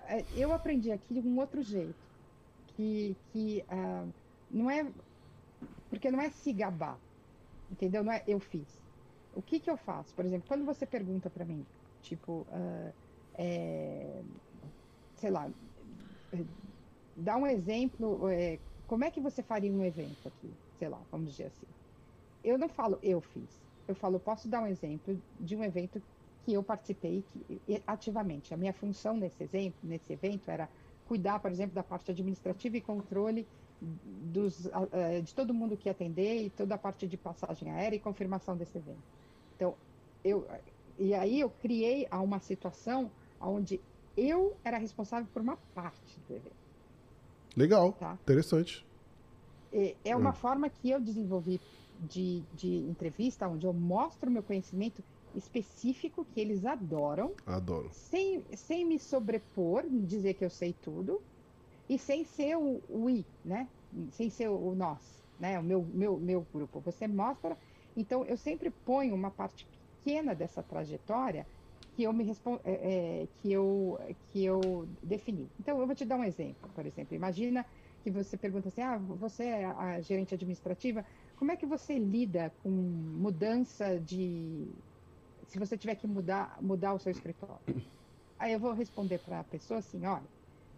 [0.07, 1.95] É, eu aprendi aqui um outro jeito,
[2.68, 4.07] que, que uh,
[4.49, 4.86] não é
[5.90, 6.98] porque não é se gabar,
[7.69, 8.03] entendeu?
[8.03, 8.82] Não é eu fiz.
[9.36, 10.14] O que que eu faço?
[10.14, 11.65] Por exemplo, quando você pergunta para mim,
[12.02, 12.94] tipo, uh,
[13.36, 14.22] é,
[15.15, 15.49] sei lá,
[17.15, 20.52] dá um exemplo, é, como é que você faria um evento aqui?
[20.78, 21.68] Sei lá, vamos dizer assim.
[22.43, 23.61] Eu não falo eu fiz.
[23.88, 26.01] Eu falo, posso dar um exemplo de um evento
[26.45, 28.53] que eu participei que, ativamente.
[28.53, 30.69] A minha função nesse exemplo, nesse evento, era
[31.07, 33.47] cuidar, por exemplo, da parte administrativa e controle
[33.81, 34.69] dos,
[35.23, 38.77] de todo mundo que atender e toda a parte de passagem aérea e confirmação desse
[38.77, 39.01] evento.
[39.55, 39.76] Então,
[40.23, 40.47] eu,
[40.97, 43.09] e aí eu criei uma situação
[43.39, 43.81] onde
[44.15, 46.61] eu era responsável por uma parte do evento.
[47.55, 48.18] Legal, tá?
[48.23, 48.85] interessante.
[49.73, 50.34] É, é uma é.
[50.34, 51.59] forma que eu desenvolvi
[52.02, 55.03] de, de entrevista, onde eu mostro meu conhecimento
[55.34, 57.36] específico que eles adoram.
[57.45, 57.90] Adoro.
[57.91, 61.26] Sem, sem me sobrepor, dizer que eu sei tudo,
[61.88, 63.72] e sem ser o, o I, né?
[64.11, 65.60] Sem ser o, o nós, né?
[65.60, 66.82] O meu, meu, meu grupo.
[66.82, 67.57] Você mostra.
[67.95, 69.68] Então, eu sempre ponho uma parte
[69.99, 71.48] pequena dessa trajetória
[71.94, 73.98] que eu me respondo, é, é, que eu
[74.28, 75.53] que eu defini.
[75.60, 77.15] Então, eu vou te dar um exemplo, por exemplo.
[77.15, 77.65] Imagina
[78.02, 81.06] que você pergunta assim: "Ah, você é a gerente administrativa,
[81.41, 84.85] como é que você lida com mudança de
[85.47, 87.65] se você tiver que mudar mudar o seu escritório?"
[88.38, 90.30] Aí eu vou responder para a pessoa assim: "Olha,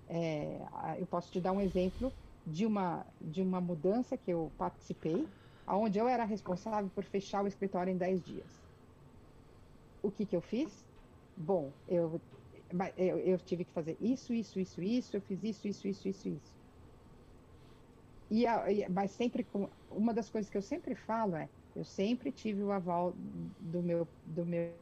[0.08, 2.14] é, eu posso te dar um exemplo
[2.46, 5.28] de uma de uma mudança que eu participei,
[5.66, 8.64] aonde eu era responsável por fechar o escritório em 10 dias.
[10.02, 10.88] O que que eu fiz?
[11.36, 12.22] bom, eu,
[12.96, 16.30] eu, eu tive que fazer isso, isso, isso, isso, eu fiz isso, isso, isso, isso,
[16.30, 16.63] isso.
[18.34, 21.84] E, a, e, mas sempre com uma das coisas que eu sempre falo é eu
[21.84, 24.76] sempre tive o aval do meu do meu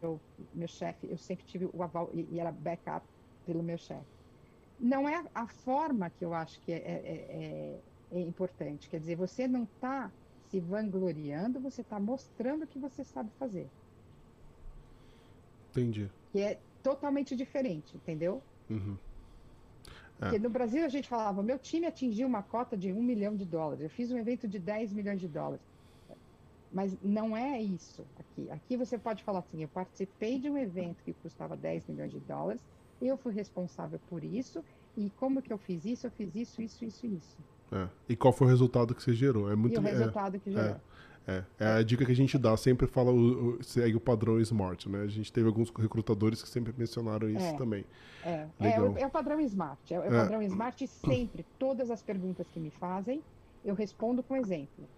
[0.00, 0.20] meu,
[0.54, 3.04] meu chefe eu sempre tive o aval e, e era backup
[3.44, 4.06] pelo meu chefe
[4.78, 7.82] não é a forma que eu acho que é, é, é,
[8.12, 10.12] é importante quer dizer você não está
[10.48, 13.68] se vangloriando você está mostrando o que você sabe fazer
[15.76, 16.08] Entendi.
[16.32, 18.42] Que é totalmente diferente, entendeu?
[18.70, 18.96] Uhum.
[20.20, 20.24] É.
[20.24, 23.44] Porque no Brasil a gente falava, meu time atingiu uma cota de um milhão de
[23.44, 25.64] dólares, eu fiz um evento de 10 milhões de dólares.
[26.72, 28.50] Mas não é isso aqui.
[28.50, 32.20] Aqui você pode falar assim, eu participei de um evento que custava 10 milhões de
[32.20, 32.62] dólares,
[33.00, 34.64] eu fui responsável por isso,
[34.96, 36.06] e como que eu fiz isso?
[36.06, 37.36] Eu fiz isso, isso, isso, isso.
[37.70, 37.88] É.
[38.08, 39.50] E qual foi o resultado que você gerou?
[39.50, 40.70] É muito, e o resultado é, que gerou.
[40.70, 40.80] É.
[41.28, 44.38] É, é a dica que a gente dá, sempre fala, o, o, segue o padrão
[44.38, 45.00] SMART, né?
[45.02, 47.84] A gente teve alguns recrutadores que sempre mencionaram isso é, também.
[48.24, 49.90] É, é o, é, o, padrão SMART.
[49.90, 50.08] É, o é.
[50.08, 53.20] padrão SMART sempre, todas as perguntas que me fazem,
[53.64, 54.88] eu respondo com exemplo.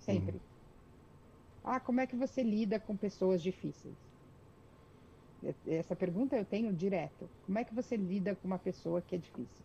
[0.00, 0.34] Sempre.
[0.34, 0.40] Uhum.
[1.62, 3.94] Ah, como é que você lida com pessoas difíceis?
[5.68, 7.28] Essa pergunta eu tenho direto.
[7.46, 9.64] Como é que você lida com uma pessoa que é difícil?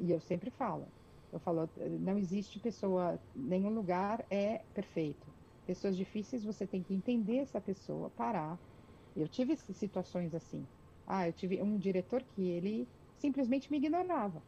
[0.00, 0.86] E eu sempre falo
[1.32, 1.70] eu falo,
[2.00, 5.34] não existe pessoa, nenhum lugar é perfeito.
[5.64, 8.60] Pessoas difíceis, você tem que entender essa pessoa, parar.
[9.14, 10.68] Eu tive situações assim.
[11.06, 14.44] Ah, eu tive um diretor que ele simplesmente me ignorava.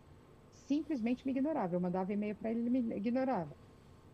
[0.53, 1.75] Simplesmente me ignorava.
[1.77, 3.59] Eu mandava e-mail para ele, ele me ignorava.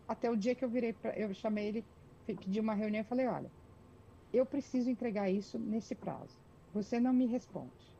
[0.07, 1.89] Até o dia que eu virei, pra, eu chamei ele,
[2.25, 3.53] pedi uma reunião e falei: olha,
[4.31, 6.39] eu preciso entregar isso nesse prazo.
[6.71, 7.97] Você não me responde.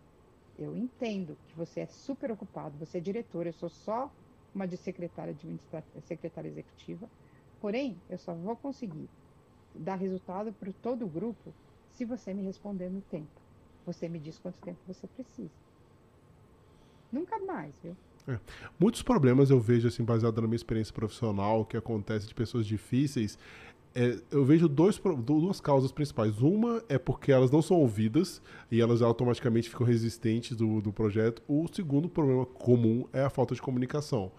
[0.58, 4.16] Eu entendo que você é super ocupado, você é diretor, eu sou só
[4.54, 7.10] uma de secretária administrativa, secretária executiva.
[7.62, 9.10] Porém, eu só vou conseguir
[9.76, 11.54] dar resultado para todo o grupo
[11.92, 13.28] se você me responder no tempo.
[13.86, 15.52] Você me diz quanto tempo você precisa.
[17.12, 17.96] Nunca mais, viu?
[18.28, 18.40] É.
[18.80, 23.38] Muitos problemas eu vejo, assim, baseado na minha experiência profissional, que acontece de pessoas difíceis,
[23.96, 26.40] é, eu vejo dois, duas causas principais.
[26.42, 28.42] Uma é porque elas não são ouvidas
[28.72, 31.42] e elas automaticamente ficam resistentes do, do projeto.
[31.48, 34.32] O segundo problema comum é a falta de comunicação.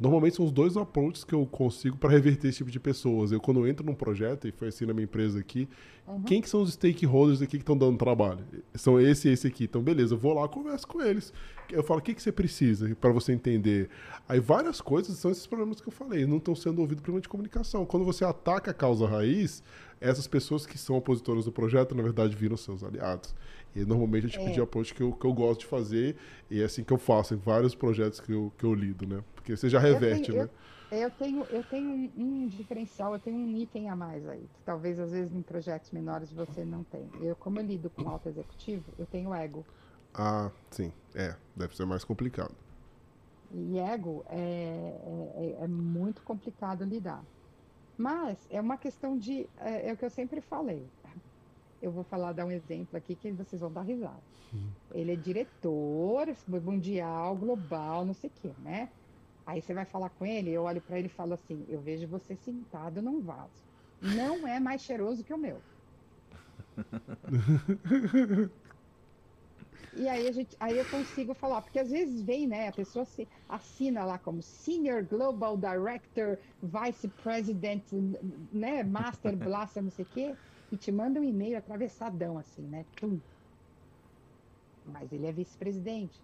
[0.00, 3.32] Normalmente são os dois approaches que eu consigo para reverter esse tipo de pessoas.
[3.32, 5.68] Eu, quando eu entro num projeto, e foi assim na minha empresa aqui,
[6.08, 6.22] uhum.
[6.22, 8.40] quem que são os stakeholders aqui que estão dando trabalho?
[8.74, 9.64] São esse e esse aqui.
[9.64, 11.34] Então, beleza, eu vou lá, converso com eles.
[11.70, 13.90] Eu falo, o que, que você precisa para você entender?
[14.26, 17.28] Aí várias coisas são esses problemas que eu falei, não estão sendo ouvidos problema de
[17.28, 17.84] comunicação.
[17.84, 19.62] Quando você ataca a causa raiz,
[20.00, 23.34] essas pessoas que são opositoras do projeto, na verdade, viram seus aliados.
[23.74, 24.52] E normalmente é o tipo é.
[24.52, 26.16] de approach que eu, que eu gosto de fazer
[26.50, 29.22] e é assim que eu faço em vários projetos que eu, que eu lido, né?
[29.34, 30.50] Porque você já reverte, eu tenho, né?
[30.90, 34.62] Eu, eu, tenho, eu tenho um, diferencial, eu tenho um item a mais aí, que
[34.64, 37.08] talvez às vezes em projetos menores você não tem.
[37.20, 39.64] Eu, como eu lido com alto executivo, eu tenho ego.
[40.12, 40.92] Ah, sim.
[41.14, 42.54] É, deve ser mais complicado.
[43.52, 47.24] E ego é, é, é muito complicado lidar.
[47.96, 49.46] Mas é uma questão de.
[49.58, 50.88] É, é, o que eu sempre falei
[51.80, 54.22] eu vou falar, dar um exemplo aqui que vocês vão dar risada.
[54.52, 54.70] Uhum.
[54.92, 58.90] Ele é diretor mundial, global, não sei o quê, né?
[59.46, 62.06] Aí você vai falar com ele, eu olho para ele e falo assim: eu vejo
[62.06, 63.64] você sentado num vaso.
[64.00, 65.60] Não é mais cheiroso que o meu.
[69.94, 72.68] e aí, a gente, aí eu consigo falar, porque às vezes vem, né?
[72.68, 77.84] A pessoa se assina lá como Senior Global Director, Vice President,
[78.52, 78.82] né?
[78.82, 80.36] Master Blaster, não sei o quê
[80.70, 82.86] e te manda um e-mail atravessadão, assim, né?
[82.96, 83.20] Tum.
[84.84, 86.22] Mas ele é vice-presidente.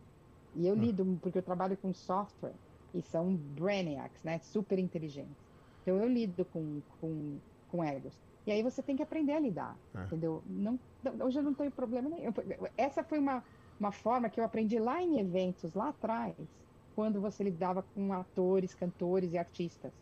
[0.55, 0.78] E eu hum.
[0.78, 2.55] lido, porque eu trabalho com software,
[2.94, 4.39] e são brainiacs, né?
[4.39, 5.36] Super inteligentes.
[5.82, 8.18] Então eu lido com, com, com egos.
[8.47, 10.05] E aí você tem que aprender a lidar, é.
[10.05, 10.43] entendeu?
[10.47, 10.81] Não,
[11.24, 12.32] hoje eu não tenho problema nenhum.
[12.77, 13.44] Essa foi uma,
[13.78, 16.36] uma forma que eu aprendi lá em eventos, lá atrás,
[16.94, 19.93] quando você lidava com atores, cantores e artistas.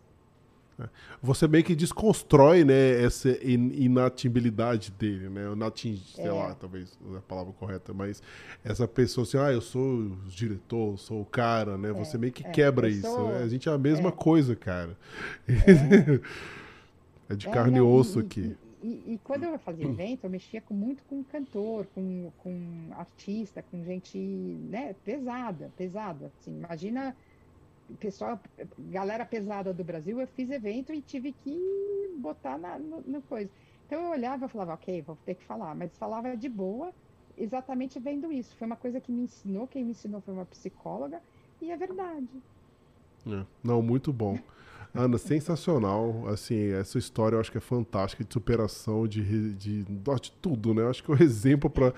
[1.23, 5.47] Você meio que desconstrói, né, essa inatibilidade dele, né?
[5.47, 6.33] Eu sei é.
[6.33, 8.23] lá, talvez a palavra correta, mas
[8.65, 11.91] essa pessoa assim, ah, eu sou o diretor, sou o cara, né?
[11.91, 13.03] É, Você meio que é, quebra isso.
[13.03, 13.29] Sou...
[13.29, 13.43] Né?
[13.43, 14.13] A gente é a mesma é.
[14.13, 14.97] coisa, cara.
[15.49, 16.21] É,
[17.33, 18.57] é de carne e osso aqui.
[18.83, 22.91] E, e, e, quando eu fazia evento, eu mexia com, muito com cantor, com, com
[22.99, 26.31] artista, com gente né, pesada, pesada.
[26.39, 27.17] Assim, imagina
[27.99, 28.41] pessoal,
[28.91, 33.51] galera pesada do Brasil, eu fiz evento e tive que botar na, no, no coisa.
[33.87, 36.93] Então eu olhava e falava, ok, vou ter que falar, mas falava de boa,
[37.37, 38.57] exatamente vendo isso.
[38.57, 41.21] Foi uma coisa que me ensinou, quem me ensinou foi uma psicóloga,
[41.61, 42.29] e é verdade.
[43.27, 43.45] É.
[43.63, 44.39] Não, muito bom.
[44.95, 46.29] Ana, sensacional.
[46.29, 50.83] Assim, essa história eu acho que é fantástica de superação, de, de, de tudo, né?
[50.83, 51.93] Eu acho que é um exemplo para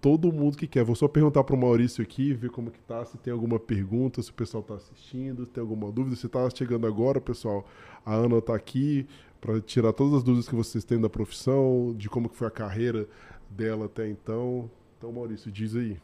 [0.00, 0.84] todo mundo que quer.
[0.84, 4.22] Vou só perguntar para o Maurício aqui, ver como que tá, se tem alguma pergunta,
[4.22, 6.16] se o pessoal está assistindo, se tem alguma dúvida.
[6.16, 7.66] Se está chegando agora, pessoal,
[8.04, 9.06] a Ana está aqui
[9.40, 12.50] para tirar todas as dúvidas que vocês têm da profissão, de como que foi a
[12.50, 13.08] carreira
[13.48, 14.70] dela até então.
[14.98, 15.98] Então, Maurício, diz aí.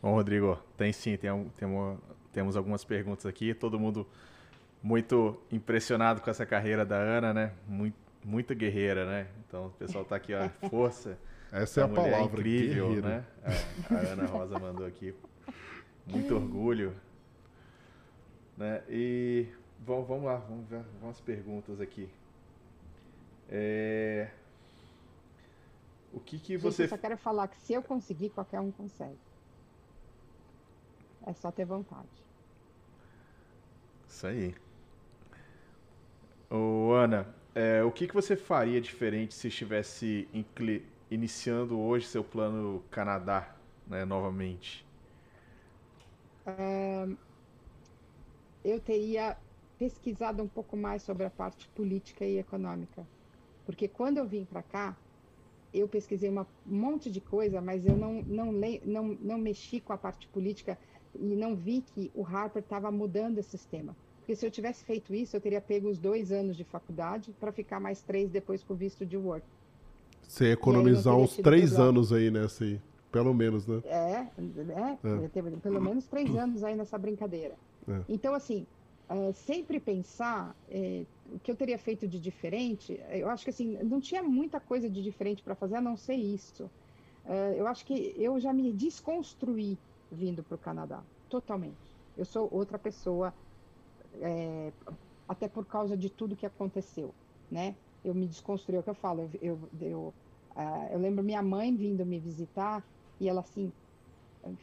[0.00, 1.96] Bom, Rodrigo, tem sim, tem, tem uma,
[2.32, 3.54] temos algumas perguntas aqui.
[3.54, 4.06] Todo mundo
[4.82, 7.52] muito impressionado com essa carreira da Ana, né?
[7.68, 9.28] Muito, muita guerreira, né?
[9.46, 11.16] Então, o pessoal está aqui, ó, força.
[11.52, 12.40] Essa é a palavra.
[12.40, 13.06] incrível, guerreiro.
[13.06, 13.26] né?
[13.90, 15.14] A, a, Ana Rosa mandou aqui.
[16.06, 16.96] Muito orgulho.
[18.56, 18.82] Né?
[18.88, 19.46] E
[19.80, 22.08] vamos, vamos lá, vamos ver umas perguntas aqui.
[23.50, 24.30] É...
[26.10, 26.84] O que, que você.
[26.84, 29.18] eu só quero falar que se eu conseguir, qualquer um consegue.
[31.26, 32.08] É só ter vontade.
[34.08, 34.54] Isso aí.
[36.50, 42.24] Ô, Ana, é, o que, que você faria diferente se estivesse incli iniciando hoje seu
[42.24, 43.54] plano Canadá,
[43.86, 44.86] né, novamente?
[48.64, 49.36] eu teria
[49.78, 53.06] pesquisado um pouco mais sobre a parte política e econômica,
[53.64, 54.96] porque quando eu vim para cá,
[55.72, 58.52] eu pesquisei uma, um monte de coisa, mas eu não, não,
[58.84, 60.78] não, não mexi com a parte política
[61.14, 63.96] e não vi que o Harper estava mudando esse sistema.
[64.18, 67.52] Porque se eu tivesse feito isso, eu teria pego os dois anos de faculdade para
[67.52, 69.46] ficar mais três depois com o visto de work.
[70.32, 72.80] Você economizar uns três anos aí nessa aí.
[73.10, 73.82] Pelo menos, né?
[73.84, 75.28] É, é, é.
[75.28, 77.54] Teve pelo menos três anos aí nessa brincadeira.
[77.86, 78.00] É.
[78.08, 78.66] Então, assim,
[79.10, 83.76] uh, sempre pensar é, o que eu teria feito de diferente, eu acho que assim,
[83.82, 86.64] não tinha muita coisa de diferente para fazer a não ser isso.
[87.26, 89.76] Uh, eu acho que eu já me desconstruí
[90.10, 91.76] vindo para o Canadá, totalmente.
[92.16, 93.34] Eu sou outra pessoa,
[94.18, 94.72] é,
[95.28, 97.14] até por causa de tudo que aconteceu,
[97.50, 97.74] né?
[98.02, 100.14] Eu me desconstruí, é o que eu falo, eu, eu, eu
[100.56, 102.86] Uh, eu lembro minha mãe vindo me visitar
[103.18, 103.72] e ela assim,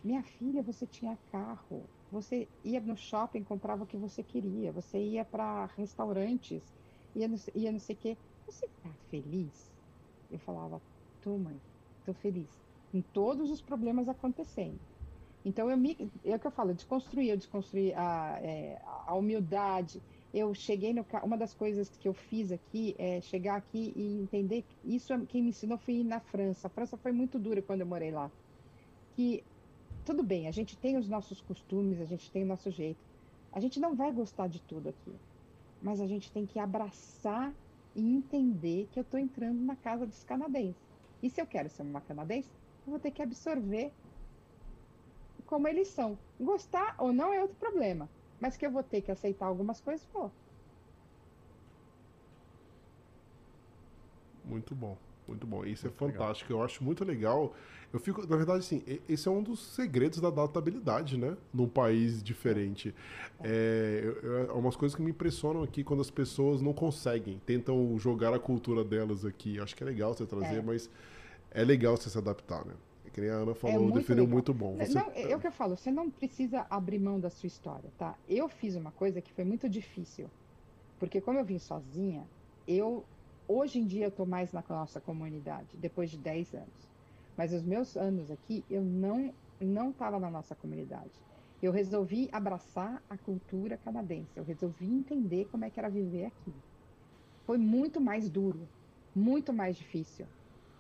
[0.04, 5.00] minha filha, você tinha carro, você ia no shopping, comprava o que você queria, você
[5.00, 6.76] ia para restaurantes,
[7.16, 8.18] ia no, ia não sei o quê.
[8.46, 9.74] Você está feliz?
[10.30, 10.84] Eu falava,
[11.22, 11.62] tô mãe,
[12.04, 12.62] tô feliz.
[12.92, 14.86] Com todos os problemas acontecendo.
[15.44, 20.04] Então eu me, é o que eu falo, desconstruir, eu desconstruí a, é, a humildade,
[20.34, 24.64] eu cheguei no uma das coisas que eu fiz aqui é chegar aqui e entender
[24.86, 26.68] isso é, quem me ensinou foi ir na França.
[26.68, 28.32] A França foi muito dura quando eu morei lá.
[29.16, 29.44] Que
[30.06, 33.00] tudo bem, a gente tem os nossos costumes, a gente tem o nosso jeito.
[33.52, 35.14] A gente não vai gostar de tudo aqui,
[35.82, 37.52] mas a gente tem que abraçar
[37.96, 40.82] e entender que eu estou entrando na casa dos canadenses.
[41.24, 42.50] E se eu quero ser uma canadense,
[42.86, 43.92] eu vou ter que absorver
[45.48, 46.20] como eles são.
[46.40, 48.08] Gostar ou não é outro problema
[48.40, 50.30] mas que eu vou ter que aceitar algumas coisas, pô.
[54.46, 54.98] Muito bom,
[55.28, 55.64] muito bom.
[55.64, 56.52] Isso é muito é fantástico.
[56.52, 56.62] Legal.
[56.62, 57.54] Eu acho muito legal.
[57.92, 61.36] Eu fico, na verdade, assim, esse é um dos segredos da adaptabilidade, né?
[61.54, 62.94] Num país diferente.
[63.44, 64.14] É,
[64.50, 68.40] é, umas coisas que me impressionam aqui quando as pessoas não conseguem, tentam jogar a
[68.40, 69.60] cultura delas aqui.
[69.60, 70.62] Acho que é legal você trazer, é.
[70.62, 70.90] mas
[71.52, 72.74] é legal você se adaptar, né?
[73.10, 74.34] Que nem a Ana falou, é muito definiu legal.
[74.34, 74.76] muito bom.
[74.78, 74.94] Você...
[74.94, 78.16] Não, é o que eu falo, você não precisa abrir mão da sua história, tá?
[78.28, 80.30] Eu fiz uma coisa que foi muito difícil.
[81.00, 82.28] Porque como eu vim sozinha,
[82.68, 83.06] eu
[83.48, 86.90] hoje em dia eu tô mais na nossa comunidade, depois de 10 anos.
[87.36, 91.12] Mas os meus anos aqui, eu não não estava na nossa comunidade.
[91.62, 94.38] Eu resolvi abraçar a cultura canadense.
[94.38, 96.54] Eu resolvi entender como é que era viver aqui.
[97.46, 98.68] Foi muito mais duro,
[99.14, 100.26] muito mais difícil,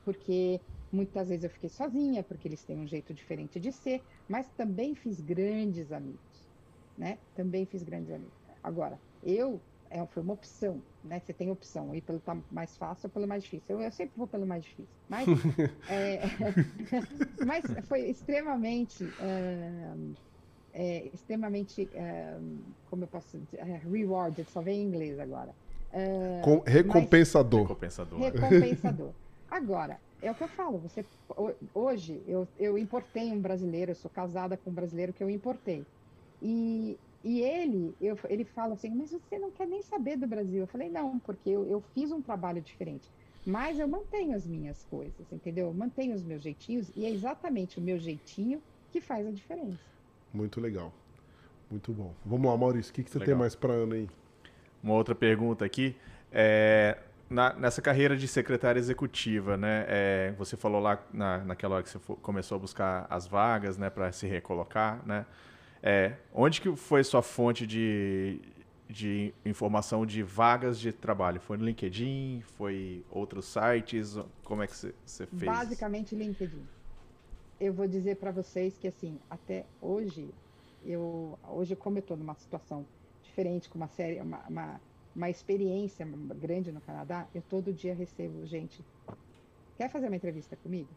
[0.05, 0.61] porque
[0.91, 4.95] Muitas vezes eu fiquei sozinha, porque eles têm um jeito diferente de ser, mas também
[4.95, 6.49] fiz grandes amigos,
[6.97, 7.17] né?
[7.35, 8.33] Também fiz grandes amigos.
[8.63, 11.19] Agora, eu é, foi uma opção, né?
[11.19, 12.21] Você tem opção, ir pelo
[12.51, 13.65] mais fácil ou pelo mais difícil.
[13.69, 14.93] Eu, eu sempre vou pelo mais difícil.
[15.07, 15.27] Mas,
[15.89, 16.21] é,
[17.45, 19.93] mas foi extremamente, é,
[20.73, 22.37] é, extremamente, é,
[22.89, 25.53] como eu posso dizer, é, rewarded, só vem em inglês agora.
[26.43, 27.61] Com, recompensador.
[27.61, 28.19] Mas, recompensador.
[28.19, 29.11] Recompensador.
[29.49, 31.05] Agora, é o que eu falo, você,
[31.73, 35.85] hoje eu, eu importei um brasileiro, eu sou casada com um brasileiro que eu importei.
[36.41, 40.61] E e ele, eu, ele fala assim, mas você não quer nem saber do Brasil.
[40.61, 43.09] Eu falei, não, porque eu, eu fiz um trabalho diferente.
[43.45, 45.67] Mas eu mantenho as minhas coisas, entendeu?
[45.67, 49.79] Eu mantenho os meus jeitinhos e é exatamente o meu jeitinho que faz a diferença.
[50.33, 50.93] Muito legal.
[51.69, 52.13] Muito bom.
[52.25, 53.33] Vamos lá, Maurício, o que, que você legal.
[53.33, 54.09] tem mais para Ana aí?
[54.81, 55.95] Uma outra pergunta aqui.
[56.31, 56.97] É,
[57.29, 59.85] na, nessa carreira de secretária executiva, né?
[59.87, 63.89] É, você falou lá na, naquela hora que você começou a buscar as vagas, né,
[63.89, 65.25] para se recolocar, né?
[65.81, 68.41] É, onde que foi sua fonte de,
[68.89, 71.39] de informação de vagas de trabalho?
[71.39, 72.41] Foi no LinkedIn?
[72.57, 74.17] Foi outros sites?
[74.43, 74.93] Como é que você,
[75.27, 75.43] fez?
[75.43, 76.65] Basicamente LinkedIn.
[77.59, 80.29] Eu vou dizer para vocês que assim, até hoje,
[80.83, 82.85] eu hoje como eu estou numa situação
[83.21, 84.81] diferente, com uma série, uma, uma,
[85.15, 88.83] uma experiência grande no Canadá, eu todo dia recebo gente.
[89.77, 90.89] Quer fazer uma entrevista comigo?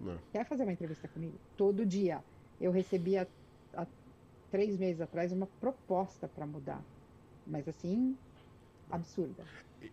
[0.00, 0.18] Não.
[0.32, 1.34] Quer fazer uma entrevista comigo?
[1.56, 2.22] Todo dia.
[2.60, 3.28] Eu recebia
[4.50, 6.82] três meses atrás uma proposta para mudar.
[7.46, 8.16] Mas assim,
[8.90, 9.44] absurda.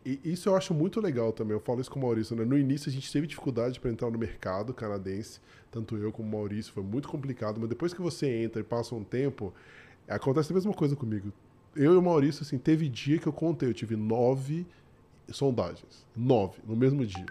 [0.06, 1.54] E, isso eu acho muito legal também.
[1.54, 2.36] Eu falo isso com o Maurício.
[2.36, 2.44] Né?
[2.44, 5.40] No início a gente teve dificuldade para entrar no mercado canadense,
[5.72, 7.60] tanto eu como o Maurício, foi muito complicado.
[7.60, 9.54] Mas depois que você entra e passa um tempo,
[10.08, 11.32] acontece a mesma coisa comigo.
[11.76, 14.66] Eu e o Maurício, assim, teve dia que eu contei, eu tive nove
[15.30, 16.06] sondagens.
[16.16, 17.26] Nove, no mesmo dia.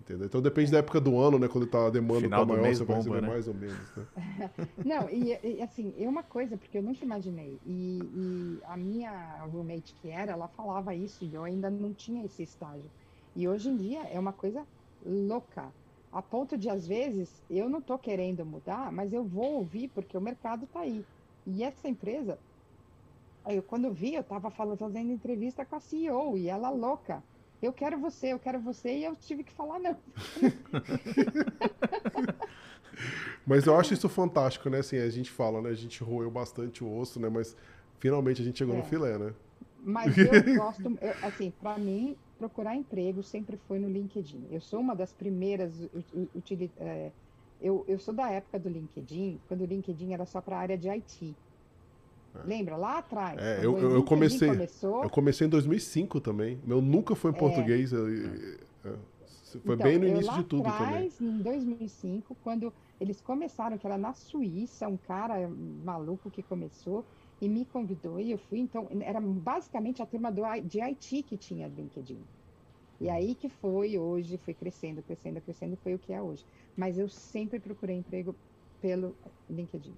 [0.00, 0.26] Entendeu?
[0.26, 1.48] Então depende da época do ano, né?
[1.48, 3.28] Quando tá a demanda Final tá maior, você vai receber né?
[3.28, 4.06] mais ou menos, né?
[4.84, 7.58] Não, e, e, assim, é uma coisa, porque eu nunca imaginei.
[7.64, 12.22] E, e, a minha roommate que era, ela falava isso e eu ainda não tinha
[12.22, 12.90] esse estágio.
[13.34, 14.66] E hoje em dia é uma coisa
[15.04, 15.72] louca.
[16.12, 20.16] A ponto de, às vezes, eu não tô querendo mudar, mas eu vou ouvir porque
[20.16, 21.02] o mercado tá aí.
[21.46, 22.38] E essa empresa,
[23.48, 27.22] eu, quando eu vi, eu tava falando, fazendo entrevista com a CEO e ela louca
[27.64, 29.96] eu quero você, eu quero você, e eu tive que falar não.
[33.46, 34.78] mas eu acho isso fantástico, né?
[34.78, 35.70] Assim, a gente fala, né?
[35.70, 37.28] A gente roeu bastante o osso, né?
[37.28, 37.56] Mas
[37.98, 38.78] finalmente a gente chegou é.
[38.78, 39.32] no filé, né?
[39.82, 40.26] Mas eu
[40.56, 44.46] gosto, eu, assim, para mim, procurar emprego sempre foi no LinkedIn.
[44.50, 45.72] Eu sou uma das primeiras
[46.78, 47.10] é,
[47.60, 50.76] eu, eu sou da época do LinkedIn, quando o LinkedIn era só para a área
[50.76, 51.34] de IT.
[52.34, 52.46] É.
[52.46, 52.76] Lembra?
[52.76, 53.38] Lá atrás.
[53.40, 54.48] É, eu, eu, comecei.
[54.48, 55.02] Começou...
[55.04, 56.60] Eu comecei em 2005 também.
[56.64, 57.38] Meu nunca foi em é.
[57.38, 57.92] português.
[57.92, 57.96] É.
[59.60, 61.34] Foi então, bem no início de tudo atrás, também.
[61.34, 65.48] Em 2005, quando eles começaram, que era na Suíça, um cara
[65.84, 67.04] maluco que começou
[67.40, 68.58] e me convidou e eu fui.
[68.58, 72.18] Então, era basicamente a turma do, de IT que tinha LinkedIn.
[73.00, 76.44] E aí que foi hoje, foi crescendo, crescendo, crescendo, foi o que é hoje.
[76.76, 78.34] Mas eu sempre procurei emprego
[78.80, 79.14] pelo
[79.48, 79.94] LinkedIn.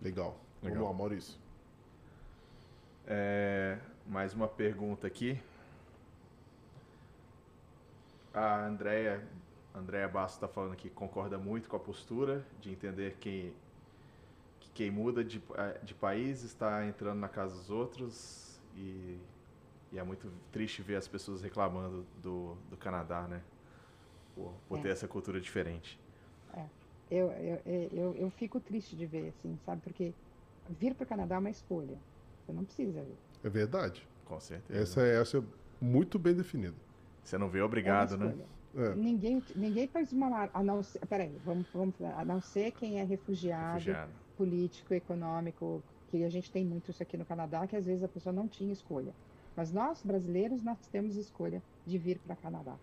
[0.00, 0.36] Legal.
[0.62, 0.78] Legal.
[0.78, 1.38] Vamos lá, Maurício.
[3.06, 5.40] É, mais uma pergunta aqui.
[8.34, 9.24] A Andrea,
[9.74, 13.52] Andrea Bastos está falando que concorda muito com a postura de entender que,
[14.60, 15.40] que quem muda de,
[15.82, 19.18] de país está entrando na casa dos outros e,
[19.92, 23.42] e é muito triste ver as pessoas reclamando do, do Canadá, né?
[24.34, 24.82] Por, por é.
[24.82, 25.98] ter essa cultura diferente.
[26.52, 26.66] É.
[27.10, 29.80] Eu, eu, eu, eu fico triste de ver, assim, sabe?
[29.80, 30.12] Porque
[30.78, 31.98] vir para o Canadá é uma escolha.
[32.44, 33.16] Você não precisa vir.
[33.44, 34.06] É verdade.
[34.24, 34.80] Com certeza.
[34.80, 35.42] Essa é, essa é
[35.80, 36.76] muito bem definida.
[37.22, 38.34] Você não vê obrigado, é né?
[38.76, 38.94] É.
[38.94, 40.48] Ninguém, ninguém faz uma.
[40.52, 45.82] A não ser, peraí, vamos, vamos, a não ser quem é refugiado, refugiado, político, econômico,
[46.10, 48.46] que a gente tem muito isso aqui no Canadá, que às vezes a pessoa não
[48.46, 49.12] tinha escolha.
[49.56, 52.76] Mas nós, brasileiros, nós temos escolha de vir para o Canadá.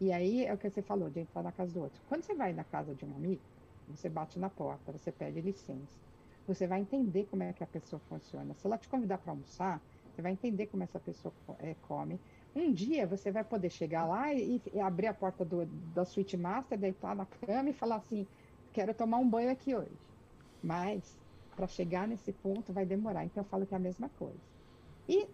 [0.00, 2.00] E aí é o que você falou, de entrar na casa do outro.
[2.08, 3.40] Quando você vai na casa de um amigo,
[3.88, 6.06] você bate na porta, você pede licença
[6.46, 8.54] você vai entender como é que a pessoa funciona.
[8.54, 9.80] Se ela te convidar para almoçar,
[10.12, 12.18] você vai entender como essa pessoa é, come.
[12.54, 16.36] Um dia você vai poder chegar lá e, e abrir a porta do, da suíte
[16.36, 18.26] master, deitar na cama e falar assim:
[18.72, 19.96] quero tomar um banho aqui hoje.
[20.62, 21.18] Mas
[21.54, 23.24] para chegar nesse ponto vai demorar.
[23.24, 24.40] Então eu falo que é a mesma coisa.
[25.08, 25.28] E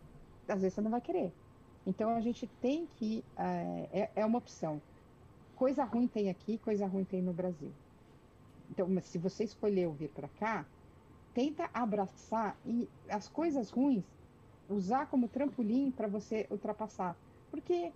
[0.48, 1.32] às vezes você não vai querer.
[1.86, 3.24] Então a gente tem que.
[3.36, 4.80] É, é, é uma opção.
[5.54, 7.72] Coisa ruim tem aqui, coisa ruim tem no Brasil.
[8.70, 10.66] Então, se você escolheu vir para cá,
[11.34, 14.04] tenta abraçar e as coisas ruins
[14.68, 17.16] usar como trampolim para você ultrapassar.
[17.50, 17.92] Porque,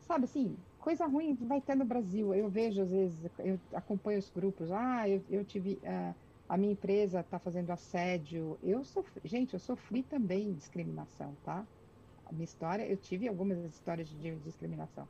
[0.00, 2.34] sabe assim, coisa ruim vai ter no Brasil.
[2.34, 4.70] Eu vejo, às vezes, eu acompanho os grupos.
[4.70, 5.74] Ah, eu, eu tive.
[5.82, 6.14] Uh,
[6.48, 8.58] a minha empresa está fazendo assédio.
[8.62, 11.64] Eu sofri, gente, eu sofri também discriminação, tá?
[12.30, 15.08] a minha história, eu tive algumas histórias de discriminação.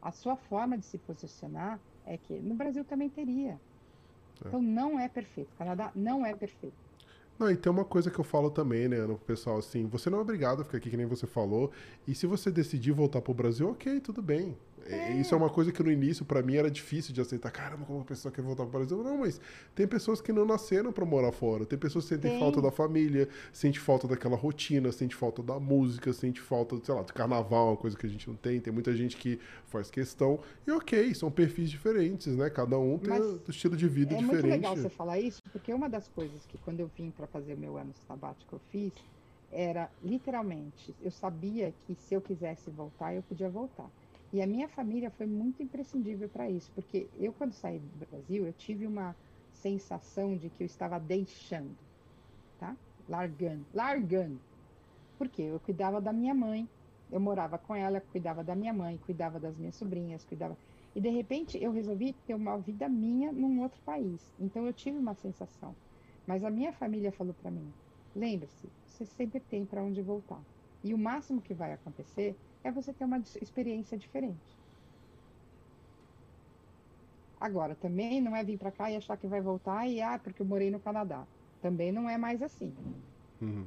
[0.00, 3.60] A sua forma de se posicionar é que no Brasil também teria.
[4.44, 4.48] É.
[4.48, 5.52] Então não é perfeito.
[5.52, 6.76] O Canadá não é perfeito.
[7.38, 10.18] Não, e tem uma coisa que eu falo também, né, no pessoal, assim, você não
[10.18, 11.72] é obrigado a ficar aqui, que nem você falou,
[12.06, 14.56] e se você decidir voltar pro Brasil, ok, tudo bem.
[14.86, 15.12] É.
[15.14, 17.50] Isso é uma coisa que no início, para mim, era difícil de aceitar.
[17.50, 19.02] Caramba, como uma pessoa quer voltar para o Brasil?
[19.02, 19.40] Não, mas
[19.74, 21.64] tem pessoas que não nasceram para morar fora.
[21.64, 22.38] Tem pessoas que sentem Sim.
[22.40, 27.02] falta da família, sente falta daquela rotina, sente falta da música, sente falta, sei lá,
[27.02, 28.60] do carnaval, uma coisa que a gente não tem.
[28.60, 29.38] Tem muita gente que
[29.68, 30.40] faz questão.
[30.66, 32.50] E ok, são perfis diferentes, né?
[32.50, 34.38] Cada um tem um estilo de vida é diferente.
[34.38, 37.26] É muito legal você falar isso, porque uma das coisas que quando eu vim para
[37.26, 38.92] fazer o meu ano sabático eu fiz,
[39.52, 43.88] era literalmente, eu sabia que se eu quisesse voltar, eu podia voltar.
[44.32, 48.46] E a minha família foi muito imprescindível para isso, porque eu, quando saí do Brasil,
[48.46, 49.14] eu tive uma
[49.52, 51.76] sensação de que eu estava deixando,
[52.58, 52.74] tá?
[53.06, 54.40] Largando, largando.
[55.18, 55.42] Por quê?
[55.42, 56.66] Eu cuidava da minha mãe,
[57.10, 60.56] eu morava com ela, cuidava da minha mãe, cuidava das minhas sobrinhas, cuidava.
[60.94, 64.34] E de repente eu resolvi ter uma vida minha num outro país.
[64.40, 65.76] Então eu tive uma sensação.
[66.26, 67.70] Mas a minha família falou para mim:
[68.16, 70.42] lembre-se, você sempre tem para onde voltar.
[70.82, 72.34] E o máximo que vai acontecer
[72.64, 74.38] é você ter uma experiência diferente.
[77.40, 80.40] Agora, também não é vir para cá e achar que vai voltar e, ah, porque
[80.40, 81.26] eu morei no Canadá.
[81.60, 82.72] Também não é mais assim.
[83.40, 83.66] Uhum.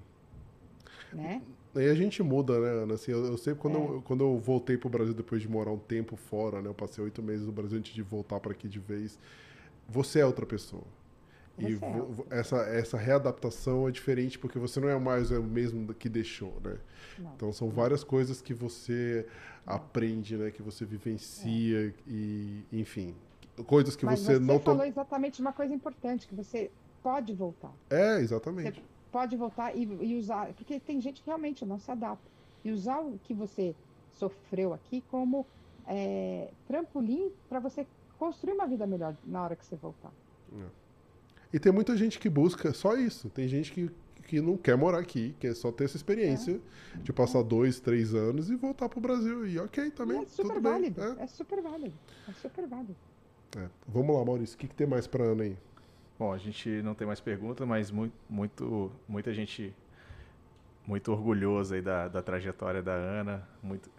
[1.12, 1.42] Né?
[1.76, 2.94] Aí a gente muda, né, Ana?
[2.94, 3.82] Assim, eu, eu sempre, quando, é.
[3.82, 6.70] eu, quando eu voltei para o Brasil depois de morar um tempo fora, né?
[6.70, 9.20] Eu passei oito meses no Brasil antes de voltar para aqui de vez.
[9.90, 10.84] Você é outra pessoa.
[11.58, 12.40] E é.
[12.40, 16.78] essa, essa readaptação é diferente porque você não é mais o mesmo que deixou, né?
[17.18, 17.34] Não.
[17.34, 19.26] Então são várias coisas que você
[19.66, 20.52] aprende, né?
[20.52, 21.94] Que você vivencia é.
[22.08, 23.16] e, enfim,
[23.66, 24.58] coisas que Mas você, você não...
[24.58, 26.70] Você falou exatamente uma coisa importante, que você
[27.02, 27.72] pode voltar.
[27.90, 28.82] É, exatamente.
[28.82, 30.54] Você pode voltar e, e usar...
[30.54, 32.30] Porque tem gente que realmente não se adapta.
[32.66, 33.74] E usar o que você
[34.12, 35.46] sofreu aqui como
[35.88, 37.88] é, trampolim para você
[38.18, 40.12] construir uma vida melhor na hora que você voltar.
[40.54, 40.85] É.
[41.56, 43.30] E tem muita gente que busca só isso.
[43.30, 43.90] Tem gente que,
[44.24, 46.60] que não quer morar aqui, quer só ter essa experiência
[46.94, 46.98] é.
[46.98, 49.48] de passar dois, três anos e voltar pro Brasil.
[49.48, 50.22] E ok, também.
[50.22, 51.02] é super válido.
[51.02, 51.24] É.
[51.24, 51.28] é.
[51.28, 51.94] super válido.
[52.28, 52.94] É super válido.
[53.58, 53.70] É.
[53.88, 54.58] Vamos lá, Maurício.
[54.58, 55.58] O que, que tem mais pra Ana aí?
[56.20, 59.74] Bom, a gente não tem mais perguntas, mas muito, muito, muita gente
[60.86, 63.48] muito orgulhosa aí da, da trajetória da Ana.
[63.64, 63.90] Muito,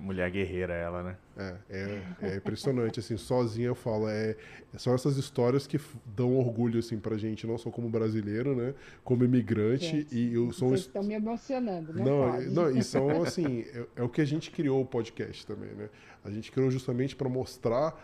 [0.00, 1.16] mulher guerreira ela, né?
[1.36, 4.36] É, é, é, impressionante, assim, sozinha eu falo, é,
[4.76, 9.24] são essas histórias que dão orgulho, assim, pra gente, não só como brasileiro, né, como
[9.24, 10.70] imigrante, gente, e eu sou...
[10.70, 12.50] Vocês estão me emocionando, não Não, pode.
[12.50, 15.88] não e são, assim, é, é, o que a gente criou o podcast também, né,
[16.24, 17.96] a gente criou justamente para mostrar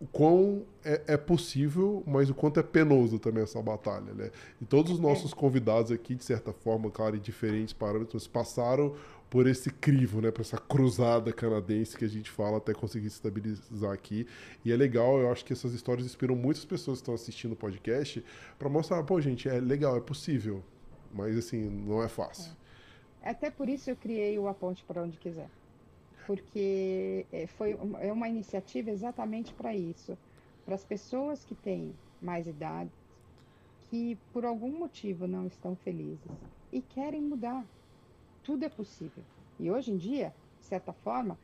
[0.00, 4.30] o quão é, é, possível, mas o quanto é penoso também essa batalha, né?
[4.60, 5.02] E todos os é.
[5.02, 8.94] nossos convidados aqui, de certa forma, claro, em diferentes parâmetros, passaram
[9.28, 13.16] por esse crivo, né, por essa cruzada canadense que a gente fala até conseguir se
[13.16, 14.26] estabilizar aqui.
[14.64, 17.56] E é legal, eu acho que essas histórias inspiram muitas pessoas que estão assistindo o
[17.56, 18.24] podcast
[18.58, 20.62] para mostrar, pô, gente, é legal, é possível,
[21.12, 22.52] mas assim, não é fácil.
[23.22, 23.30] É.
[23.30, 25.50] Até por isso eu criei o A Ponte para Onde Quiser.
[26.26, 30.16] Porque é, foi uma, é uma iniciativa exatamente para isso.
[30.64, 31.92] Para as pessoas que têm
[32.22, 32.90] mais idade,
[33.90, 36.30] que por algum motivo não estão felizes
[36.72, 37.64] e querem mudar
[38.46, 39.24] tudo é possível.
[39.58, 41.36] E hoje em dia, de certa forma,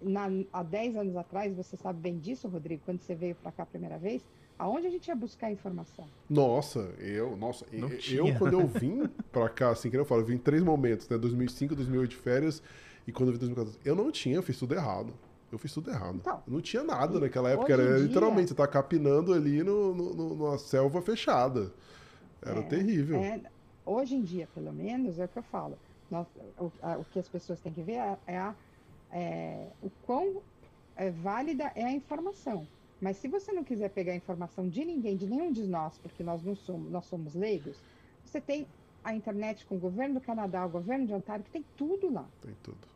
[0.00, 3.64] na, há 10 anos atrás, você sabe bem disso, Rodrigo, quando você veio para cá
[3.64, 4.22] a primeira vez,
[4.56, 6.06] aonde a gente ia buscar informação?
[6.30, 10.26] Nossa, eu, nossa, eu, eu, quando eu vim para cá, assim que eu falo, eu
[10.26, 12.62] vim em três momentos, né, 2005, 2008 de férias
[13.06, 15.12] e quando eu vim 2014, eu não tinha, eu fiz tudo errado.
[15.50, 16.16] Eu fiz tudo errado.
[16.16, 20.14] Então, não tinha nada naquela época, era dia, literalmente, você tá capinando ali no, no,
[20.14, 21.72] no, numa selva fechada.
[22.42, 23.18] Era é, terrível.
[23.18, 23.40] É,
[23.86, 25.78] hoje em dia, pelo menos, é o que eu falo
[26.10, 26.26] nós,
[26.58, 28.54] o, a, o, que as pessoas têm que ver é, é, a,
[29.12, 30.42] é o quão
[30.96, 32.66] é, válida é a informação.
[33.00, 36.22] Mas se você não quiser pegar a informação de ninguém, de nenhum de nós, porque
[36.22, 37.78] nós não somos, nós somos leigos,
[38.24, 38.66] você tem
[39.02, 42.24] a internet com o governo do Canadá, o governo de Ontário, que tem tudo lá.
[42.40, 42.88] Tem tudo.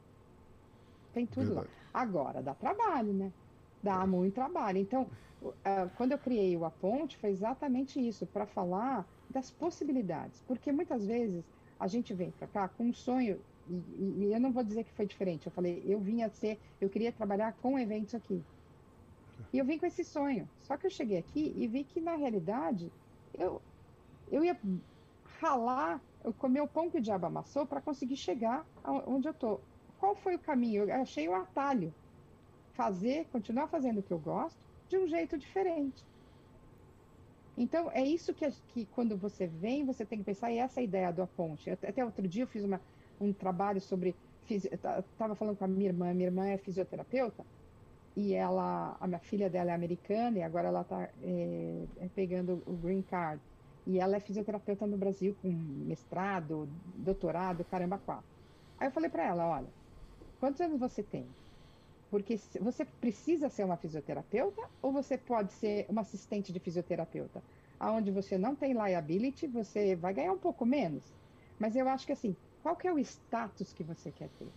[1.13, 1.69] Tem tudo Verdade.
[1.93, 2.01] lá.
[2.01, 3.33] Agora, dá trabalho, né?
[3.83, 4.07] Dá é.
[4.07, 4.79] muito trabalho.
[4.79, 5.07] Então,
[5.43, 5.55] uh,
[5.97, 10.43] quando eu criei o A Ponte, foi exatamente isso, para falar das possibilidades.
[10.47, 11.45] Porque muitas vezes
[11.79, 14.93] a gente vem para cá com um sonho, e, e, eu não vou dizer que
[14.93, 18.43] foi diferente, eu falei, eu vinha ser, eu queria trabalhar com eventos aqui.
[19.53, 20.49] E eu vim com esse sonho.
[20.63, 22.93] Só que eu cheguei aqui e vi que, na realidade,
[23.39, 23.63] eu,
[24.31, 24.59] eu ia
[25.41, 28.67] ralar, eu comer o pão que o diabo amassou para conseguir chegar
[29.07, 29.61] onde eu tô.
[29.99, 30.85] Qual foi o caminho?
[30.85, 31.95] Eu achei o atalho.
[32.73, 36.05] Fazer, continuar fazendo o que eu gosto, de um jeito diferente.
[37.59, 40.83] Então, é isso que, que quando você vem, você tem que pensar, e essa é
[40.83, 41.69] a ideia do A Ponte.
[41.69, 42.81] Até outro dia eu fiz uma,
[43.21, 44.15] um trabalho sobre
[44.55, 47.45] estava falando com a minha irmã, minha irmã é fisioterapeuta,
[48.17, 52.63] e ela, a minha filha dela é americana e agora ela está é, é, pegando
[52.67, 53.43] o green card.
[53.87, 58.25] E ela é fisioterapeuta no Brasil com mestrado, doutorado, caramba, quatro.
[58.79, 59.69] Aí eu falei para ela, olha,
[60.41, 61.27] quantos anos você tem?
[62.11, 67.43] Porque você precisa ser uma fisioterapeuta ou você pode ser uma assistente de fisioterapeuta?
[67.79, 71.05] Aonde você não tem liability, você vai ganhar um pouco menos.
[71.59, 74.49] Mas eu acho que assim, qual que é o status que você quer ter?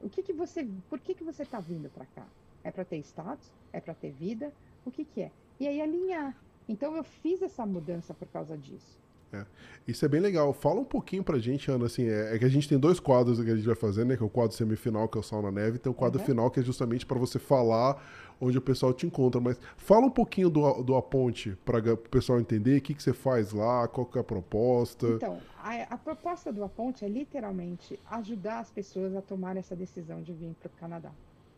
[0.00, 2.26] O que que você, por que que você está vindo para cá?
[2.62, 3.50] É para ter status?
[3.72, 4.52] É para ter vida?
[4.84, 5.32] O que, que é?
[5.58, 6.36] E aí alinhar.
[6.68, 8.98] Então eu fiz essa mudança por causa disso.
[9.32, 9.44] É.
[9.86, 10.52] Isso é bem legal.
[10.52, 13.42] Fala um pouquinho pra gente, Ana, assim, é, é, que a gente tem dois quadros
[13.42, 14.16] que a gente vai fazer, né?
[14.16, 16.20] Que é o quadro semifinal, que é o Sal na Neve, e tem o quadro
[16.20, 16.26] uhum.
[16.26, 18.02] final, que é justamente para você falar
[18.40, 19.40] onde o pessoal te encontra.
[19.40, 23.02] Mas fala um pouquinho do, do A Ponte, para o pessoal entender o que, que
[23.02, 25.06] você faz lá, qual que é a proposta.
[25.06, 29.76] Então, a, a proposta do A Ponte é literalmente ajudar as pessoas a tomar essa
[29.76, 31.10] decisão de vir para o Canadá,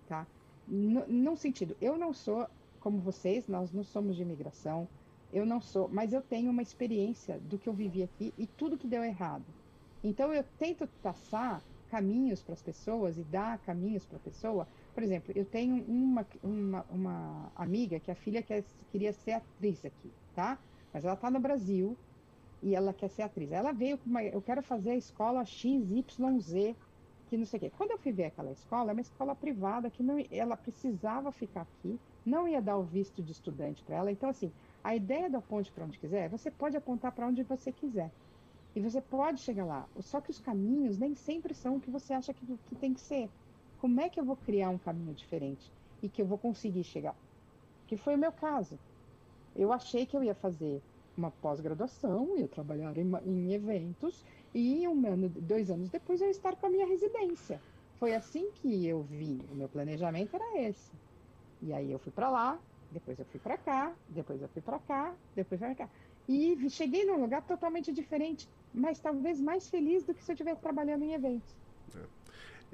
[0.09, 0.27] tá?
[0.69, 2.47] num sentido, eu não sou
[2.81, 4.89] como vocês, nós não somos de imigração,
[5.32, 8.76] eu não sou, mas eu tenho uma experiência do que eu vivi aqui e tudo
[8.76, 9.44] que deu errado.
[10.04, 14.66] Então eu tento traçar caminhos para as pessoas e dar caminhos para a pessoa.
[14.94, 19.84] Por exemplo, eu tenho uma, uma, uma amiga que a filha quer, queria ser atriz
[19.84, 20.59] aqui, tá?
[20.92, 21.96] Mas ela está no Brasil
[22.62, 23.52] e ela quer ser atriz.
[23.52, 26.74] Ela veio com uma, eu quero fazer a escola XYZ
[27.32, 27.72] que não sei o quê.
[27.78, 31.62] Quando eu fui ver aquela escola, é uma escola privada que não, ela precisava ficar
[31.62, 34.12] aqui, não ia dar o visto de estudante para ela.
[34.12, 34.52] Então, assim,
[34.84, 38.10] a ideia da ponte para onde quiser, você pode apontar para onde você quiser.
[38.74, 39.86] E você pode chegar lá.
[40.00, 43.00] Só que os caminhos nem sempre são o que você acha que, que tem que
[43.00, 43.28] ser.
[43.80, 45.70] Como é que eu vou criar um caminho diferente
[46.02, 47.14] e que eu vou conseguir chegar?
[47.86, 48.78] Que foi o meu caso.
[49.54, 50.80] Eu achei que eu ia fazer
[51.16, 56.56] uma pós-graduação, ia trabalhar em, em eventos e um ano, dois anos depois eu estar
[56.56, 57.60] com a minha residência.
[57.98, 59.40] Foi assim que eu vi.
[59.52, 60.90] O meu planejamento era esse.
[61.60, 62.59] E aí eu fui para lá,
[62.93, 65.89] depois eu fui para cá, depois eu fui para cá, depois para cá.
[66.28, 70.60] E cheguei num lugar totalmente diferente, mas talvez mais feliz do que se eu estivesse
[70.60, 71.56] trabalhando em eventos.
[71.97, 72.23] É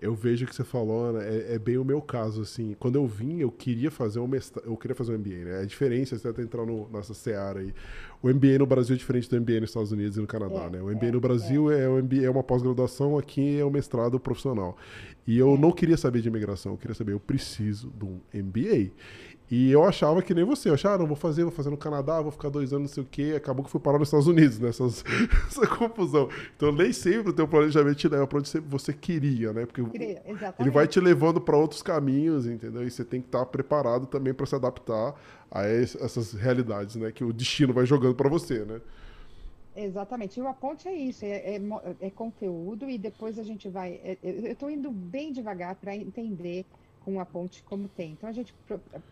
[0.01, 2.77] eu vejo que você falou, né, é, é, bem o meu caso, assim.
[2.79, 5.61] Quando eu vim, eu queria fazer um mestrado, eu queria fazer um MBA, né?
[5.61, 7.75] A diferença, você até entrar no, nessa seara aí.
[8.23, 10.71] O MBA no Brasil é diferente do MBA nos Estados Unidos e no Canadá, é,
[10.71, 10.83] né?
[10.83, 13.71] O MBA é, no Brasil é, é, o MBA, é uma pós-graduação, aqui é um
[13.71, 14.77] mestrado profissional.
[15.27, 15.59] E eu é.
[15.59, 18.93] não queria saber de imigração, eu queria saber, eu preciso de um MBA.
[19.51, 21.77] E eu achava que nem você, eu achava, ah, não, vou fazer, vou fazer no
[21.77, 23.33] Canadá, vou ficar dois anos, não sei o quê.
[23.35, 24.69] Acabou que fui parar nos Estados Unidos, né?
[24.69, 25.03] Essas,
[25.49, 26.29] essa confusão.
[26.55, 29.65] Então, nem sempre o teu planejamento te leva para onde você queria, né?
[29.65, 30.23] Porque queria,
[30.59, 32.87] ele vai te levando para outros caminhos, entendeu?
[32.87, 35.15] E você tem que estar tá preparado também para se adaptar
[35.51, 37.11] a essas realidades, né?
[37.11, 38.83] Que o destino vai jogando para você, né?
[39.75, 40.39] Exatamente.
[40.39, 41.61] E o Aponte é isso, é, é,
[42.01, 44.01] é, conteúdo e depois a gente vai.
[44.05, 46.67] É, é eu estou indo bem devagar para entender
[47.09, 48.13] com a ponte como tem.
[48.13, 48.55] Então a gente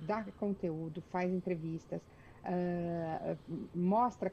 [0.02, 2.02] dá conteúdo, faz entrevistas,
[2.44, 3.38] uh,
[3.74, 4.30] mostra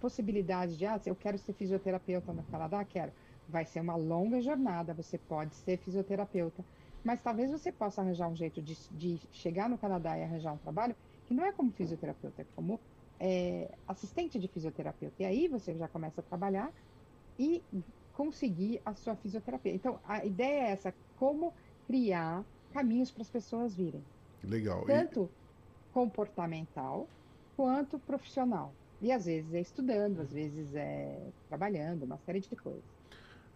[0.00, 3.12] possibilidades de, ah, eu quero ser fisioterapeuta no Canadá, quero.
[3.46, 6.64] Vai ser uma longa jornada, você pode ser fisioterapeuta,
[7.04, 10.58] mas talvez você possa arranjar um jeito de, de chegar no Canadá e arranjar um
[10.58, 12.80] trabalho que não é como fisioterapeuta, é como
[13.20, 15.16] é, assistente de fisioterapeuta.
[15.22, 16.72] E aí você já começa a trabalhar
[17.38, 17.62] e
[18.14, 19.74] conseguir a sua fisioterapia.
[19.74, 21.52] Então, a ideia é essa, como
[21.86, 22.42] criar
[22.72, 24.02] caminhos para as pessoas virem.
[24.42, 24.84] Legal.
[24.86, 25.92] Tanto e...
[25.92, 27.06] comportamental
[27.56, 28.72] quanto profissional.
[29.00, 31.18] E às vezes é estudando, às vezes é
[31.48, 32.91] trabalhando, uma série de coisas.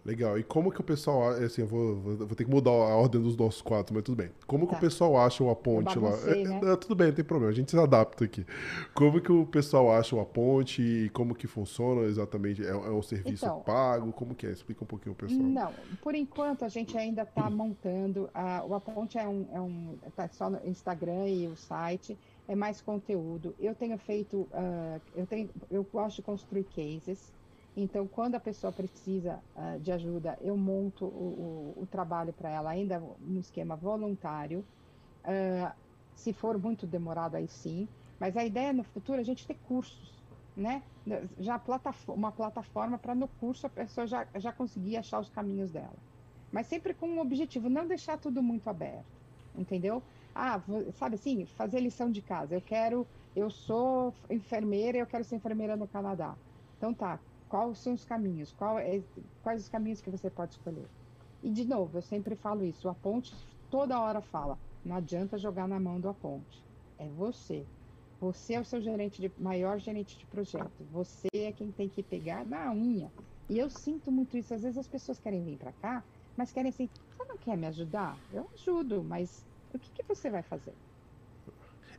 [0.06, 0.38] Legal.
[0.38, 1.30] E como que o pessoal.
[1.30, 4.30] Assim, eu vou, vou, ter que mudar a ordem dos nossos quadros, mas tudo bem.
[4.46, 4.68] Como tá.
[4.68, 4.80] que o tá.
[4.80, 6.10] pessoal acha o Aponte lá?
[6.28, 6.60] É, né?
[6.62, 8.46] é, tudo bem, não tem problema, a gente se adapta aqui.
[8.94, 12.64] Como que o pessoal acha o Aponte e como que funciona exatamente?
[12.64, 14.12] É, é um serviço então, pago?
[14.12, 14.52] Como que é?
[14.52, 15.40] Explica um pouquinho o pessoal.
[15.40, 18.30] Não, por enquanto a gente ainda está montando.
[18.32, 19.48] A, o Aponte é um.
[19.52, 22.16] É um tá só no Instagram e o site.
[22.46, 23.56] É mais conteúdo.
[23.58, 24.36] Eu tenho feito.
[24.52, 27.34] Uh, eu, tenho, eu gosto de construir cases.
[27.76, 32.48] Então, quando a pessoa precisa uh, de ajuda, eu monto o, o, o trabalho para
[32.48, 34.64] ela, ainda no esquema voluntário.
[35.22, 35.70] Uh,
[36.14, 37.86] se for muito demorado, aí sim.
[38.18, 40.24] Mas a ideia no futuro é a gente ter cursos,
[40.56, 40.82] né?
[41.38, 41.60] Já
[42.08, 45.94] uma plataforma para no curso a pessoa já, já conseguir achar os caminhos dela.
[46.50, 49.04] Mas sempre com um objetivo, não deixar tudo muito aberto,
[49.54, 50.02] entendeu?
[50.34, 50.62] Ah,
[50.94, 52.54] sabe assim, fazer lição de casa.
[52.54, 56.34] Eu quero, eu sou enfermeira, eu quero ser enfermeira no Canadá.
[56.76, 58.52] Então tá, Quais são os caminhos?
[58.52, 59.02] Qual é,
[59.42, 60.86] quais os caminhos que você pode escolher?
[61.42, 62.88] E, de novo, eu sempre falo isso.
[62.88, 63.34] A ponte
[63.70, 66.64] toda hora fala: não adianta jogar na mão do Aponte.
[66.98, 67.64] É você.
[68.20, 70.84] Você é o seu gerente de maior gerente de projeto.
[70.90, 73.10] Você é quem tem que pegar na unha.
[73.48, 74.54] E eu sinto muito isso.
[74.54, 76.02] Às vezes as pessoas querem vir para cá,
[76.36, 76.88] mas querem assim:
[77.28, 78.18] não quer me ajudar?
[78.32, 79.44] Eu ajudo, mas
[79.74, 80.72] o que, que você vai fazer?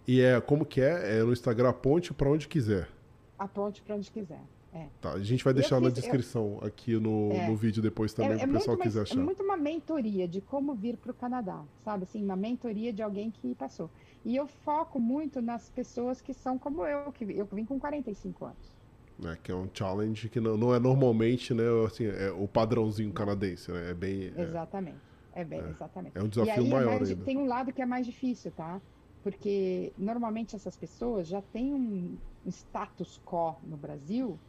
[0.07, 1.19] E é como que é?
[1.19, 2.89] É no Instagram Ponte para onde quiser.
[3.37, 4.41] A ponte para onde quiser.
[4.77, 4.87] É.
[5.01, 6.67] Tá, a gente vai deixar na descrição eu...
[6.67, 7.47] aqui no, é.
[7.47, 9.19] no vídeo depois também, é, para o é pessoal quiser achar.
[9.19, 12.03] É muito uma mentoria de como vir para o Canadá, sabe?
[12.03, 13.89] Assim, uma mentoria de alguém que passou.
[14.23, 18.45] E eu foco muito nas pessoas que são como eu, que eu vim com 45
[18.45, 18.77] anos.
[19.25, 23.11] É, que é um challenge que não, não é normalmente né, assim, é o padrãozinho
[23.11, 23.89] canadense, né?
[23.89, 24.31] É bem.
[24.35, 24.97] É exatamente.
[25.33, 26.17] É, bem, é, exatamente.
[26.17, 27.23] É um desafio aí, maior mais, ainda.
[27.23, 28.79] Tem um lado que é mais difícil, tá?
[29.23, 32.17] Porque normalmente essas pessoas já têm um
[32.47, 34.39] status quo no Brasil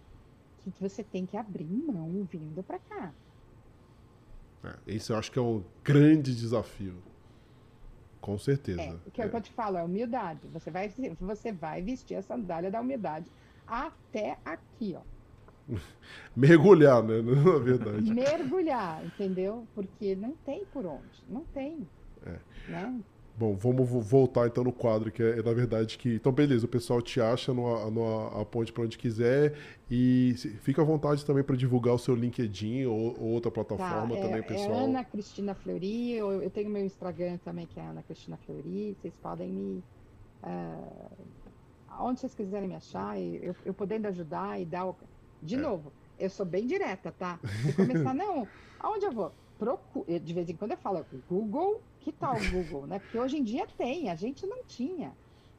[0.64, 3.12] que você tem que abrir mão vindo para cá.
[4.64, 6.94] É, esse eu acho que é um grande desafio.
[8.20, 8.82] Com certeza.
[8.82, 9.30] É, o que é.
[9.32, 10.46] eu te falo é humildade.
[10.52, 13.30] Você vai, você vai vestir a sandália da humildade
[13.66, 15.02] até aqui, ó.
[16.34, 17.20] Mergulhar, né?
[17.22, 18.12] Na verdade.
[18.12, 19.66] Mergulhar, entendeu?
[19.74, 21.24] Porque não tem por onde.
[21.28, 21.86] Não tem.
[22.26, 22.38] É.
[22.70, 23.00] Né?
[23.38, 26.16] Bom, vamos voltar então no quadro, que é, é na verdade que.
[26.16, 29.54] Então, beleza, o pessoal te acha no, no a ponte para onde quiser
[29.88, 34.20] e fica à vontade também para divulgar o seu LinkedIn ou, ou outra plataforma tá,
[34.20, 34.80] é, também, pessoal.
[34.80, 38.96] É Ana Cristina Fleury, eu, eu tenho meu Instagram também, que é Ana Cristina Fleury,
[39.00, 39.84] vocês podem me.
[40.42, 41.16] Uh,
[42.00, 44.84] onde vocês quiserem me achar, eu, eu podendo ajudar e dar.
[44.84, 44.96] O...
[45.40, 45.58] De é.
[45.58, 47.38] novo, eu sou bem direta, tá?
[47.62, 48.48] Se começar, não,
[48.80, 49.32] aonde eu vou?
[50.22, 52.98] De vez em quando eu falo Google que tal o Google, né?
[52.98, 55.12] Porque hoje em dia tem, a gente não tinha.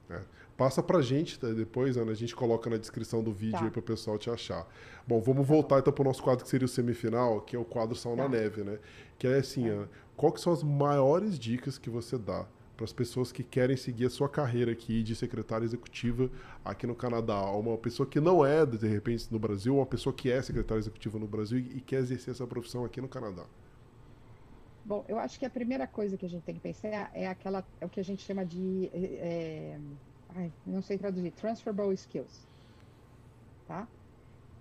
[0.10, 0.22] É.
[0.58, 1.48] Passa pra gente tá?
[1.48, 3.66] depois, Ana, a gente coloca na descrição do vídeo tá.
[3.66, 4.68] aí para o pessoal te achar.
[5.08, 5.82] Bom, vamos tá voltar bom.
[5.82, 8.24] então para o nosso quadro que seria o semifinal, que é o quadro Sal tá.
[8.24, 8.80] na Neve, né?
[9.18, 9.72] Que é assim, é.
[9.72, 12.46] Ana, qual que são as maiores dicas que você dá
[12.76, 16.30] para as pessoas que querem seguir a sua carreira aqui de secretária executiva
[16.66, 17.42] aqui no Canadá?
[17.52, 21.20] Uma pessoa que não é, de repente, no Brasil, uma pessoa que é secretária executiva
[21.20, 23.46] no Brasil e quer exercer essa profissão aqui no Canadá.
[24.90, 27.64] Bom, eu acho que a primeira coisa que a gente tem que pensar é aquela,
[27.80, 29.78] é o que a gente chama de, é,
[30.30, 32.50] ai, não sei traduzir, transferable skills,
[33.66, 33.94] tá?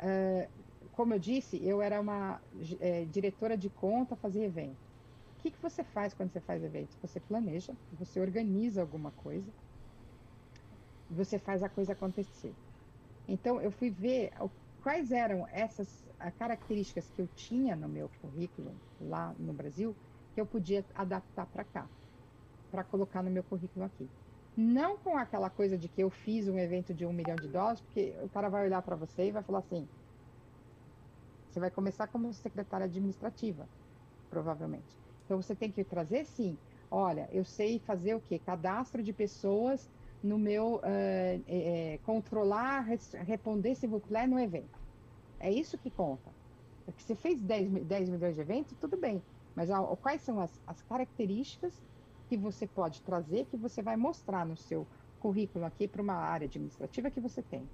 [0.03, 2.43] Uh, como eu disse, eu era uma
[2.81, 4.85] é, diretora de conta, fazia evento.
[5.39, 6.99] O que, que você faz quando você faz evento?
[7.01, 9.55] Você planeja, você organiza alguma coisa,
[11.09, 12.59] você faz a coisa acontecer.
[13.27, 14.33] Então, eu fui ver
[14.81, 16.03] quais eram essas
[16.37, 19.99] características que eu tinha no meu currículo lá no Brasil
[20.39, 21.89] que eu podia adaptar para cá,
[22.71, 24.09] para colocar no meu currículo aqui.
[24.57, 27.81] Não com aquela coisa de que eu fiz um evento de um milhão de dólares,
[27.81, 29.89] porque o cara vai olhar para você e vai falar assim:
[31.51, 33.69] você vai começar como secretária administrativa,
[34.31, 34.97] provavelmente.
[35.25, 36.57] Então você tem que trazer sim.
[36.89, 38.39] Olha, eu sei fazer o quê?
[38.39, 39.91] Cadastro de pessoas
[40.23, 40.81] no meu uh,
[41.49, 42.87] é, controlar,
[43.27, 44.79] responder se vous no evento.
[45.41, 46.31] É isso que conta.
[46.85, 49.21] Porque você fez 10, 10 milhões de eventos, tudo bem.
[49.59, 51.85] Mas a, quais são as, as características
[52.29, 56.47] que você pode trazer, que você vai mostrar no seu currículo aqui para uma área
[56.47, 57.69] administrativa que você tem?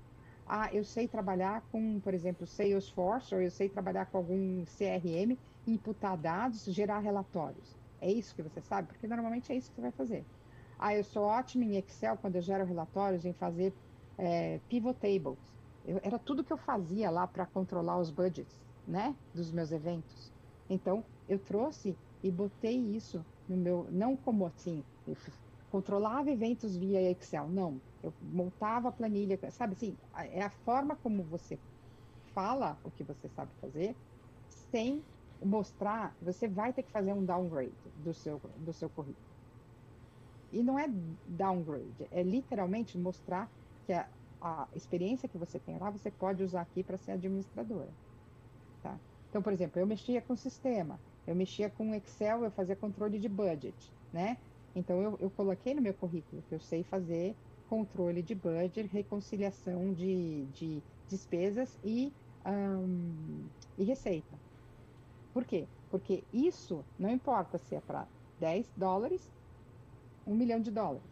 [0.47, 5.39] Ah, eu sei trabalhar com, por exemplo, Salesforce, ou eu sei trabalhar com algum CRM,
[5.67, 7.79] imputar dados, gerar relatórios.
[8.01, 8.89] É isso que você sabe?
[8.89, 10.27] Porque normalmente é isso que você vai fazer.
[10.79, 13.77] Ah, eu sou ótimo em Excel quando eu gero relatórios, em fazer
[14.17, 15.55] é, pivot tables.
[15.85, 20.33] Eu, era tudo que eu fazia lá para controlar os budgets, né, dos meus eventos.
[20.69, 25.15] Então, eu trouxe e botei isso no meu, não como assim, eu
[25.69, 27.83] controlava eventos via Excel, não.
[28.03, 31.61] Eu montava a planilha, sabe assim, é a forma como você
[32.35, 33.99] fala o que você sabe fazer,
[34.49, 35.07] sem
[35.43, 39.25] mostrar, você vai ter que fazer um downgrade do seu, do seu currículo.
[40.51, 40.87] E não é
[41.27, 43.51] downgrade, é literalmente mostrar
[43.87, 44.11] que a,
[44.41, 47.97] a experiência que você tem lá, você pode usar aqui para ser administradora.
[48.83, 49.01] Tá?
[49.29, 53.19] Então, por exemplo, eu mexia com o sistema, eu mexia com Excel, eu fazia controle
[53.19, 54.37] de budget, né?
[54.75, 57.35] Então eu, eu coloquei no meu currículo que eu sei fazer
[57.69, 62.13] controle de budget, reconciliação de, de despesas e,
[62.47, 63.47] um,
[63.79, 64.39] e receita.
[65.33, 65.67] Por quê?
[65.91, 68.07] Porque isso não importa se é para
[68.39, 69.31] 10 dólares,
[70.27, 71.03] 1 milhão de dólares.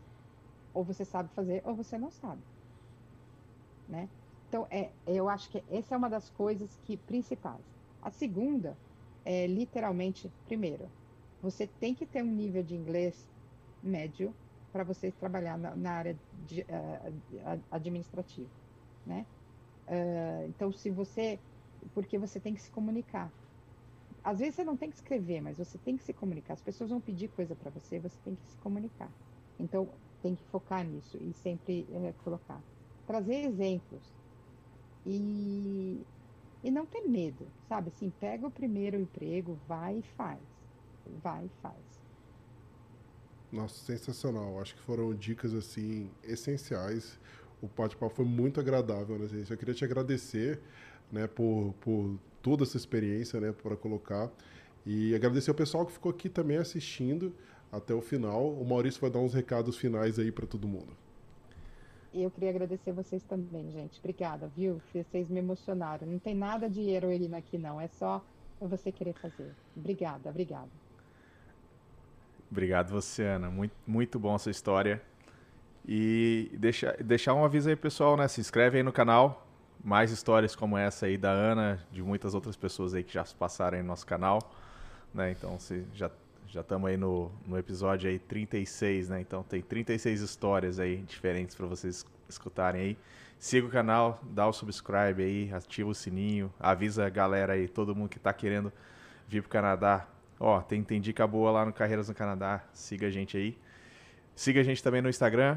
[0.74, 2.40] Ou você sabe fazer ou você não sabe.
[3.88, 4.08] Né?
[4.48, 7.64] Então, é, eu acho que essa é uma das coisas que principais.
[8.02, 8.76] A segunda
[9.24, 10.90] é literalmente, primeiro,
[11.40, 13.28] você tem que ter um nível de inglês
[13.82, 14.34] médio
[14.72, 18.50] para você trabalhar na, na área de, uh, administrativa,
[19.04, 19.26] né?
[19.88, 21.38] Uh, então, se você,
[21.94, 23.32] porque você tem que se comunicar.
[24.22, 26.54] Às vezes você não tem que escrever, mas você tem que se comunicar.
[26.54, 29.12] As pessoas vão pedir coisa para você, você tem que se comunicar.
[29.58, 32.64] Então, tem que focar nisso e sempre uh, colocar.
[33.06, 34.14] Trazer exemplos.
[35.04, 36.06] E
[36.62, 37.88] e não ter medo, sabe?
[37.88, 40.40] Assim, pega o primeiro emprego, vai e faz.
[41.22, 42.02] vai e faz.
[43.50, 44.60] Nossa, sensacional.
[44.60, 47.18] Acho que foram dicas assim essenciais.
[47.60, 49.50] O bate-papo foi muito agradável, né, gente?
[49.50, 50.58] Eu queria te agradecer,
[51.10, 54.30] né, por, por toda essa experiência, né, para colocar
[54.84, 57.32] e agradecer ao pessoal que ficou aqui também assistindo
[57.70, 58.50] até o final.
[58.52, 60.96] O Maurício vai dar uns recados finais aí para todo mundo.
[62.12, 63.98] E eu queria agradecer vocês também, gente.
[63.98, 64.80] Obrigada, viu?
[64.92, 66.06] Vocês me emocionaram.
[66.06, 67.80] Não tem nada de heroína aqui, não.
[67.80, 68.22] É só
[68.60, 69.54] você querer fazer.
[69.76, 70.68] Obrigada, obrigada.
[72.50, 73.50] Obrigado você, Ana.
[73.50, 75.00] Muito, muito bom a sua história.
[75.88, 78.28] E deixa, deixar um aviso aí, pessoal, né?
[78.28, 79.46] Se inscreve aí no canal.
[79.82, 83.78] Mais histórias como essa aí da Ana, de muitas outras pessoas aí que já passaram
[83.78, 84.38] aí no nosso canal.
[85.12, 85.32] Né?
[85.32, 86.10] Então, se já
[86.52, 89.22] já estamos aí no, no episódio aí 36, né?
[89.22, 92.98] Então tem 36 histórias aí diferentes para vocês escutarem aí.
[93.38, 97.96] Siga o canal, dá o subscribe aí, ativa o sininho, avisa a galera aí, todo
[97.96, 98.70] mundo que está querendo
[99.26, 100.06] vir pro Canadá.
[100.38, 103.58] Ó, tem, tem dica boa lá no Carreiras no Canadá, siga a gente aí.
[104.36, 105.56] Siga a gente também no Instagram.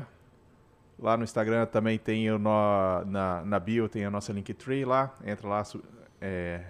[0.97, 5.13] Lá no Instagram também tem o no, na, na bio, tem a nossa Linktree lá.
[5.25, 5.63] Entra lá,
[6.21, 6.63] é,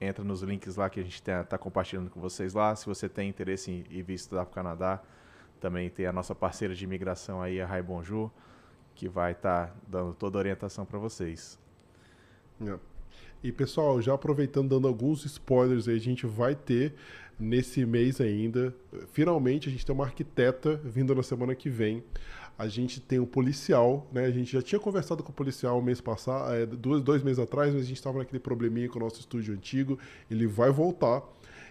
[0.00, 2.74] entra nos links lá que a gente está compartilhando com vocês lá.
[2.76, 5.02] Se você tem interesse em, em vir estudar para o Canadá,
[5.60, 8.30] também tem a nossa parceira de imigração aí, a Rai Bonjour,
[8.94, 11.58] que vai estar tá dando toda a orientação para vocês.
[12.60, 12.78] É.
[13.42, 16.94] E pessoal, já aproveitando, dando alguns spoilers aí, a gente vai ter
[17.38, 18.74] nesse mês ainda.
[19.12, 22.02] Finalmente, a gente tem uma arquiteta vindo na semana que vem.
[22.58, 24.24] A gente tem um policial, né?
[24.24, 27.72] A gente já tinha conversado com o policial mês passado, é, dois, dois meses atrás,
[27.74, 29.98] mas a gente estava naquele probleminha com o nosso estúdio antigo.
[30.30, 31.22] Ele vai voltar.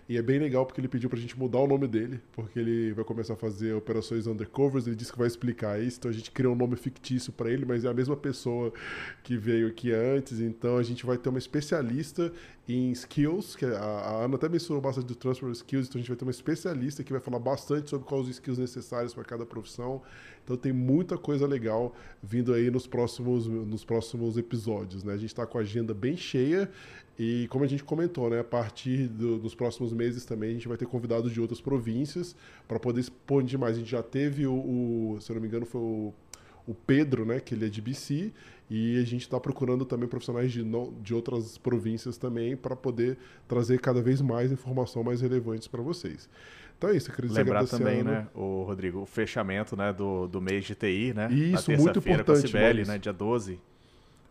[0.07, 2.93] E é bem legal porque ele pediu pra gente mudar o nome dele, porque ele
[2.93, 6.29] vai começar a fazer operações undercovers, ele disse que vai explicar isso, então a gente
[6.29, 8.71] criou um nome fictício para ele, mas é a mesma pessoa
[9.23, 12.31] que veio aqui antes, então a gente vai ter uma especialista
[12.67, 16.09] em skills, que a, a Ana até mencionou bastante do transfer skills, então a gente
[16.09, 19.45] vai ter uma especialista que vai falar bastante sobre quais os skills necessários para cada
[19.45, 20.01] profissão.
[20.43, 25.13] Então tem muita coisa legal vindo aí nos próximos, nos próximos episódios, né?
[25.13, 26.69] A gente está com a agenda bem cheia
[27.17, 30.67] e como a gente comentou, né, a partir do, dos próximos meses também a gente
[30.67, 32.35] vai ter convidados de outras províncias
[32.67, 33.77] para poder expandir mais.
[33.77, 36.13] A gente já teve o, o, se eu não me engano, foi o,
[36.67, 38.33] o Pedro, né, que ele é de BC,
[38.69, 40.63] e a gente está procurando também profissionais de,
[41.01, 43.17] de outras províncias também para poder
[43.47, 46.27] trazer cada vez mais informação mais relevantes para vocês.
[46.77, 50.41] Então é isso, eu queria Lembrar também, né, o Rodrigo, o fechamento né, do, do
[50.41, 51.31] mês de TI, né?
[51.31, 52.25] Isso, muito importante.
[52.25, 53.57] Com a Cibele, né, dia 12.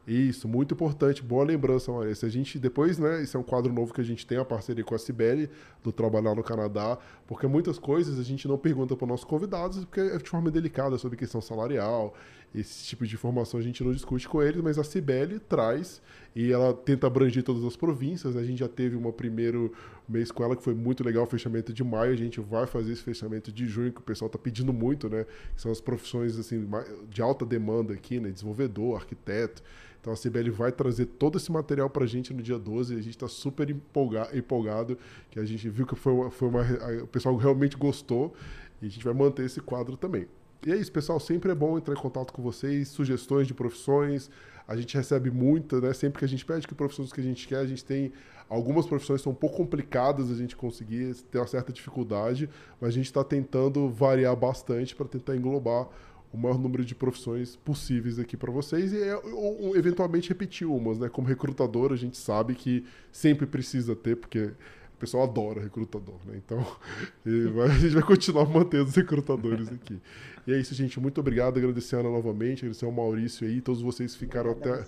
[0.07, 1.23] Isso, muito importante.
[1.23, 2.27] Boa lembrança, Maurício.
[2.27, 4.85] A gente depois, né, esse é um quadro novo que a gente tem a parceria
[4.85, 5.49] com a Cibele
[5.83, 9.83] do Trabalhar no Canadá, porque muitas coisas a gente não pergunta para os nossos convidados,
[9.85, 12.15] porque é de forma delicada sobre questão salarial,
[12.55, 16.01] esse tipo de informação a gente não discute com eles, mas a Cibele traz
[16.37, 18.37] e ela tenta abranger todas as províncias.
[18.37, 19.73] A gente já teve um primeiro
[20.09, 22.13] mês com ela que foi muito legal, fechamento de maio.
[22.13, 25.27] A gente vai fazer esse fechamento de junho, que o pessoal está pedindo muito, né?
[25.57, 26.65] São as profissões assim
[27.09, 28.31] de alta demanda aqui, né?
[28.31, 29.61] Desenvolvedor, arquiteto.
[30.01, 32.99] Então a CBL vai trazer todo esse material para a gente no dia 12 e
[32.99, 34.99] a gente está super empolga empolgado,
[35.31, 36.63] que a gente viu que foi uma, foi uma,
[37.03, 38.35] o pessoal realmente gostou
[38.83, 40.29] e a gente vai manter esse quadro também.
[40.67, 41.21] E é isso, pessoal.
[41.21, 44.31] Sempre é bom entrar em contato com vocês, sugestões de profissões.
[44.67, 45.93] A gente recebe muita, né?
[45.93, 48.13] Sempre que a gente pede que profissões que a gente quer, a gente tem
[48.49, 52.49] algumas profissões são um pouco complicadas a gente conseguir, ter uma certa dificuldade,
[52.81, 55.89] mas a gente está tentando variar bastante para tentar englobar
[56.33, 60.99] o maior número de profissões possíveis aqui para vocês e é, ou, eventualmente repetir umas,
[60.99, 61.09] né?
[61.09, 64.47] Como recrutador, a gente sabe que sempre precisa ter, porque
[64.95, 66.35] o pessoal adora recrutador, né?
[66.37, 66.59] Então,
[67.65, 70.01] a gente vai continuar mantendo os recrutadores aqui.
[70.47, 71.01] E é isso, gente.
[71.01, 71.59] Muito obrigado.
[71.59, 74.85] Agradecer a Ana novamente, agradecer ao Maurício aí, todos vocês que ficaram até,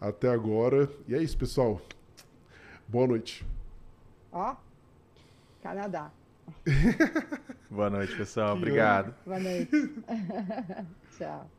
[0.00, 0.88] até agora.
[1.08, 1.80] E é isso, pessoal.
[2.86, 3.44] Boa noite.
[4.30, 4.56] Ó,
[5.62, 6.10] Canadá.
[7.70, 8.56] Boa noite, pessoal.
[8.56, 9.14] Obrigado.
[9.24, 9.70] Boa noite.
[11.16, 11.50] Tchau.